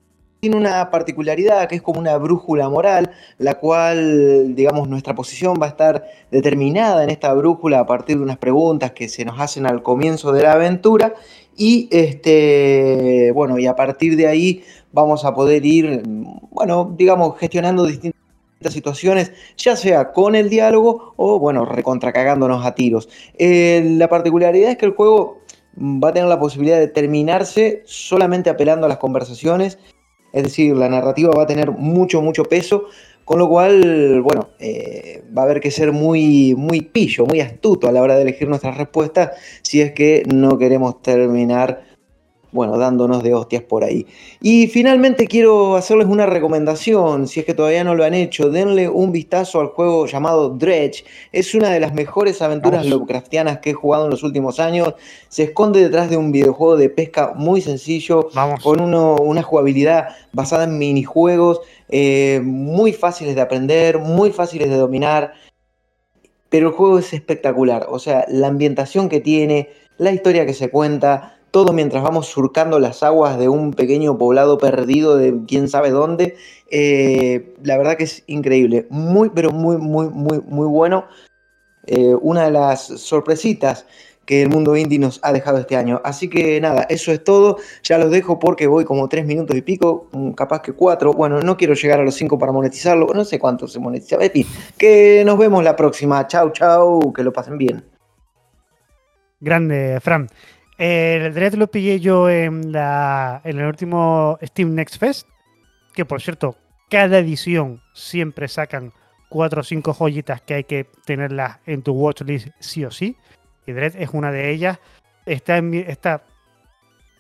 tiene 0.40 0.56
una 0.56 0.90
particularidad 0.90 1.68
que 1.68 1.76
es 1.76 1.82
como 1.82 2.00
una 2.00 2.16
brújula 2.16 2.68
moral, 2.68 3.10
la 3.38 3.54
cual, 3.54 4.54
digamos, 4.54 4.88
nuestra 4.88 5.14
posición 5.14 5.58
va 5.60 5.66
a 5.66 5.70
estar 5.70 6.04
determinada 6.30 7.04
en 7.04 7.10
esta 7.10 7.32
brújula 7.34 7.80
a 7.80 7.86
partir 7.86 8.18
de 8.18 8.24
unas 8.24 8.38
preguntas 8.38 8.92
que 8.92 9.08
se 9.08 9.24
nos 9.24 9.40
hacen 9.40 9.66
al 9.66 9.82
comienzo 9.82 10.32
de 10.32 10.42
la 10.42 10.52
aventura. 10.52 11.14
Y 11.56 11.88
este, 11.90 13.32
bueno, 13.32 13.58
y 13.58 13.66
a 13.66 13.74
partir 13.74 14.16
de 14.16 14.28
ahí 14.28 14.64
vamos 14.92 15.24
a 15.24 15.34
poder 15.34 15.66
ir, 15.66 16.02
bueno, 16.50 16.94
digamos, 16.96 17.36
gestionando 17.38 17.84
distintas 17.86 18.17
situaciones, 18.68 19.32
ya 19.56 19.76
sea 19.76 20.12
con 20.12 20.34
el 20.34 20.50
diálogo 20.50 21.14
o, 21.16 21.38
bueno, 21.38 21.64
recontracagándonos 21.64 22.64
a 22.66 22.74
tiros. 22.74 23.08
Eh, 23.38 23.94
la 23.96 24.08
particularidad 24.08 24.70
es 24.70 24.76
que 24.76 24.86
el 24.86 24.92
juego 24.92 25.38
va 25.76 26.08
a 26.08 26.12
tener 26.12 26.28
la 26.28 26.40
posibilidad 26.40 26.78
de 26.78 26.88
terminarse 26.88 27.82
solamente 27.86 28.50
apelando 28.50 28.86
a 28.86 28.88
las 28.88 28.98
conversaciones, 28.98 29.78
es 30.32 30.42
decir, 30.42 30.76
la 30.76 30.88
narrativa 30.88 31.30
va 31.34 31.44
a 31.44 31.46
tener 31.46 31.70
mucho, 31.70 32.20
mucho 32.20 32.44
peso, 32.44 32.84
con 33.24 33.38
lo 33.38 33.48
cual, 33.48 34.22
bueno, 34.22 34.48
eh, 34.58 35.22
va 35.36 35.42
a 35.42 35.44
haber 35.44 35.60
que 35.60 35.70
ser 35.70 35.92
muy, 35.92 36.54
muy 36.56 36.80
pillo, 36.80 37.26
muy 37.26 37.40
astuto 37.40 37.88
a 37.88 37.92
la 37.92 38.00
hora 38.02 38.16
de 38.16 38.22
elegir 38.22 38.48
nuestras 38.48 38.76
respuestas 38.76 39.32
si 39.62 39.82
es 39.82 39.92
que 39.92 40.22
no 40.26 40.56
queremos 40.58 41.02
terminar 41.02 41.82
bueno, 42.50 42.78
dándonos 42.78 43.22
de 43.22 43.34
hostias 43.34 43.62
por 43.62 43.84
ahí. 43.84 44.06
Y 44.40 44.68
finalmente 44.68 45.26
quiero 45.26 45.76
hacerles 45.76 46.06
una 46.06 46.26
recomendación, 46.26 47.28
si 47.28 47.40
es 47.40 47.46
que 47.46 47.54
todavía 47.54 47.84
no 47.84 47.94
lo 47.94 48.04
han 48.04 48.14
hecho, 48.14 48.50
denle 48.50 48.88
un 48.88 49.12
vistazo 49.12 49.60
al 49.60 49.68
juego 49.68 50.06
llamado 50.06 50.50
Dredge. 50.50 51.04
Es 51.32 51.54
una 51.54 51.70
de 51.70 51.80
las 51.80 51.92
mejores 51.92 52.40
aventuras 52.40 52.86
Lovecraftianas 52.86 53.58
que 53.58 53.70
he 53.70 53.74
jugado 53.74 54.04
en 54.04 54.10
los 54.10 54.22
últimos 54.22 54.60
años. 54.60 54.94
Se 55.28 55.44
esconde 55.44 55.82
detrás 55.82 56.08
de 56.08 56.16
un 56.16 56.32
videojuego 56.32 56.76
de 56.76 56.88
pesca 56.88 57.32
muy 57.36 57.60
sencillo, 57.60 58.28
con 58.62 58.80
una 58.80 59.42
jugabilidad 59.42 60.08
basada 60.32 60.64
en 60.64 60.78
minijuegos, 60.78 61.60
eh, 61.90 62.40
muy 62.42 62.92
fáciles 62.92 63.34
de 63.34 63.40
aprender, 63.40 63.98
muy 63.98 64.30
fáciles 64.30 64.70
de 64.70 64.76
dominar. 64.76 65.34
Pero 66.48 66.68
el 66.68 66.74
juego 66.74 66.98
es 66.98 67.12
espectacular, 67.12 67.86
o 67.90 67.98
sea, 67.98 68.24
la 68.28 68.46
ambientación 68.46 69.10
que 69.10 69.20
tiene, 69.20 69.68
la 69.98 70.12
historia 70.12 70.46
que 70.46 70.54
se 70.54 70.70
cuenta, 70.70 71.37
todo 71.50 71.72
mientras 71.72 72.02
vamos 72.02 72.26
surcando 72.26 72.78
las 72.78 73.02
aguas 73.02 73.38
de 73.38 73.48
un 73.48 73.72
pequeño 73.72 74.18
poblado 74.18 74.58
perdido 74.58 75.16
de 75.16 75.34
quién 75.46 75.68
sabe 75.68 75.90
dónde. 75.90 76.36
Eh, 76.70 77.54
la 77.62 77.78
verdad 77.78 77.96
que 77.96 78.04
es 78.04 78.22
increíble, 78.26 78.86
muy, 78.90 79.30
pero 79.30 79.50
muy, 79.50 79.78
muy, 79.78 80.08
muy, 80.08 80.40
muy 80.46 80.66
bueno. 80.66 81.06
Eh, 81.86 82.14
una 82.20 82.44
de 82.44 82.50
las 82.50 82.86
sorpresitas 82.86 83.86
que 84.28 84.42
el 84.42 84.50
mundo 84.50 84.76
indie 84.76 84.98
nos 84.98 85.20
ha 85.22 85.32
dejado 85.32 85.56
este 85.56 85.74
año. 85.74 86.02
Así 86.04 86.28
que 86.28 86.60
nada, 86.60 86.82
eso 86.90 87.12
es 87.12 87.24
todo. 87.24 87.56
Ya 87.82 87.96
los 87.96 88.10
dejo 88.10 88.38
porque 88.38 88.66
voy 88.66 88.84
como 88.84 89.08
tres 89.08 89.24
minutos 89.24 89.56
y 89.56 89.62
pico, 89.62 90.08
mm, 90.12 90.32
capaz 90.32 90.60
que 90.60 90.74
cuatro. 90.74 91.14
Bueno, 91.14 91.40
no 91.40 91.56
quiero 91.56 91.72
llegar 91.72 91.98
a 92.00 92.04
los 92.04 92.14
cinco 92.14 92.38
para 92.38 92.52
monetizarlo. 92.52 93.06
No 93.14 93.24
sé 93.24 93.38
cuánto 93.38 93.66
se 93.66 93.78
monetiza. 93.78 94.16
En 94.20 94.30
fin, 94.30 94.46
que 94.76 95.22
nos 95.24 95.38
vemos 95.38 95.64
la 95.64 95.74
próxima. 95.74 96.26
Chau, 96.26 96.50
chau. 96.50 97.10
Que 97.14 97.22
lo 97.22 97.32
pasen 97.32 97.56
bien. 97.56 97.82
Grande, 99.40 99.98
Fran. 100.02 100.28
El 100.78 101.34
Dread 101.34 101.54
lo 101.54 101.66
pillé 101.66 101.98
yo 101.98 102.30
en, 102.30 102.70
la, 102.70 103.40
en 103.44 103.58
el 103.58 103.66
último 103.66 104.38
Steam 104.42 104.74
Next 104.74 104.98
Fest, 104.98 105.26
que 105.92 106.04
por 106.04 106.22
cierto, 106.22 106.56
cada 106.88 107.18
edición 107.18 107.82
siempre 107.94 108.46
sacan 108.46 108.92
cuatro 109.28 109.60
o 109.60 109.64
cinco 109.64 109.92
joyitas 109.92 110.40
que 110.42 110.54
hay 110.54 110.64
que 110.64 110.86
tenerlas 111.04 111.58
en 111.66 111.82
tu 111.82 111.92
watchlist 111.92 112.48
sí 112.60 112.84
o 112.84 112.92
sí. 112.92 113.16
Y 113.66 113.72
Dread 113.72 113.96
es 113.96 114.10
una 114.12 114.30
de 114.30 114.50
ellas. 114.50 114.78
Está 115.26 115.58
en 115.58 115.74
esta 115.74 116.22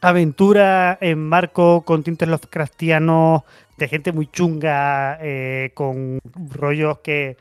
aventura 0.00 0.96
en 1.00 1.18
marco 1.18 1.82
con 1.84 2.04
tintes 2.04 2.28
Lovecraftianos 2.28 3.42
de 3.76 3.88
gente 3.88 4.12
muy 4.12 4.28
chunga, 4.28 5.18
eh, 5.20 5.72
con 5.74 6.20
rollos 6.50 6.98
que 6.98 7.36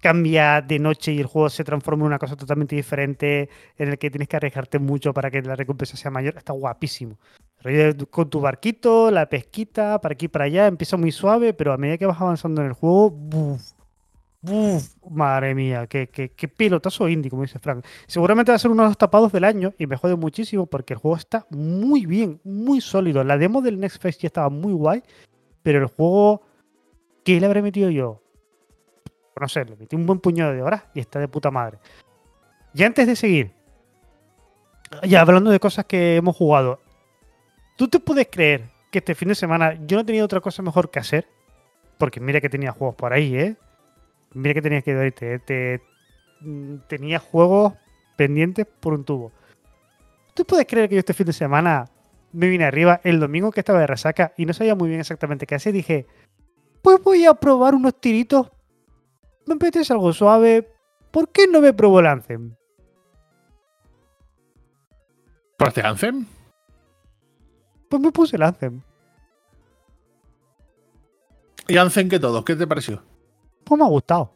cambia 0.00 0.60
de 0.60 0.78
noche 0.78 1.12
y 1.12 1.20
el 1.20 1.26
juego 1.26 1.48
se 1.50 1.64
transforma 1.64 2.02
en 2.02 2.08
una 2.08 2.18
cosa 2.18 2.36
totalmente 2.36 2.76
diferente, 2.76 3.48
en 3.78 3.88
el 3.88 3.98
que 3.98 4.10
tienes 4.10 4.28
que 4.28 4.36
arriesgarte 4.36 4.78
mucho 4.78 5.12
para 5.12 5.30
que 5.30 5.42
la 5.42 5.56
recompensa 5.56 5.96
sea 5.96 6.10
mayor, 6.10 6.36
está 6.36 6.52
guapísimo. 6.52 7.18
Con 8.10 8.30
tu 8.30 8.40
barquito, 8.40 9.10
la 9.10 9.28
pesquita, 9.28 10.00
para 10.00 10.12
aquí 10.12 10.26
y 10.26 10.28
para 10.28 10.44
allá, 10.44 10.66
empieza 10.66 10.96
muy 10.96 11.10
suave, 11.10 11.52
pero 11.52 11.72
a 11.72 11.76
medida 11.76 11.98
que 11.98 12.06
vas 12.06 12.20
avanzando 12.20 12.60
en 12.60 12.68
el 12.68 12.74
juego, 12.74 13.10
¡buf! 13.10 13.72
¡buf! 14.42 14.94
Madre 15.10 15.54
mía, 15.54 15.86
qué, 15.88 16.08
qué, 16.08 16.30
qué, 16.30 16.46
pilotazo 16.46 17.08
indie, 17.08 17.30
como 17.30 17.42
dice 17.42 17.58
Frank. 17.58 17.84
Seguramente 18.06 18.52
va 18.52 18.56
a 18.56 18.58
ser 18.60 18.70
uno 18.70 18.82
de 18.82 18.90
los 18.90 18.98
tapados 18.98 19.32
del 19.32 19.44
año 19.44 19.74
y 19.78 19.86
me 19.86 19.96
jode 19.96 20.14
muchísimo 20.14 20.66
porque 20.66 20.94
el 20.94 21.00
juego 21.00 21.16
está 21.16 21.46
muy 21.50 22.06
bien, 22.06 22.40
muy 22.44 22.80
sólido. 22.80 23.24
La 23.24 23.36
demo 23.38 23.62
del 23.62 23.80
Next 23.80 24.00
Fest 24.00 24.20
ya 24.20 24.28
estaba 24.28 24.48
muy 24.48 24.72
guay, 24.72 25.02
pero 25.62 25.80
el 25.80 25.86
juego, 25.86 26.42
¿qué 27.24 27.40
le 27.40 27.46
habré 27.46 27.62
metido 27.62 27.90
yo? 27.90 28.22
No 29.40 29.48
sé, 29.48 29.64
le 29.64 29.76
metí 29.76 29.96
un 29.96 30.06
buen 30.06 30.20
puñado 30.20 30.52
de 30.52 30.62
horas 30.62 30.84
y 30.94 31.00
está 31.00 31.18
de 31.18 31.28
puta 31.28 31.50
madre. 31.50 31.78
Y 32.74 32.82
antes 32.82 33.06
de 33.06 33.16
seguir, 33.16 33.52
ya 35.02 35.20
hablando 35.20 35.50
de 35.50 35.60
cosas 35.60 35.84
que 35.84 36.16
hemos 36.16 36.36
jugado, 36.36 36.80
¿tú 37.76 37.88
te 37.88 38.00
puedes 38.00 38.28
creer 38.30 38.70
que 38.90 38.98
este 38.98 39.14
fin 39.14 39.28
de 39.28 39.34
semana 39.34 39.74
yo 39.86 39.96
no 39.96 40.04
tenido 40.04 40.24
otra 40.24 40.40
cosa 40.40 40.62
mejor 40.62 40.90
que 40.90 40.98
hacer 40.98 41.26
porque 41.98 42.20
mira 42.20 42.40
que 42.40 42.48
tenía 42.48 42.72
juegos 42.72 42.94
por 42.94 43.12
ahí, 43.12 43.36
¿eh? 43.36 43.56
Mira 44.34 44.54
que 44.54 44.62
tenías 44.62 44.84
que 44.84 44.90
irte, 44.90 45.38
te, 45.40 45.82
mm, 46.40 46.76
tenía 46.88 47.18
juegos 47.18 47.74
pendientes 48.16 48.66
por 48.66 48.94
un 48.94 49.04
tubo. 49.04 49.32
¿Tú 50.34 50.44
puedes 50.44 50.66
creer 50.66 50.88
que 50.88 50.96
yo 50.96 50.98
este 50.98 51.14
fin 51.14 51.26
de 51.26 51.32
semana 51.32 51.86
me 52.32 52.48
vine 52.48 52.64
arriba 52.64 53.00
el 53.04 53.18
domingo 53.18 53.50
que 53.50 53.60
estaba 53.60 53.80
de 53.80 53.86
resaca 53.86 54.34
y 54.36 54.44
no 54.44 54.52
sabía 54.52 54.74
muy 54.74 54.88
bien 54.88 55.00
exactamente 55.00 55.46
qué 55.46 55.54
hacer? 55.54 55.72
Dije, 55.72 56.06
pues 56.82 57.02
voy 57.02 57.24
a 57.24 57.34
probar 57.34 57.74
unos 57.74 57.98
tiritos. 57.98 58.50
Me 59.46 59.54
apetece 59.54 59.92
algo 59.92 60.12
suave. 60.12 60.68
¿Por 61.10 61.30
qué 61.30 61.46
no 61.46 61.60
me 61.60 61.72
probó 61.72 62.00
el 62.00 62.06
Anthem? 62.06 62.54
¿Probaste 65.56 65.80
Anthem? 65.80 66.26
Pues 67.88 68.02
me 68.02 68.12
puse 68.12 68.36
el 68.36 68.42
Anthem. 68.42 68.82
¿Y 71.68 71.76
Anthem 71.76 72.08
que 72.08 72.18
todos? 72.18 72.44
¿Qué 72.44 72.54
te 72.54 72.66
pareció? 72.66 73.02
Pues 73.64 73.78
me 73.78 73.84
ha 73.84 73.88
gustado. 73.88 74.34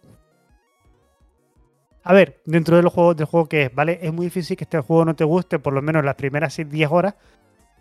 A 2.03 2.13
ver, 2.13 2.41
dentro 2.47 2.77
de 2.77 2.83
los 2.83 2.93
juegos 2.93 3.17
del 3.17 3.27
juego 3.27 3.47
que 3.47 3.65
es, 3.65 3.75
¿vale? 3.75 3.99
Es 4.03 4.13
muy 4.13 4.27
difícil 4.27 4.57
que 4.57 4.65
este 4.65 4.81
juego 4.81 5.05
no 5.05 5.15
te 5.15 5.25
guste 5.25 5.59
por 5.59 5.73
lo 5.73 5.83
menos 5.83 6.05
las 6.05 6.15
primeras 6.15 6.57
10 6.57 6.91
horas, 6.91 7.15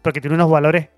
porque 0.01 0.19
tiene 0.19 0.35
unos 0.35 0.51
valores 0.51 0.89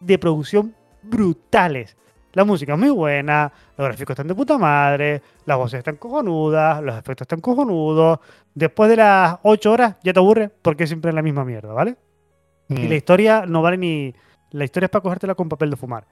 de 0.00 0.18
producción 0.18 0.74
brutales. 1.02 1.96
La 2.38 2.44
música 2.44 2.74
es 2.74 2.78
muy 2.78 2.90
buena, 2.90 3.50
los 3.76 3.84
gráficos 3.88 4.14
están 4.14 4.28
de 4.28 4.34
puta 4.36 4.56
madre, 4.58 5.20
las 5.44 5.56
voces 5.58 5.78
están 5.78 5.96
cojonudas, 5.96 6.80
los 6.84 6.94
efectos 6.96 7.22
están 7.24 7.40
cojonudos. 7.40 8.20
Después 8.54 8.88
de 8.90 8.94
las 8.96 9.38
8 9.42 9.72
horas 9.72 9.96
ya 10.04 10.12
te 10.12 10.20
aburre 10.20 10.48
porque 10.62 10.86
siempre 10.86 11.08
es 11.08 11.16
la 11.16 11.22
misma 11.22 11.44
mierda, 11.44 11.72
¿vale? 11.72 11.96
Y 12.68 12.74
Mm. 12.74 12.88
la 12.90 12.94
historia 12.94 13.44
no 13.44 13.60
vale 13.60 13.76
ni. 13.76 14.14
La 14.52 14.64
historia 14.64 14.84
es 14.84 14.90
para 14.90 15.02
cogértela 15.02 15.34
con 15.34 15.48
papel 15.48 15.70
de 15.70 15.76
fumar. 15.76 16.06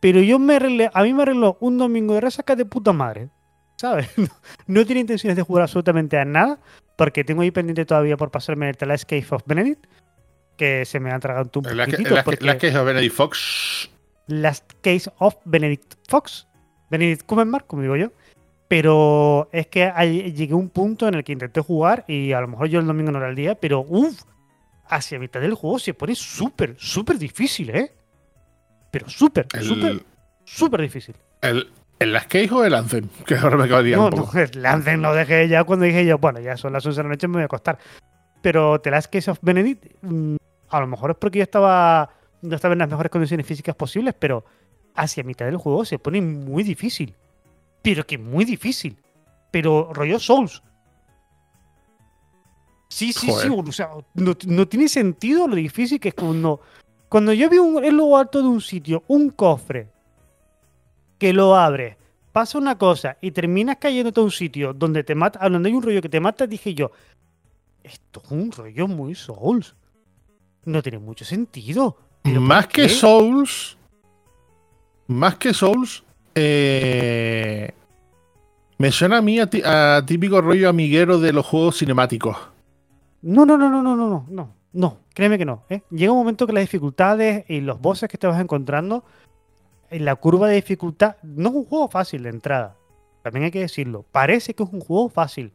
Pero 0.00 0.20
yo 0.20 0.40
me 0.40 0.56
arreglé, 0.56 0.90
a 0.92 1.02
mí 1.04 1.14
me 1.14 1.22
arregló 1.22 1.56
un 1.60 1.78
domingo 1.78 2.14
de 2.14 2.20
resaca 2.22 2.56
de 2.56 2.64
puta 2.64 2.92
madre. 2.92 3.28
¿Sabes? 3.76 4.08
No, 4.18 4.26
no 4.66 4.84
tiene 4.84 5.02
intenciones 5.02 5.36
de 5.36 5.42
jugar 5.42 5.62
absolutamente 5.62 6.18
a 6.18 6.24
nada. 6.24 6.58
Porque 6.96 7.22
tengo 7.22 7.42
ahí 7.42 7.52
pendiente 7.52 7.84
todavía 7.84 8.16
por 8.16 8.32
pasarme 8.32 8.68
el 8.70 8.76
The 8.76 8.86
Last 8.86 9.04
Cave 9.08 9.26
of 9.30 9.42
Benedict. 9.46 9.86
Que 10.56 10.84
se 10.84 10.98
me 10.98 11.12
ha 11.12 11.18
tragado 11.20 11.48
un 11.54 11.76
Las 11.76 11.86
que, 11.86 11.92
poquitito. 11.92 12.14
las 12.16 12.24
que, 12.24 12.30
porque 12.30 12.44
las 12.44 12.56
que 12.56 12.68
es 12.68 12.74
Benedict 12.84 13.14
Fox. 13.14 13.88
Last 14.30 14.72
Case 14.82 15.10
of 15.18 15.36
Benedict 15.44 15.94
Fox. 16.08 16.46
Benedict 16.90 17.24
Cumberbatch, 17.26 17.66
como 17.66 17.82
digo 17.82 17.96
yo. 17.96 18.12
Pero 18.68 19.48
es 19.52 19.66
que 19.66 19.92
llegué 20.34 20.52
a 20.52 20.56
un 20.56 20.68
punto 20.70 21.08
en 21.08 21.14
el 21.14 21.24
que 21.24 21.32
intenté 21.32 21.60
jugar 21.60 22.04
y 22.06 22.32
a 22.32 22.40
lo 22.40 22.48
mejor 22.48 22.68
yo 22.68 22.78
el 22.80 22.86
domingo 22.86 23.10
no 23.10 23.18
era 23.18 23.28
el 23.28 23.34
día, 23.34 23.56
pero 23.56 23.80
uff, 23.80 24.22
hacia 24.86 25.18
mitad 25.18 25.40
del 25.40 25.54
juego 25.54 25.78
se 25.80 25.92
pone 25.94 26.14
súper, 26.14 26.76
súper 26.78 27.18
difícil, 27.18 27.70
¿eh? 27.70 27.92
Pero 28.92 29.08
súper, 29.08 29.46
súper, 29.60 30.04
súper 30.44 30.80
difícil. 30.82 31.16
el, 31.42 31.68
¿El 31.98 32.12
Last 32.12 32.30
Case 32.30 32.52
o 32.52 32.64
el 32.64 32.74
Anthem? 32.74 33.08
Que 33.26 33.34
ahora 33.36 33.56
me 33.56 33.66
liar 33.82 33.98
No, 33.98 34.04
un 34.06 34.10
poco. 34.10 34.32
no, 34.34 34.40
el 34.40 34.66
Anthem 34.66 35.00
lo 35.02 35.14
dejé 35.14 35.48
ya 35.48 35.64
cuando 35.64 35.84
dije 35.84 36.06
yo, 36.06 36.18
bueno, 36.18 36.40
ya 36.40 36.56
son 36.56 36.72
las 36.72 36.84
11 36.86 36.96
de 36.98 37.02
la 37.02 37.08
noche, 37.10 37.28
me 37.28 37.34
voy 37.34 37.42
a 37.42 37.46
acostar. 37.46 37.78
Pero 38.40 38.80
The 38.80 38.90
Last 38.90 39.12
Case 39.12 39.30
of 39.30 39.38
Benedict, 39.42 39.84
mm, 40.02 40.36
a 40.70 40.80
lo 40.80 40.86
mejor 40.86 41.10
es 41.10 41.16
porque 41.16 41.38
yo 41.38 41.42
estaba, 41.42 42.08
no 42.42 42.56
estaba 42.56 42.72
en 42.72 42.78
las 42.78 42.88
mejores 42.88 43.10
condiciones 43.10 43.46
físicas 43.46 43.74
posibles, 43.74 44.14
pero 44.18 44.44
hacia 44.94 45.24
mitad 45.24 45.46
del 45.46 45.56
juego 45.56 45.84
se 45.84 45.98
pone 45.98 46.20
muy 46.20 46.62
difícil. 46.62 47.14
Pero 47.82 48.06
que 48.06 48.18
muy 48.18 48.44
difícil. 48.44 48.96
Pero 49.50 49.92
rollo 49.92 50.18
Souls. 50.18 50.62
Sí, 52.88 53.12
sí, 53.12 53.30
sí. 53.30 53.48
O 53.48 53.72
sea, 53.72 53.90
no, 54.14 54.36
no 54.46 54.68
tiene 54.68 54.88
sentido 54.88 55.46
lo 55.46 55.54
difícil 55.54 56.00
que 56.00 56.08
es 56.08 56.14
cuando, 56.14 56.60
cuando 57.08 57.32
yo 57.32 57.48
vi 57.48 57.58
un, 57.58 57.84
en 57.84 57.96
lo 57.96 58.16
alto 58.16 58.42
de 58.42 58.48
un 58.48 58.60
sitio 58.60 59.04
un 59.06 59.30
cofre 59.30 59.88
que 61.18 61.32
lo 61.32 61.54
abres, 61.54 61.96
pasa 62.32 62.58
una 62.58 62.76
cosa 62.76 63.16
y 63.20 63.30
terminas 63.30 63.76
cayéndote 63.76 64.20
a 64.20 64.24
un 64.24 64.30
sitio 64.30 64.72
donde 64.72 65.04
te 65.04 65.14
mata, 65.14 65.48
donde 65.48 65.68
hay 65.68 65.74
un 65.74 65.82
rollo 65.82 66.02
que 66.02 66.08
te 66.08 66.18
mata, 66.18 66.46
dije 66.46 66.74
yo, 66.74 66.90
esto 67.82 68.22
es 68.24 68.30
un 68.30 68.50
rollo 68.50 68.88
muy 68.88 69.14
Souls. 69.14 69.74
No 70.64 70.82
tiene 70.82 70.98
mucho 70.98 71.24
sentido. 71.24 71.96
Más 72.24 72.66
que 72.66 72.88
Souls. 72.88 73.76
Más 75.06 75.36
que 75.36 75.54
Souls. 75.54 76.04
Eh, 76.34 77.72
me 78.78 78.92
suena 78.92 79.18
a 79.18 79.22
mí 79.22 79.38
a, 79.40 79.48
a, 79.64 80.06
típico 80.06 80.40
rollo 80.40 80.68
amiguero 80.68 81.18
de 81.18 81.32
los 81.32 81.46
juegos 81.46 81.78
cinemáticos. 81.78 82.36
No, 83.22 83.44
no, 83.44 83.58
no, 83.58 83.68
no, 83.68 83.82
no, 83.82 83.96
no, 83.96 84.26
no, 84.28 84.54
no. 84.72 84.96
Créeme 85.14 85.36
que 85.36 85.44
no. 85.44 85.64
¿eh? 85.68 85.82
Llega 85.90 86.12
un 86.12 86.18
momento 86.18 86.46
que 86.46 86.52
las 86.52 86.62
dificultades 86.62 87.44
y 87.48 87.60
los 87.60 87.80
bosses 87.80 88.08
que 88.08 88.16
te 88.16 88.26
vas 88.26 88.40
encontrando, 88.40 89.04
en 89.90 90.04
la 90.04 90.14
curva 90.16 90.48
de 90.48 90.54
dificultad, 90.54 91.16
no 91.22 91.50
es 91.50 91.54
un 91.56 91.64
juego 91.64 91.88
fácil 91.88 92.22
de 92.22 92.30
entrada. 92.30 92.76
También 93.22 93.44
hay 93.44 93.50
que 93.50 93.60
decirlo. 93.60 94.04
Parece 94.12 94.54
que 94.54 94.62
es 94.62 94.72
un 94.72 94.80
juego 94.80 95.08
fácil. 95.08 95.52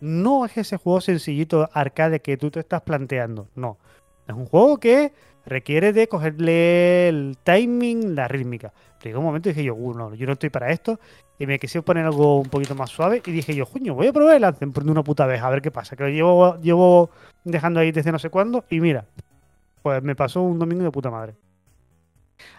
No 0.00 0.46
es 0.46 0.56
ese 0.56 0.76
juego 0.76 1.00
sencillito 1.00 1.68
arcade 1.72 2.20
que 2.20 2.36
tú 2.36 2.50
te 2.50 2.60
estás 2.60 2.82
planteando. 2.82 3.48
No. 3.54 3.76
Es 4.26 4.34
un 4.34 4.46
juego 4.46 4.78
que 4.78 5.12
requiere 5.46 5.92
de 5.92 6.08
cogerle 6.08 7.08
el 7.08 7.38
timing, 7.42 8.14
la 8.14 8.28
rítmica. 8.28 8.72
Pero 8.98 9.10
llegó 9.10 9.18
un 9.20 9.26
momento 9.26 9.48
y 9.48 9.52
dije 9.52 9.64
yo, 9.64 9.74
"Uh, 9.74 9.94
no, 9.94 10.14
yo 10.14 10.26
no 10.26 10.32
estoy 10.32 10.50
para 10.50 10.70
esto. 10.70 10.98
Y 11.38 11.46
me 11.46 11.58
quise 11.58 11.80
poner 11.82 12.04
algo 12.04 12.40
un 12.40 12.48
poquito 12.48 12.74
más 12.74 12.90
suave. 12.90 13.22
Y 13.24 13.30
dije 13.30 13.54
yo, 13.54 13.64
coño, 13.66 13.94
voy 13.94 14.08
a 14.08 14.12
probar 14.12 14.34
el 14.36 14.42
Anthem 14.44 14.72
por 14.72 14.82
una 14.90 15.04
puta 15.04 15.24
vez, 15.26 15.40
a 15.40 15.48
ver 15.50 15.62
qué 15.62 15.70
pasa. 15.70 15.94
Que 15.94 16.02
lo 16.02 16.08
llevo, 16.08 16.56
llevo 16.56 17.10
dejando 17.44 17.78
ahí 17.80 17.92
desde 17.92 18.10
no 18.10 18.18
sé 18.18 18.28
cuándo. 18.28 18.64
Y 18.70 18.80
mira, 18.80 19.06
pues 19.82 20.02
me 20.02 20.16
pasó 20.16 20.42
un 20.42 20.58
domingo 20.58 20.82
de 20.82 20.90
puta 20.90 21.10
madre. 21.10 21.36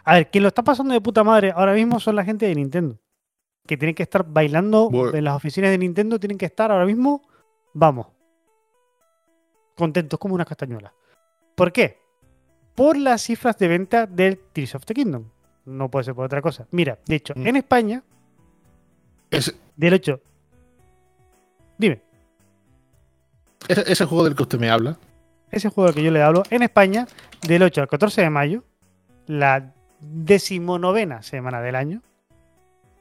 A 0.05 0.13
ver, 0.15 0.29
quien 0.29 0.43
lo 0.43 0.47
está 0.47 0.63
pasando 0.63 0.93
de 0.93 1.01
puta 1.01 1.23
madre 1.25 1.51
ahora 1.53 1.73
mismo 1.73 1.99
son 1.99 2.15
la 2.15 2.23
gente 2.23 2.45
de 2.45 2.55
Nintendo. 2.55 2.97
Que 3.67 3.75
tienen 3.77 3.93
que 3.95 4.03
estar 4.03 4.25
bailando 4.25 4.89
Bueno. 4.89 5.15
en 5.15 5.23
las 5.25 5.35
oficinas 5.35 5.69
de 5.71 5.77
Nintendo, 5.77 6.17
tienen 6.19 6.37
que 6.37 6.45
estar 6.45 6.71
ahora 6.71 6.85
mismo, 6.85 7.21
vamos, 7.73 8.07
contentos 9.75 10.19
como 10.19 10.35
unas 10.35 10.47
castañuelas. 10.47 10.91
¿Por 11.55 11.71
qué? 11.71 11.99
Por 12.79 12.97
las 12.97 13.21
cifras 13.23 13.57
de 13.57 13.67
venta 13.67 14.05
del 14.07 14.39
Tears 14.53 14.75
of 14.75 14.85
the 14.85 14.93
Kingdom. 14.93 15.25
No 15.65 15.89
puede 15.91 16.05
ser 16.05 16.15
por 16.15 16.25
otra 16.25 16.41
cosa. 16.41 16.65
Mira, 16.71 16.97
de 17.05 17.15
hecho, 17.15 17.33
Mm. 17.35 17.47
en 17.47 17.55
España, 17.57 18.03
Es, 19.29 19.53
del 19.75 19.93
8. 19.93 20.19
Dime, 21.77 22.01
ese, 23.67 24.05
juego 24.05 24.23
del 24.23 24.35
que 24.35 24.43
usted 24.43 24.59
me 24.59 24.69
habla. 24.69 24.97
ese 25.51 25.69
juego 25.69 25.87
del 25.87 25.95
que 25.95 26.03
yo 26.03 26.11
le 26.11 26.21
hablo, 26.23 26.43
en 26.49 26.63
España, 26.63 27.07
del 27.47 27.63
8 27.63 27.81
al 27.81 27.87
14 27.87 28.21
de 28.21 28.29
mayo, 28.29 28.63
la 29.27 29.73
decimonovena 29.99 31.21
semana 31.21 31.61
del 31.61 31.75
año, 31.75 32.01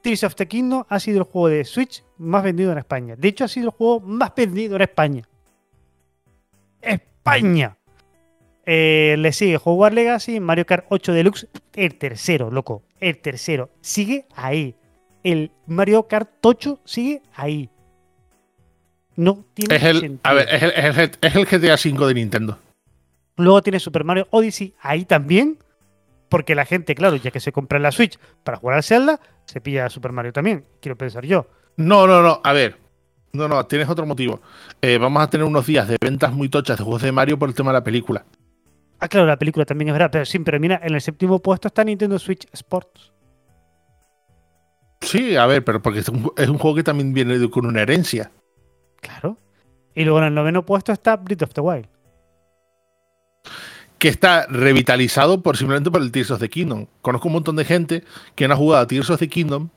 Tears 0.01 0.23
of 0.25 0.35
the 0.35 0.47
Kingdom 0.47 0.83
ha 0.89 0.99
sido 0.99 1.19
el 1.19 1.23
juego 1.23 1.47
de 1.49 1.65
Switch 1.65 2.03
más 2.17 2.43
vendido 2.43 2.71
en 2.71 2.77
España. 2.77 3.15
De 3.17 3.27
hecho, 3.29 3.45
ha 3.45 3.47
sido 3.47 3.67
el 3.69 3.71
juego 3.71 3.99
más 4.01 4.33
vendido 4.35 4.75
en 4.75 4.81
España. 4.83 5.23
España. 6.81 7.77
Eh, 8.71 9.15
le 9.17 9.31
sigue 9.33 9.57
Hogwarts 9.63 9.95
Legacy, 9.95 10.39
Mario 10.39 10.63
Kart 10.67 10.85
8 10.89 11.11
Deluxe, 11.13 11.47
el 11.73 11.95
tercero, 11.95 12.51
loco, 12.51 12.83
el 12.99 13.17
tercero. 13.17 13.71
Sigue 13.81 14.27
ahí. 14.35 14.75
El 15.23 15.51
Mario 15.65 16.03
Kart 16.07 16.29
8 16.43 16.79
sigue 16.85 17.23
ahí. 17.33 17.69
No 19.15 19.43
tiene 19.53 19.75
Es 19.75 19.83
el, 19.83 19.99
sentido. 20.01 20.19
a 20.23 20.33
ver, 20.33 20.47
es 20.53 20.61
el, 20.63 20.69
es 20.71 20.97
el- 20.97 21.11
es 21.21 21.35
el 21.35 21.45
GTA 21.45 21.73
V 21.75 22.07
de 22.07 22.13
Nintendo. 22.13 22.59
Luego 23.37 23.61
tiene 23.63 23.79
Super 23.79 24.03
Mario 24.03 24.27
Odyssey 24.29 24.75
ahí 24.81 25.03
también. 25.05 25.57
Porque 26.29 26.53
la 26.53 26.63
gente, 26.65 26.93
claro, 26.93 27.15
ya 27.15 27.31
que 27.31 27.39
se 27.39 27.51
compra 27.51 27.79
la 27.79 27.91
Switch 27.91 28.19
para 28.43 28.57
jugar 28.57 28.75
al 28.77 28.83
Zelda, 28.83 29.19
se 29.45 29.61
pilla 29.61 29.87
a 29.87 29.89
Super 29.89 30.11
Mario 30.11 30.31
también. 30.31 30.63
Quiero 30.79 30.95
pensar 30.95 31.25
yo. 31.25 31.47
No, 31.75 32.05
no, 32.05 32.21
no. 32.21 32.39
A 32.43 32.53
ver. 32.53 32.77
No, 33.33 33.47
no, 33.47 33.65
tienes 33.65 33.89
otro 33.89 34.05
motivo. 34.05 34.39
Eh, 34.79 34.99
vamos 34.99 35.23
a 35.23 35.29
tener 35.31 35.47
unos 35.47 35.65
días 35.65 35.87
de 35.87 35.97
ventas 35.99 36.31
muy 36.31 36.47
tochas 36.49 36.77
de 36.77 36.83
juegos 36.83 37.01
de 37.01 37.11
Mario 37.11 37.39
por 37.39 37.49
el 37.49 37.55
tema 37.55 37.71
de 37.71 37.79
la 37.79 37.83
película. 37.83 38.25
Ah, 38.99 39.07
claro, 39.07 39.25
la 39.25 39.37
película 39.37 39.65
también 39.65 39.89
es 39.89 39.93
verdad. 39.93 40.09
Pero 40.11 40.25
sí, 40.25 40.39
pero 40.39 40.59
mira, 40.59 40.79
en 40.83 40.93
el 40.93 41.01
séptimo 41.01 41.39
puesto 41.39 41.67
está 41.69 41.83
Nintendo 41.83 42.19
Switch 42.19 42.45
Sports. 42.51 43.11
Sí, 45.01 45.35
a 45.37 45.45
ver, 45.45 45.63
pero 45.63 45.81
porque 45.81 45.99
es 45.99 46.09
un, 46.09 46.31
es 46.35 46.49
un 46.49 46.57
juego 46.57 46.75
que 46.75 46.83
también 46.83 47.13
viene 47.13 47.39
de- 47.39 47.49
con 47.49 47.65
una 47.65 47.81
herencia. 47.81 48.31
Claro. 49.01 49.37
Y 49.95 50.03
luego 50.03 50.19
en 50.19 50.25
el 50.25 50.33
noveno 50.35 50.65
puesto 50.65 50.91
está 50.91 51.15
Breath 51.15 51.43
of 51.43 51.53
the 51.53 51.61
Wild. 51.61 51.87
Que 53.97 54.07
está 54.09 54.45
revitalizado 54.47 55.41
por 55.41 55.57
simplemente 55.57 55.91
por 55.91 56.01
el 56.01 56.11
Tears 56.11 56.31
of 56.31 56.39
the 56.39 56.49
Kingdom. 56.49 56.85
Conozco 57.01 57.27
un 57.27 57.33
montón 57.33 57.55
de 57.55 57.65
gente 57.65 58.03
que 58.35 58.47
no 58.47 58.53
ha 58.53 58.57
jugado 58.57 58.83
a 58.83 58.87
Tears 58.87 59.09
of 59.09 59.19
the 59.19 59.27
Kingdom 59.27 59.69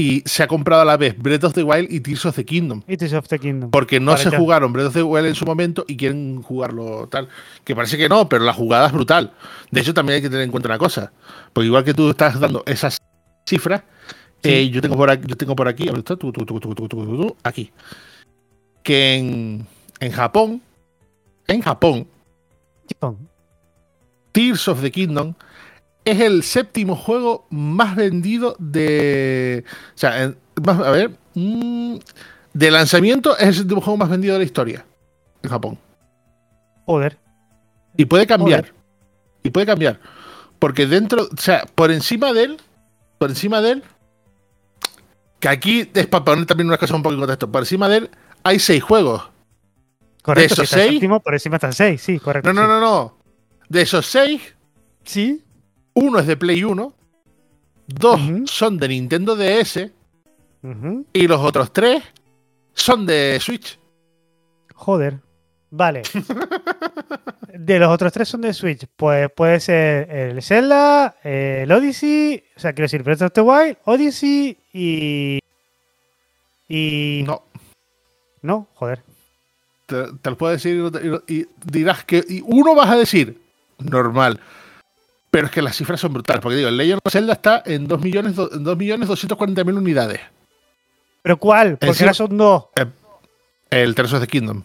y 0.00 0.22
se 0.24 0.42
ha 0.42 0.46
comprado 0.46 0.80
a 0.82 0.84
la 0.86 0.96
vez 0.96 1.14
Breath 1.18 1.44
of 1.44 1.52
the 1.52 1.62
Wild 1.62 1.92
y 1.92 2.00
Tears 2.00 2.24
of 2.24 2.34
the 2.36 2.44
Kingdom. 2.44 2.82
Y 2.88 2.96
Tears 2.96 3.12
of 3.12 3.28
the 3.28 3.38
Kingdom. 3.38 3.70
Porque 3.70 4.00
no 4.00 4.12
Vale, 4.12 4.24
se 4.24 4.30
ya. 4.30 4.38
jugaron 4.38 4.72
Breath 4.72 4.86
of 4.88 4.94
the 4.94 5.02
Wild 5.02 5.26
en 5.26 5.34
su 5.34 5.44
momento 5.44 5.84
y 5.86 5.96
quieren 5.96 6.42
jugarlo 6.42 7.06
tal. 7.08 7.28
Que 7.64 7.76
parece 7.76 7.98
que 7.98 8.08
no, 8.08 8.28
pero 8.28 8.44
la 8.44 8.54
jugada 8.54 8.86
es 8.86 8.92
brutal. 8.92 9.32
De 9.70 9.80
hecho, 9.80 9.92
también 9.92 10.16
hay 10.16 10.22
que 10.22 10.30
tener 10.30 10.44
en 10.44 10.50
cuenta 10.50 10.68
una 10.68 10.78
cosa. 10.78 11.12
Porque 11.52 11.66
igual 11.66 11.84
que 11.84 11.92
tú 11.92 12.08
estás 12.10 12.40
dando 12.40 12.62
esas 12.66 12.98
cifras, 13.46 13.82
Sí. 14.42 14.48
eh, 14.48 14.70
yo 14.70 14.80
tengo 14.80 14.96
por 14.96 15.10
aquí, 15.10 15.26
yo 15.26 15.36
tengo 15.36 15.54
por 15.54 15.68
aquí, 15.68 15.90
aquí. 17.42 17.72
Que 18.82 19.14
en, 19.16 19.66
en 20.00 20.12
Japón, 20.12 20.62
en 21.46 21.60
Japón, 21.60 22.06
Chipón. 22.86 23.28
Tears 24.32 24.66
of 24.68 24.80
the 24.80 24.90
Kingdom 24.90 25.34
es 26.04 26.20
el 26.20 26.42
séptimo 26.42 26.96
juego 26.96 27.46
más 27.50 27.96
vendido 27.96 28.56
de. 28.58 29.64
O 29.94 29.98
sea, 29.98 30.32
a 30.66 30.90
ver. 30.90 31.10
mm, 31.34 31.96
de 32.52 32.70
lanzamiento 32.70 33.36
es 33.38 33.48
el 33.48 33.54
séptimo 33.54 33.80
juego 33.80 33.96
más 33.96 34.08
vendido 34.10 34.34
de 34.34 34.38
la 34.40 34.44
historia 34.44 34.84
en 35.42 35.50
Japón. 35.50 35.78
Joder. 36.86 37.18
Y 37.96 38.04
puede 38.06 38.26
cambiar. 38.26 38.60
Joder. 38.62 38.74
Y 39.42 39.50
puede 39.50 39.66
cambiar. 39.66 40.00
Porque 40.58 40.86
dentro, 40.86 41.22
o 41.32 41.36
sea, 41.40 41.64
por 41.74 41.90
encima 41.90 42.32
de 42.32 42.44
él, 42.44 42.56
por 43.18 43.30
encima 43.30 43.60
de 43.60 43.72
él, 43.72 43.82
que 45.38 45.48
aquí 45.48 45.90
es 45.94 46.06
para 46.06 46.24
poner 46.24 46.46
también 46.46 46.66
unas 46.66 46.78
cosas 46.78 46.96
un 46.96 47.02
poco 47.02 47.14
en 47.14 47.20
contexto. 47.20 47.50
Por 47.50 47.62
encima 47.62 47.88
de 47.88 47.96
él 47.98 48.10
hay 48.42 48.58
seis 48.58 48.82
juegos. 48.82 49.22
Correcto, 50.22 50.54
esos 50.54 50.58
si 50.58 50.64
está 50.64 50.76
el 50.76 50.82
seis- 50.82 50.92
séptimo, 50.94 51.20
por 51.20 51.32
encima 51.34 51.56
están 51.56 51.72
seis, 51.72 52.02
sí, 52.02 52.18
correcto. 52.18 52.52
No, 52.52 52.60
no, 52.62 52.68
no, 52.68 52.80
no. 52.80 53.16
De 53.68 53.82
esos 53.82 54.06
seis, 54.06 54.54
Sí. 55.02 55.42
Uno 56.00 56.18
es 56.18 56.26
de 56.26 56.36
Play 56.36 56.64
1, 56.64 56.94
dos 57.86 58.20
son 58.46 58.78
de 58.78 58.88
Nintendo 58.88 59.36
DS 59.36 59.90
y 61.12 61.26
los 61.26 61.40
otros 61.40 61.72
tres 61.72 62.02
son 62.74 63.06
de 63.06 63.38
Switch. 63.40 63.78
Joder. 64.74 65.18
Vale. 65.72 66.02
de 67.54 67.78
los 67.78 67.90
otros 67.90 68.12
tres 68.12 68.28
son 68.28 68.40
de 68.40 68.52
Switch. 68.52 68.86
Pues 68.96 69.30
puede 69.30 69.60
ser 69.60 70.10
el 70.10 70.42
Zelda, 70.42 71.16
el 71.22 71.70
Odyssey, 71.70 72.42
o 72.56 72.60
sea, 72.60 72.72
quiero 72.72 72.86
decir, 72.86 73.02
Breath 73.02 73.22
of 73.22 73.32
the 73.32 73.40
Wild, 73.40 73.76
Odyssey 73.84 74.56
y. 74.72 75.38
Y. 76.68 77.22
No, 77.26 77.44
No, 78.42 78.68
joder. 78.74 79.02
te, 79.86 80.04
te 80.22 80.30
lo 80.30 80.36
puedo 80.36 80.52
decir 80.52 80.82
y 81.28 81.34
y, 81.34 81.46
dirás 81.64 82.04
que 82.04 82.24
y 82.28 82.42
uno 82.44 82.74
vas 82.74 82.90
a 82.90 82.96
decir 82.96 83.40
normal. 83.78 84.40
Pero 85.30 85.46
es 85.46 85.52
que 85.52 85.62
las 85.62 85.76
cifras 85.76 86.00
son 86.00 86.12
brutales. 86.12 86.42
Porque 86.42 86.56
digo, 86.56 86.68
el 86.68 86.76
Legend 86.76 87.00
of 87.04 87.12
Zelda 87.12 87.32
está 87.34 87.62
en 87.64 87.86
2 87.86 88.00
millones, 88.02 88.34
do- 88.36 88.50
en 88.52 88.64
2 88.64 88.76
millones 88.76 89.08
240 89.08 89.62
mil 89.64 89.76
unidades. 89.76 90.20
¿Pero 91.22 91.36
cuál? 91.38 91.78
Porque 91.78 92.02
ahora 92.02 92.14
son 92.14 92.36
dos. 92.36 92.64
El 93.70 93.94
Tears 93.94 94.12
of 94.14 94.20
the 94.20 94.26
Kingdom. 94.26 94.62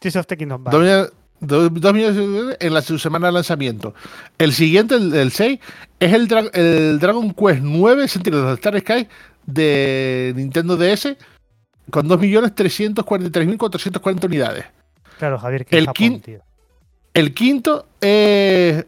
Tears 0.00 0.16
of 0.16 0.26
the 0.26 0.36
Kingdom. 0.36 0.62
vale. 0.64 1.08
Dos 1.40 1.70
millones, 1.92 2.56
en 2.60 2.72
la, 2.72 2.80
semana 2.80 3.26
de 3.26 3.32
lanzamiento. 3.32 3.92
El 4.38 4.52
siguiente, 4.54 4.94
el, 4.94 5.12
el 5.14 5.30
6, 5.32 5.58
es 6.00 6.12
el, 6.12 6.28
Dra- 6.28 6.48
el 6.54 6.98
Dragon 7.00 7.34
Quest 7.34 7.60
9 7.60 8.06
Sentinels 8.08 8.44
of 8.44 8.52
Star 8.54 8.80
Sky 8.80 9.08
de 9.44 10.32
Nintendo 10.36 10.76
DS 10.76 11.16
con 11.90 12.08
2.343.440 12.08 14.24
unidades. 14.26 14.64
Claro, 15.18 15.38
Javier, 15.38 15.66
que 15.66 15.76
el 15.78 15.86
Japón, 15.86 16.20
tío. 16.20 16.40
El 17.12 17.34
quinto 17.34 17.86
es. 18.00 18.86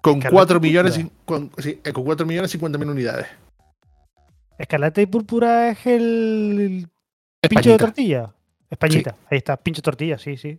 Con 0.00 0.18
Escarlata 0.18 0.30
4 0.34 0.56
y 0.56 0.60
millones, 0.60 1.00
con, 1.24 1.50
sí, 1.58 1.80
eh, 1.84 1.92
con 1.92 2.04
4 2.04 2.26
millones 2.26 2.50
50 2.50 2.78
mil 2.78 2.90
unidades. 2.90 3.26
Escarlata 4.58 5.00
y 5.02 5.06
púrpura 5.06 5.70
es 5.70 5.86
el 5.86 6.88
pincho 7.40 7.68
de 7.70 7.74
Españita. 7.74 7.76
tortilla. 7.78 8.34
Españita. 8.70 9.14
Ahí 9.30 9.38
está, 9.38 9.56
pincho 9.56 9.78
de 9.80 9.84
tortilla, 9.84 10.18
sí, 10.18 10.36
sí. 10.36 10.58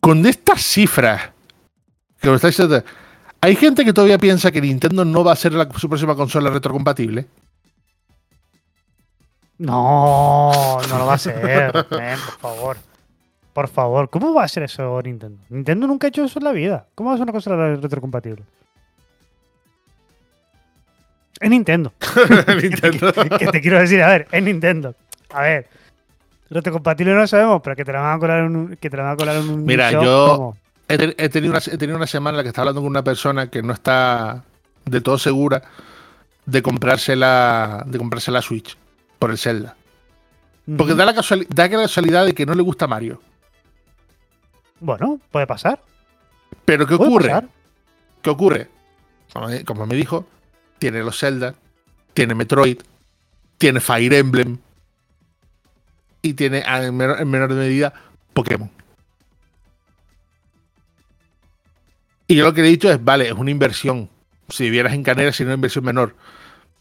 Con 0.00 0.24
estas 0.26 0.62
cifras, 0.62 1.30
que 2.20 2.28
lo 2.28 2.36
está 2.36 2.46
diciendo, 2.48 2.82
hay 3.40 3.54
gente 3.56 3.84
que 3.84 3.92
todavía 3.92 4.18
piensa 4.18 4.50
que 4.50 4.60
Nintendo 4.60 5.04
no 5.04 5.22
va 5.22 5.32
a 5.32 5.36
ser 5.36 5.52
la- 5.52 5.70
su 5.78 5.88
próxima 5.88 6.14
consola 6.16 6.48
retrocompatible. 6.50 7.26
No, 9.58 10.80
no 10.88 10.98
lo 10.98 11.06
va 11.06 11.14
a 11.14 11.18
men, 12.00 12.18
por 12.18 12.38
favor. 12.40 12.76
Por 13.52 13.68
favor. 13.68 14.08
¿Cómo 14.10 14.32
va 14.34 14.44
a 14.44 14.48
ser 14.48 14.62
eso 14.64 15.00
Nintendo? 15.02 15.38
Nintendo 15.48 15.86
nunca 15.86 16.06
ha 16.06 16.08
hecho 16.08 16.24
eso 16.24 16.38
en 16.38 16.44
la 16.44 16.52
vida. 16.52 16.86
¿Cómo 16.94 17.10
va 17.10 17.14
a 17.14 17.18
ser 17.18 17.24
una 17.24 17.32
consola 17.32 17.76
retrocompatible? 17.76 18.44
Es 21.40 21.50
Nintendo. 21.50 21.92
Nintendo. 22.62 23.12
que 23.38 23.46
te 23.46 23.60
quiero 23.60 23.78
decir, 23.80 24.02
a 24.02 24.08
ver, 24.08 24.28
es 24.30 24.42
Nintendo. 24.42 24.94
A 25.30 25.42
ver. 25.42 25.66
Retrocompatible 26.50 27.12
no 27.12 27.20
lo 27.20 27.26
sabemos, 27.26 27.60
pero 27.62 27.76
que 27.76 27.84
te 27.84 27.92
la 27.92 28.00
van 28.00 28.16
a 28.16 28.18
colar 28.18 28.38
en 28.44 28.56
un, 28.56 28.76
que 28.76 28.90
te 28.90 28.96
la 28.96 29.04
van 29.04 29.12
a 29.12 29.16
colar 29.16 29.36
en 29.36 29.48
un 29.48 29.64
Mira, 29.64 29.90
yo- 29.92 30.26
¿cómo? 30.36 30.56
He, 30.88 30.98
te- 30.98 31.24
he 31.24 31.28
tenido 31.28 31.52
una, 31.52 31.60
he 31.64 31.78
tenido 31.78 31.96
una 31.96 32.06
semana 32.08 32.30
en 32.34 32.36
la 32.38 32.42
que 32.42 32.48
estaba 32.48 32.64
hablando 32.64 32.80
con 32.80 32.90
una 32.90 33.04
persona 33.04 33.48
que 33.48 33.62
no 33.62 33.72
está 33.72 34.42
de 34.84 35.00
todo 35.00 35.16
segura 35.18 35.62
de 36.46 36.62
comprarse 36.62 37.14
la, 37.14 37.84
de 37.86 37.96
comprarse 37.98 38.32
la 38.32 38.42
Switch 38.42 38.76
por 39.20 39.30
el 39.30 39.38
Zelda. 39.38 39.76
Porque 40.76 40.94
da 40.96 41.04
la, 41.04 41.14
casuali- 41.14 41.46
da 41.48 41.68
la 41.68 41.82
casualidad 41.82 42.26
de 42.26 42.34
que 42.34 42.44
no 42.44 42.54
le 42.54 42.62
gusta 42.62 42.88
Mario. 42.88 43.20
Bueno, 44.80 45.20
puede 45.30 45.46
pasar. 45.46 45.80
Pero 46.64 46.86
¿qué 46.86 46.94
ocurre? 46.94 47.28
pasar. 47.28 47.48
¿Qué 48.22 48.30
ocurre? 48.30 48.68
Como 49.32 49.48
me, 49.48 49.64
como 49.64 49.86
me 49.86 49.94
dijo, 49.94 50.26
tiene 50.78 51.00
los 51.00 51.18
Zelda, 51.18 51.54
tiene 52.14 52.34
Metroid, 52.34 52.78
tiene 53.58 53.80
Fire 53.80 54.12
Emblem 54.14 54.58
y 56.22 56.34
tiene 56.34 56.62
ah, 56.66 56.84
en 56.84 56.96
menor, 56.96 57.20
en 57.20 57.30
menor 57.30 57.50
medida 57.50 57.92
Pokémon. 58.32 58.70
Y 62.26 62.36
yo 62.36 62.44
lo 62.44 62.54
que 62.54 62.62
le 62.62 62.68
he 62.68 62.70
dicho 62.70 62.90
es, 62.90 63.02
vale, 63.02 63.26
es 63.26 63.32
una 63.32 63.50
inversión. 63.50 64.08
Si 64.48 64.64
vivieras 64.64 64.94
en 64.94 65.02
Canera 65.02 65.32
sería 65.32 65.48
una 65.48 65.54
inversión 65.54 65.84
menor. 65.84 66.14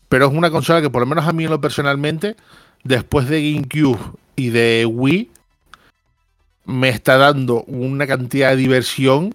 Pero 0.08 0.28
es 0.28 0.34
una 0.34 0.52
consola 0.52 0.82
que 0.82 0.90
por 0.90 1.02
lo 1.02 1.06
menos 1.06 1.28
a 1.28 1.34
mí 1.34 1.46
en 1.46 1.50
lo 1.50 1.60
personalmente, 1.60 2.36
después 2.84 3.28
de 3.28 3.54
GameCube 3.54 4.00
y 4.36 4.50
de 4.50 4.86
Wii, 4.86 5.32
me 6.66 6.90
está 6.90 7.18
dando 7.18 7.64
una 7.64 8.06
cantidad 8.08 8.50
de 8.52 8.56
diversión 8.58 9.34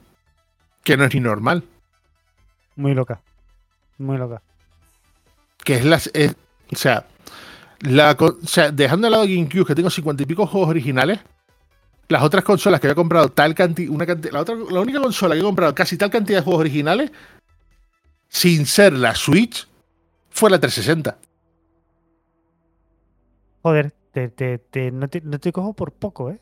que 0.83 0.97
no 0.97 1.05
es 1.05 1.15
ni 1.15 1.21
normal. 1.21 1.65
Muy 2.77 2.95
loca. 2.95 3.21
Muy 3.99 4.17
loca. 4.19 4.43
que 5.65 5.75
es 5.77 5.85
las. 5.85 6.11
es- 6.13 6.37
o 6.73 6.77
sea, 6.77 7.07
la, 7.81 8.17
o 8.19 8.47
sea, 8.47 8.71
dejando 8.71 9.07
de 9.07 9.11
lado 9.13 9.25
GameCube, 9.25 9.65
que 9.67 9.75
tengo 9.75 9.91
cincuenta 9.91 10.23
y 10.23 10.27
pico 10.27 10.47
juegos 10.47 10.69
originales, 10.71 11.21
las 12.09 12.23
otras 12.23 12.45
consolas 12.45 12.81
que 12.81 12.87
había 12.89 12.95
comprado 12.95 13.29
tal 13.31 13.55
cantidad. 13.55 13.91
Una 13.93 14.05
canti- 14.07 14.31
la, 14.31 14.41
otra, 14.41 14.55
la 14.57 14.81
única 14.81 15.01
consola 15.01 15.35
que 15.35 15.41
he 15.41 15.45
comprado 15.45 15.75
casi 15.75 15.97
tal 15.97 16.11
cantidad 16.11 16.39
de 16.39 16.45
juegos 16.45 16.61
originales, 16.61 17.11
sin 18.29 18.67
ser 18.67 18.93
la 18.95 19.15
Switch, 19.15 19.67
fue 20.31 20.51
la 20.51 20.59
360. 20.59 21.17
Joder, 23.63 23.93
te, 24.13 24.29
te, 24.29 24.59
te- 24.59 24.91
no, 24.91 25.09
te, 25.09 25.21
no 25.23 25.39
te 25.39 25.53
cojo 25.53 25.73
por 25.73 25.93
poco, 25.93 26.31
¿eh? 26.31 26.41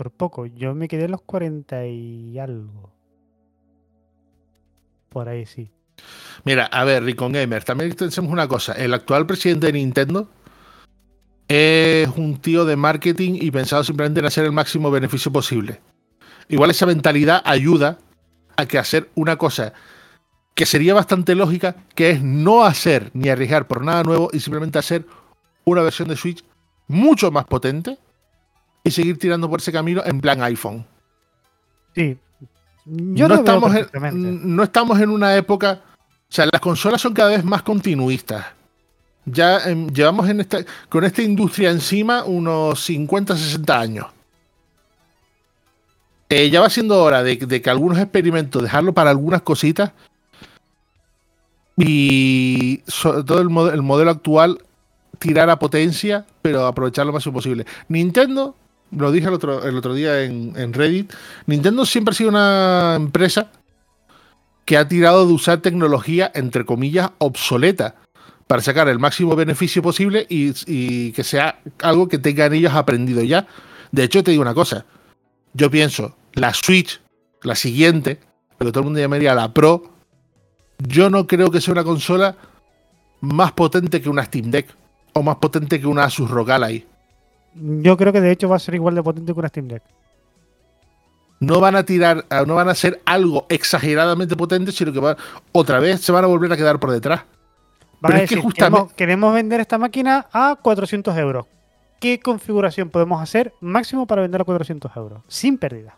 Por 0.00 0.10
poco. 0.12 0.46
Yo 0.46 0.74
me 0.74 0.88
quedé 0.88 1.04
en 1.04 1.10
los 1.10 1.20
40 1.20 1.84
y 1.84 2.38
algo. 2.38 2.90
Por 5.10 5.28
ahí 5.28 5.44
sí. 5.44 5.70
Mira, 6.42 6.64
a 6.64 6.84
ver, 6.84 7.04
Ricon 7.04 7.32
Gamer, 7.32 7.62
también 7.64 7.92
pensemos 7.92 8.32
una 8.32 8.48
cosa. 8.48 8.72
El 8.72 8.94
actual 8.94 9.26
presidente 9.26 9.66
de 9.66 9.74
Nintendo 9.74 10.30
es 11.48 12.08
un 12.16 12.38
tío 12.38 12.64
de 12.64 12.76
marketing 12.76 13.40
y 13.42 13.50
pensado 13.50 13.84
simplemente 13.84 14.20
en 14.20 14.24
hacer 14.24 14.46
el 14.46 14.52
máximo 14.52 14.90
beneficio 14.90 15.30
posible. 15.30 15.82
Igual 16.48 16.70
esa 16.70 16.86
mentalidad 16.86 17.42
ayuda 17.44 17.98
a 18.56 18.64
que 18.64 18.78
hacer 18.78 19.10
una 19.16 19.36
cosa 19.36 19.74
que 20.54 20.64
sería 20.64 20.94
bastante 20.94 21.34
lógica, 21.34 21.76
que 21.94 22.08
es 22.08 22.22
no 22.22 22.64
hacer 22.64 23.10
ni 23.12 23.28
arriesgar 23.28 23.66
por 23.66 23.84
nada 23.84 24.02
nuevo 24.02 24.30
y 24.32 24.40
simplemente 24.40 24.78
hacer 24.78 25.04
una 25.66 25.82
versión 25.82 26.08
de 26.08 26.16
Switch 26.16 26.42
mucho 26.88 27.30
más 27.30 27.44
potente 27.44 27.98
y 28.84 28.90
seguir 28.90 29.18
tirando 29.18 29.48
por 29.48 29.60
ese 29.60 29.72
camino 29.72 30.02
en 30.04 30.20
plan 30.20 30.42
iPhone. 30.42 30.86
Sí. 31.94 32.16
Yo 32.86 33.28
no, 33.28 33.34
estamos 33.36 33.74
en, 33.74 34.56
no 34.56 34.62
estamos 34.62 35.00
en 35.00 35.10
una 35.10 35.36
época. 35.36 35.80
O 36.28 36.32
sea, 36.32 36.46
las 36.50 36.60
consolas 36.60 37.00
son 37.00 37.12
cada 37.12 37.30
vez 37.30 37.44
más 37.44 37.62
continuistas. 37.62 38.46
Ya 39.26 39.58
em, 39.68 39.88
llevamos 39.88 40.28
en 40.28 40.40
esta, 40.40 40.58
con 40.88 41.04
esta 41.04 41.22
industria 41.22 41.70
encima 41.70 42.24
unos 42.24 42.80
50, 42.84 43.36
60 43.36 43.78
años. 43.80 44.06
Eh, 46.30 46.48
ya 46.48 46.60
va 46.60 46.70
siendo 46.70 47.02
hora 47.02 47.22
de, 47.22 47.36
de 47.36 47.60
que 47.60 47.70
algunos 47.70 47.98
experimentos, 47.98 48.62
dejarlo 48.62 48.92
para 48.94 49.10
algunas 49.10 49.42
cositas. 49.42 49.92
Y 51.76 52.82
sobre 52.86 53.24
todo 53.24 53.40
el, 53.40 53.48
mode- 53.48 53.72
el 53.72 53.82
modelo 53.82 54.10
actual, 54.10 54.62
tirar 55.18 55.50
a 55.50 55.58
potencia, 55.58 56.26
pero 56.42 56.66
aprovechar 56.66 57.06
lo 57.06 57.12
máximo 57.12 57.34
posible. 57.34 57.66
Nintendo, 57.88 58.54
lo 58.90 59.12
dije 59.12 59.28
el 59.28 59.34
otro, 59.34 59.94
día 59.94 60.22
en, 60.22 60.72
Reddit, 60.72 61.12
Nintendo 61.46 61.86
siempre 61.86 62.12
ha 62.12 62.16
sido 62.16 62.30
una 62.30 62.94
empresa 62.96 63.50
que 64.64 64.76
ha 64.76 64.88
tirado 64.88 65.26
de 65.26 65.32
usar 65.32 65.60
tecnología, 65.60 66.30
entre 66.34 66.64
comillas, 66.64 67.10
obsoleta, 67.18 67.96
para 68.46 68.62
sacar 68.62 68.88
el 68.88 68.98
máximo 68.98 69.36
beneficio 69.36 69.82
posible 69.82 70.26
y, 70.28 70.52
y 70.66 71.12
que 71.12 71.24
sea 71.24 71.60
algo 71.82 72.08
que 72.08 72.18
tengan 72.18 72.52
ellos 72.52 72.74
aprendido 72.74 73.22
ya. 73.22 73.46
De 73.92 74.04
hecho, 74.04 74.22
te 74.22 74.32
digo 74.32 74.42
una 74.42 74.54
cosa. 74.54 74.84
Yo 75.54 75.70
pienso, 75.70 76.16
la 76.34 76.52
Switch, 76.54 77.00
la 77.42 77.54
siguiente, 77.54 78.20
lo 78.58 78.66
que 78.66 78.72
todo 78.72 78.80
el 78.80 78.84
mundo 78.86 79.00
llamaría 79.00 79.34
la 79.34 79.52
Pro, 79.52 79.90
yo 80.78 81.10
no 81.10 81.26
creo 81.26 81.50
que 81.50 81.60
sea 81.60 81.72
una 81.72 81.84
consola 81.84 82.36
más 83.20 83.52
potente 83.52 84.00
que 84.00 84.08
una 84.08 84.24
Steam 84.24 84.50
Deck 84.50 84.74
o 85.12 85.22
más 85.22 85.36
potente 85.36 85.80
que 85.80 85.86
una 85.86 86.04
Asus 86.04 86.30
ROG 86.30 86.50
Ally. 86.50 86.86
Yo 87.54 87.96
creo 87.96 88.12
que 88.12 88.20
de 88.20 88.30
hecho 88.30 88.48
va 88.48 88.56
a 88.56 88.60
ser 88.60 88.74
igual 88.74 88.94
de 88.94 89.02
potente 89.02 89.32
que 89.32 89.38
una 89.38 89.48
Steam 89.48 89.68
Deck. 89.68 89.82
no 91.40 91.58
van 91.58 91.74
a 91.74 91.84
tirar, 91.84 92.26
eh, 92.30 92.44
no 92.46 92.54
van 92.54 92.68
a 92.68 92.74
ser 92.74 93.00
algo 93.06 93.46
exageradamente 93.48 94.36
potente, 94.36 94.72
sino 94.72 94.92
que 94.92 95.00
van, 95.00 95.16
otra 95.52 95.78
vez 95.80 96.00
se 96.02 96.12
van 96.12 96.22
a 96.24 96.26
volver 96.26 96.52
a 96.52 96.56
quedar 96.56 96.78
por 96.78 96.90
detrás. 96.90 97.22
Van 98.00 98.10
Pero 98.12 98.18
a 98.20 98.22
es 98.24 98.28
que 98.28 98.36
justamente- 98.36 98.76
queremos, 98.76 98.92
queremos 98.94 99.34
vender 99.34 99.60
esta 99.60 99.78
máquina 99.78 100.26
a 100.32 100.56
400 100.60 101.16
euros. 101.16 101.46
¿Qué 101.98 102.18
configuración 102.20 102.88
podemos 102.90 103.22
hacer 103.22 103.52
máximo 103.60 104.06
para 104.06 104.22
vender 104.22 104.40
a 104.40 104.44
400 104.44 104.94
euros? 104.96 105.22
Sin 105.28 105.58
pérdida. 105.58 105.94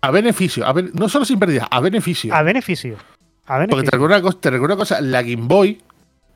A 0.00 0.10
beneficio, 0.12 0.64
a 0.66 0.72
ben- 0.72 0.90
no 0.94 1.08
solo 1.08 1.24
sin 1.24 1.38
pérdida, 1.40 1.66
a 1.70 1.80
beneficio. 1.80 2.32
A 2.34 2.42
beneficio. 2.42 2.96
A 3.46 3.64
Porque 3.68 3.84
te 3.84 3.90
recuerdo, 3.92 4.14
una 4.16 4.22
cosa, 4.22 4.38
te 4.40 4.50
recuerdo 4.50 4.74
una 4.74 4.80
cosa, 4.80 5.00
la 5.00 5.22
Game 5.22 5.46
Boy, 5.48 5.80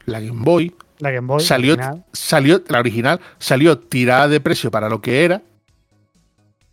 la 0.06 0.20
Game 0.20 0.42
Boy 0.42 0.74
La 0.98 1.10
Game 1.10 1.26
Boy 1.26 1.40
salió, 1.40 1.74
original, 1.74 2.04
salió, 2.12 2.62
la 2.68 2.78
original, 2.80 3.20
salió 3.38 3.78
tirada 3.78 4.28
de 4.28 4.40
precio 4.40 4.70
para 4.70 4.88
lo 4.88 5.00
que 5.00 5.24
era 5.24 5.42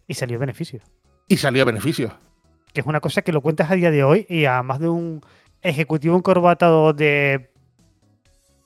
y 0.07 0.13
salió 0.15 0.39
beneficio. 0.39 0.81
y 1.27 1.37
salió 1.37 1.61
a 1.61 1.65
beneficio. 1.65 2.17
Que 2.73 2.81
es 2.81 2.87
una 2.87 2.99
cosa 2.99 3.21
que 3.21 3.31
lo 3.31 3.41
cuentas 3.41 3.69
a 3.69 3.75
día 3.75 3.91
de 3.91 4.03
hoy 4.03 4.25
y 4.29 4.45
a 4.45 4.61
más 4.63 4.79
de 4.79 4.89
un 4.89 5.21
ejecutivo 5.61 6.15
encorbatado 6.15 6.93
de 6.93 7.49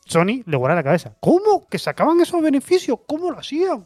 Sony 0.05 0.43
le 0.45 0.57
vuela 0.57 0.75
la 0.75 0.83
cabeza. 0.83 1.15
¿Cómo? 1.19 1.67
¿Que 1.69 1.79
sacaban 1.79 2.19
esos 2.21 2.41
beneficios? 2.41 2.99
¿Cómo 3.07 3.31
lo 3.31 3.39
hacían? 3.39 3.85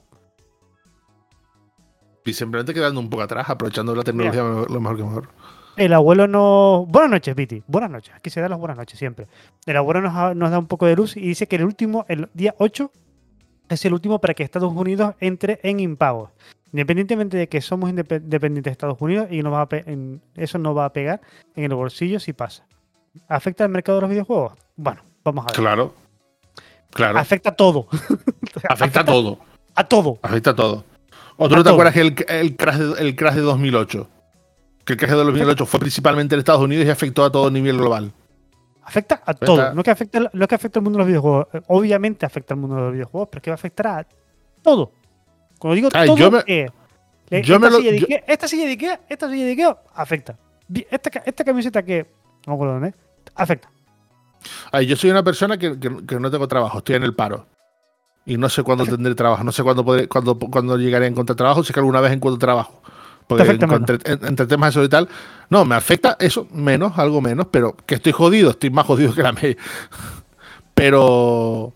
Y 2.26 2.34
simplemente 2.34 2.74
quedando 2.74 3.00
un 3.00 3.10
poco 3.10 3.24
atrás, 3.24 3.50
aprovechando 3.50 3.96
la 3.96 4.04
tecnología 4.04 4.42
lo 4.42 4.66
lo 4.66 4.82
mejor 4.82 4.98
que 4.98 5.04
mejor. 5.04 5.30
El 5.78 5.94
abuelo 5.94 6.28
nos. 6.28 6.88
Buenas 6.88 7.12
noches, 7.12 7.36
Viti. 7.36 7.64
Buenas 7.68 7.90
noches. 7.92 8.14
Aquí 8.16 8.30
se 8.30 8.42
dan 8.42 8.50
las 8.50 8.60
buenas 8.60 8.78
noches 8.78 8.98
siempre. 8.98 9.28
El 9.66 9.78
abuelo 9.78 10.02
nos, 10.02 10.52
da 10.52 10.60
un 10.60 10.66
poco 10.68 10.88
de 10.88 10.96
luz 10.96 11.16
y 11.18 11.22
dice 11.22 11.48
que 11.48 11.58
el 11.58 11.64
último, 11.66 12.06
el 12.10 12.28
día 12.34 12.56
8, 12.58 12.92
es 13.70 13.86
el 13.86 13.94
último 13.94 14.20
para 14.20 14.34
que 14.34 14.44
Estados 14.44 14.74
Unidos 14.74 15.14
entre 15.20 15.60
en 15.64 15.80
impagos. 15.80 16.32
Independientemente 16.74 17.38
de 17.38 17.48
que 17.48 17.62
somos 17.62 17.90
indepe- 17.92 18.20
dependientes 18.22 18.72
de 18.72 18.72
Estados 18.72 18.98
Unidos 19.00 19.28
y 19.30 19.42
no 19.44 19.52
va 19.52 19.62
a 19.62 19.68
en- 19.72 20.22
eso 20.36 20.58
no 20.58 20.74
va 20.74 20.86
a 20.86 20.94
pegar 20.94 21.22
en 21.56 21.64
el 21.66 21.74
bolsillo 21.76 22.20
si 22.20 22.34
pasa. 22.34 22.66
¿Afecta 23.30 23.64
al 23.64 23.70
mercado 23.70 23.98
de 24.00 24.02
los 24.02 24.10
videojuegos? 24.10 24.54
Bueno, 24.76 25.02
vamos 25.24 25.46
a 25.46 25.48
ver. 25.48 25.56
Claro. 25.56 25.94
Claro. 26.92 27.20
Afecta 27.20 27.50
a 27.52 27.56
todo. 27.56 27.88
Afecta 28.70 29.02
a 29.02 29.06
todo. 29.06 29.40
A 29.76 29.84
todo. 29.88 30.18
Afecta 30.24 30.50
a 30.52 30.56
todo. 30.56 30.84
¿O 31.38 31.48
tú 31.48 31.54
A 31.54 31.58
no 31.58 31.64
te 31.64 31.70
todo. 31.70 31.74
acuerdas 31.76 31.94
que 31.94 32.02
el, 32.02 32.16
el 32.30 32.56
crash 32.56 32.78
de, 32.78 33.02
el 33.02 33.16
crash 33.16 33.36
de 33.36 33.42
2008? 33.42 34.10
Que 34.88 34.94
el 34.94 35.00
crash 35.00 35.12
de 35.12 35.18
2008 35.18 35.66
fue 35.66 35.80
principalmente 35.82 36.34
en 36.34 36.40
Estados 36.40 36.62
Unidos 36.62 36.86
y 36.86 36.90
afectó 36.90 37.24
a 37.26 37.32
todo 37.32 37.52
nivel 37.52 37.78
global. 37.78 38.12
Afecta 38.84 39.22
a 39.26 39.34
todo. 39.34 39.74
No 39.74 39.84
que 39.84 39.92
afecta, 39.92 40.18
es 40.34 40.48
que 40.48 40.56
afecta 40.56 40.80
al 40.80 40.84
mundo 40.84 40.98
de 40.98 41.02
los 41.04 41.08
videojuegos. 41.08 41.48
Eh, 41.54 41.62
Obviamente 41.68 42.26
afecta 42.26 42.54
al 42.54 42.60
mundo 42.62 42.78
de 42.78 42.82
los 42.84 42.94
videojuegos, 42.94 43.28
pero 43.30 43.40
es 43.40 43.44
que 43.44 43.50
va 43.52 43.56
a 43.56 43.60
afectar 43.60 43.88
a 43.88 44.08
todo. 44.64 44.94
Cuando 45.60 45.76
digo 45.76 45.90
Ay, 45.94 46.08
todo, 46.08 46.18
yo 46.18 46.32
me- 46.32 46.44
eh, 46.48 46.68
yo 47.30 47.38
esta, 47.56 47.60
me 47.60 47.70
lo- 47.70 47.78
silla 47.80 47.92
de 47.92 48.00
yo- 48.00 48.06
Ikea, 48.06 48.24
esta 48.28 48.48
silla 48.48 48.64
de 48.66 48.72
Ikea, 48.72 49.00
esta 49.10 49.30
silla 49.30 49.44
de 49.46 49.52
Ikea, 49.52 49.78
afecta. 49.94 50.38
Esta, 50.90 51.10
esta 51.26 51.44
camiseta 51.44 51.84
que. 51.84 52.04
No 52.46 52.52
me 52.52 52.54
acuerdo 52.54 52.74
dónde. 52.76 52.90
es, 52.90 52.96
Afecta. 53.36 53.70
Ay, 54.72 54.86
yo 54.88 54.96
soy 54.96 55.10
una 55.10 55.24
persona 55.24 55.58
que, 55.58 55.78
que- 55.78 56.06
que 56.06 56.20
no 56.20 56.32
tengo 56.32 56.48
trabajo, 56.48 56.78
estoy 56.78 56.96
en 56.96 57.04
el 57.04 57.14
paro. 57.14 57.46
Y 58.26 58.38
no 58.38 58.48
sé 58.50 58.64
cuándo 58.64 58.86
tendré 58.86 59.16
trabajo, 59.16 59.44
no 59.44 59.52
sé 59.52 59.64
cuándo, 59.64 59.84
podré, 59.84 60.08
cuándo, 60.08 60.38
cuándo 60.40 60.78
llegaré 60.78 61.06
a 61.06 61.08
encontrar 61.10 61.36
trabajo, 61.36 61.64
sé 61.64 61.74
que 61.74 61.80
alguna 61.82 62.00
vez 62.02 62.12
encuentro 62.14 62.38
trabajo. 62.40 62.82
Porque 63.28 63.44
entre, 63.50 63.96
en- 64.06 64.26
entre 64.26 64.46
temas 64.48 64.70
eso 64.70 64.84
y 64.84 64.90
tal, 64.90 65.10
no, 65.50 65.66
me 65.66 65.76
afecta 65.76 66.16
eso 66.20 66.48
menos, 66.52 66.98
algo 66.98 67.20
menos, 67.22 67.48
pero 67.52 67.76
que 67.86 67.96
estoy 67.96 68.14
jodido, 68.14 68.52
estoy 68.52 68.70
más 68.70 68.86
jodido 68.86 69.14
que 69.14 69.22
la 69.24 69.34
media. 69.34 69.58
Pero 70.74 71.74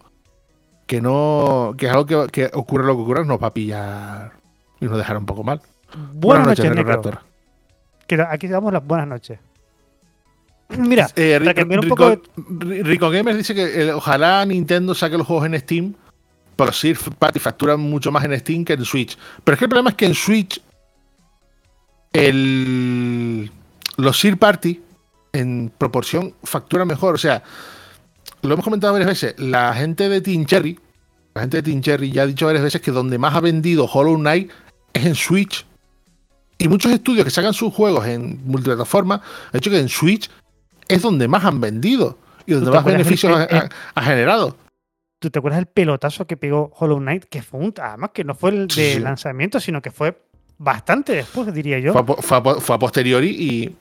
que 0.86 1.02
no, 1.02 1.74
que 1.78 1.88
es 1.88 1.92
algo 1.92 2.06
que, 2.06 2.28
que 2.32 2.52
ocurre 2.54 2.86
lo 2.86 2.96
que 2.96 3.02
ocurra, 3.02 3.24
nos 3.24 3.42
va 3.42 3.48
a 3.48 3.54
pillar 3.54 4.32
y 4.80 4.86
nos 4.86 4.98
dejará 4.98 5.20
un 5.20 5.26
poco 5.26 5.44
mal. 5.44 5.62
Buenas, 6.14 6.48
noches, 6.48 6.66
Necro. 6.70 6.84
Raptor. 6.94 7.20
Que 8.08 8.22
aquí 8.22 8.48
damos 8.48 8.72
las 8.74 8.86
buenas 8.86 9.08
noches. 9.08 9.40
Mira, 10.78 11.08
Eh, 11.16 11.40
para 11.44 11.54
Rico, 11.54 11.74
un 11.76 11.82
Rico- 11.82 11.96
poco 11.96 12.10
de- 12.10 12.22
Ri- 12.66 12.84
Rico 12.84 13.10
Gamers 13.10 13.38
dice 13.38 13.54
que 13.56 13.84
eh, 13.88 13.94
ojalá 13.94 14.46
Nintendo 14.46 14.94
saque 14.96 15.18
los 15.18 15.28
juegos 15.28 15.46
en 15.48 15.60
Steam, 15.60 15.94
pero 16.56 16.72
sí, 16.72 16.94
Party 17.20 17.40
factura 17.40 17.76
mucho 17.78 18.12
más 18.12 18.24
en 18.26 18.38
Steam 18.40 18.64
que 18.64 18.74
en 18.74 18.86
Switch. 18.86 19.18
Pero 19.44 19.56
es 19.56 19.60
que 19.60 19.66
el 19.66 19.70
problema 19.70 19.90
es 19.90 19.96
que 19.96 20.06
en 20.06 20.14
Switch 20.16 20.62
el, 22.14 23.52
los 23.98 24.20
Sir 24.20 24.38
Party 24.38 24.82
en 25.34 25.72
proporción 25.78 26.34
facturan 26.44 26.88
mejor. 26.88 27.16
O 27.16 27.18
sea, 27.18 27.44
lo 28.42 28.54
hemos 28.54 28.64
comentado 28.64 28.94
varias 28.94 29.10
veces. 29.10 29.36
La 29.40 29.74
gente 29.74 30.10
de 30.10 30.22
Team 30.22 30.46
Cherry, 30.46 30.80
la 31.34 31.42
gente 31.42 31.58
de 31.58 31.64
Team 31.64 31.82
Cherry 31.82 32.12
ya 32.12 32.24
ha 32.24 32.28
dicho 32.28 32.46
varias 32.46 32.64
veces 32.64 32.82
que 32.82 32.92
donde 32.92 33.18
más 33.18 33.36
ha 33.36 33.40
vendido 33.40 33.86
Hollow 33.86 34.18
Knight 34.18 34.52
es 34.94 35.06
en 35.06 35.16
Switch. 35.16 35.66
Y 36.58 36.68
muchos 36.68 36.92
estudios 36.92 37.26
que 37.26 37.32
sacan 37.32 37.54
sus 37.54 37.74
juegos 37.74 38.06
en 38.06 38.40
multiplataforma 38.46 39.16
han 39.16 39.52
dicho 39.54 39.72
que 39.72 39.80
en 39.80 39.90
Switch 39.90 40.30
es 40.88 41.02
donde 41.02 41.28
más 41.28 41.44
han 41.46 41.60
vendido 41.60 42.18
y 42.46 42.52
donde 42.54 42.68
¿Tú 42.68 42.72
te 42.72 42.78
más 42.78 42.86
el- 42.88 42.92
beneficios 42.94 43.36
ha, 43.36 43.44
el- 43.46 43.58
ha- 43.58 43.70
ha 43.96 44.04
generado. 44.04 44.58
¿tú 45.20 45.30
te 45.30 45.38
acuerdas 45.40 45.60
del 45.60 45.68
pelotazo 45.68 46.26
que 46.26 46.36
pegó 46.36 46.72
Hollow 46.78 46.98
Knight? 47.00 47.26
Que 47.26 47.42
fue 47.44 47.60
un. 47.60 47.74
Además, 47.82 48.10
que 48.14 48.24
no 48.24 48.34
fue 48.36 48.50
el 48.52 48.68
de 48.68 48.94
sí. 48.96 49.00
lanzamiento, 49.00 49.60
sino 49.60 49.80
que 49.82 49.92
fue 49.92 50.20
bastante 50.64 51.14
después, 51.14 51.54
diría 51.54 51.80
yo. 51.80 51.92
Fue 51.94 52.02
a, 52.02 52.06
po- 52.06 52.22
fue 52.22 52.38
a 52.38 52.44
po- 52.44 52.60
fue 52.62 52.76
a 52.76 52.80
posteriori 52.80 53.30
y 53.30 53.76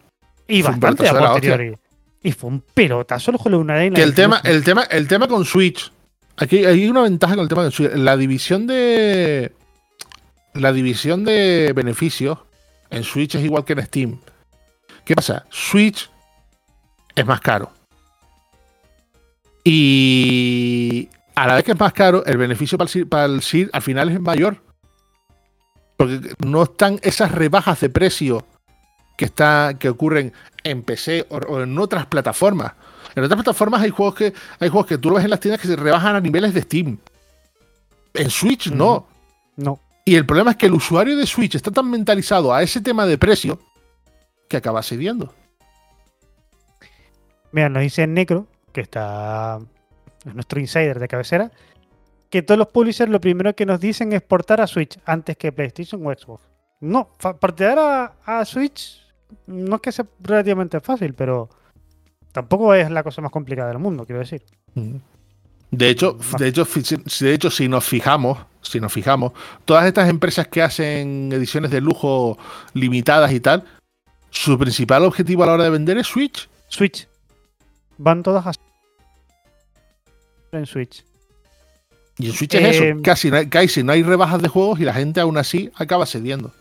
Y 0.48 0.62
bastante 0.62 1.08
a 1.08 1.12
posteriori. 1.18 1.76
Y 2.22 2.32
fue 2.32 2.50
un 2.50 2.60
pelotazo 2.74 3.30
el 3.30 3.38
Hollow 3.42 3.62
Knight. 3.62 3.94
que 3.94 4.02
el 4.02 4.14
tema, 4.14 4.40
el 4.44 4.62
tema, 4.64 4.82
el 4.84 5.06
tema 5.08 5.28
con 5.28 5.44
Switch. 5.44 5.92
Aquí 6.36 6.64
hay 6.64 6.88
una 6.88 7.02
ventaja 7.02 7.34
con 7.34 7.42
el 7.42 7.48
tema 7.48 7.64
de 7.64 7.70
Switch. 7.70 7.92
La 7.94 8.16
división 8.16 8.66
de. 8.66 9.52
La 10.54 10.72
división 10.72 11.24
de 11.24 11.72
beneficios 11.74 12.38
en 12.90 13.04
Switch 13.04 13.34
es 13.36 13.44
igual 13.44 13.64
que 13.64 13.74
en 13.74 13.86
Steam. 13.86 14.20
¿Qué 15.04 15.14
pasa? 15.14 15.44
Switch 15.50 16.10
es 17.14 17.26
más 17.26 17.40
caro. 17.40 17.70
Y 19.64 21.08
a 21.34 21.46
la 21.46 21.54
vez 21.54 21.64
que 21.64 21.72
es 21.72 21.78
más 21.80 21.92
caro, 21.92 22.24
el 22.26 22.36
beneficio 22.36 22.76
para 22.76 22.90
el, 22.92 23.06
para 23.06 23.24
el 23.26 23.42
SIR 23.42 23.70
al 23.72 23.82
final 23.82 24.08
es 24.10 24.20
mayor. 24.20 24.62
Porque 26.00 26.34
no 26.46 26.62
están 26.62 26.98
esas 27.02 27.30
rebajas 27.30 27.78
de 27.80 27.90
precio 27.90 28.42
que, 29.18 29.26
está, 29.26 29.76
que 29.78 29.90
ocurren 29.90 30.32
en 30.64 30.82
PC 30.82 31.26
o, 31.28 31.36
o 31.36 31.60
en 31.60 31.78
otras 31.78 32.06
plataformas. 32.06 32.72
En 33.14 33.22
otras 33.22 33.36
plataformas 33.36 33.82
hay 33.82 33.90
juegos 33.90 34.14
que 34.14 34.32
hay 34.58 34.70
juegos 34.70 34.86
que 34.86 34.96
tú 34.96 35.10
lo 35.10 35.16
ves 35.16 35.24
en 35.24 35.30
las 35.30 35.40
tiendas 35.40 35.60
que 35.60 35.68
se 35.68 35.76
rebajan 35.76 36.16
a 36.16 36.20
niveles 36.22 36.54
de 36.54 36.62
Steam. 36.62 36.96
En 38.14 38.30
Switch 38.30 38.70
no. 38.70 39.06
No. 39.56 39.78
Y 40.06 40.16
el 40.16 40.24
problema 40.24 40.52
es 40.52 40.56
que 40.56 40.64
el 40.64 40.72
usuario 40.72 41.18
de 41.18 41.26
Switch 41.26 41.54
está 41.54 41.70
tan 41.70 41.90
mentalizado 41.90 42.54
a 42.54 42.62
ese 42.62 42.80
tema 42.80 43.04
de 43.04 43.18
precio 43.18 43.60
que 44.48 44.56
acaba 44.56 44.82
cediendo. 44.82 45.34
Mira, 47.52 47.68
nos 47.68 47.82
dice 47.82 48.06
Necro, 48.06 48.46
que 48.72 48.80
está. 48.80 49.58
Es 50.24 50.34
nuestro 50.34 50.60
insider 50.60 50.98
de 50.98 51.08
cabecera. 51.08 51.50
Que 52.30 52.42
todos 52.42 52.58
los 52.58 52.68
publishers 52.68 53.10
lo 53.10 53.20
primero 53.20 53.54
que 53.54 53.66
nos 53.66 53.80
dicen 53.80 54.12
es 54.12 54.22
portar 54.22 54.60
a 54.60 54.66
Switch 54.66 54.98
antes 55.04 55.36
que 55.36 55.52
PlayStation 55.52 56.06
o 56.06 56.10
Xbox. 56.10 56.44
No, 56.80 57.10
portear 57.40 57.78
a, 57.78 58.12
a 58.24 58.44
Switch 58.44 59.00
no 59.46 59.76
es 59.76 59.82
que 59.82 59.92
sea 59.92 60.06
relativamente 60.20 60.80
fácil, 60.80 61.14
pero 61.14 61.50
tampoco 62.32 62.74
es 62.74 62.90
la 62.90 63.02
cosa 63.02 63.20
más 63.20 63.30
complicada 63.30 63.68
del 63.68 63.78
mundo, 63.78 64.04
quiero 64.04 64.20
decir. 64.20 64.42
De 65.70 65.88
hecho, 65.88 66.18
de 66.38 66.48
hecho, 66.48 66.66
de 67.20 67.34
hecho, 67.34 67.50
si 67.50 67.68
nos 67.68 67.84
fijamos, 67.84 68.38
si 68.60 68.80
nos 68.80 68.92
fijamos, 68.92 69.32
todas 69.64 69.86
estas 69.86 70.08
empresas 70.08 70.48
que 70.48 70.62
hacen 70.62 71.30
ediciones 71.32 71.70
de 71.70 71.80
lujo 71.80 72.38
limitadas 72.74 73.32
y 73.32 73.40
tal, 73.40 73.64
su 74.30 74.58
principal 74.58 75.04
objetivo 75.04 75.44
a 75.44 75.46
la 75.46 75.52
hora 75.54 75.64
de 75.64 75.70
vender 75.70 75.98
es 75.98 76.06
Switch. 76.06 76.48
Switch. 76.68 77.08
Van 77.98 78.22
todas 78.22 78.46
a 78.46 78.52
en 80.52 80.66
Switch. 80.66 81.04
Y 82.22 82.26
en 82.28 82.32
Switch 82.32 82.54
es 82.54 82.60
Eh, 82.80 82.90
eso. 82.90 83.02
Casi 83.02 83.30
no, 83.30 83.36
hay, 83.38 83.46
casi 83.48 83.82
no 83.82 83.92
hay 83.92 84.02
rebajas 84.02 84.42
de 84.42 84.48
juegos 84.48 84.80
y 84.80 84.84
la 84.84 84.92
gente 84.94 85.20
aún 85.20 85.36
así 85.38 85.70
acaba 85.74 86.06
cediendo. 86.06 86.52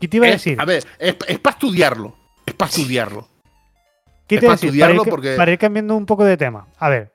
¿Qué 0.00 0.08
te 0.08 0.16
iba 0.18 0.26
a 0.26 0.30
Es- 0.30 0.34
decir? 0.36 0.60
a 0.60 0.64
ver, 0.64 0.84
es, 0.98 1.14
para 1.38 1.54
estudiarlo. 1.54 2.14
Es 2.46 2.54
para 2.54 2.68
estudiarlo. 2.70 3.28
¿Qué 4.26 4.36
es 4.36 4.40
te 4.40 4.46
iba 4.46 4.54
a 4.54 4.56
para 4.56 4.60
decir? 4.66 4.80
Para 4.80 4.92
ir, 4.92 4.96
estudiarlo 4.96 5.04
porque- 5.04 5.36
para 5.36 5.52
ir 5.52 5.58
cambiando 5.58 5.96
un 5.96 6.06
poco 6.06 6.24
de 6.24 6.36
tema. 6.36 6.66
A 6.78 6.88
ver. 6.88 7.10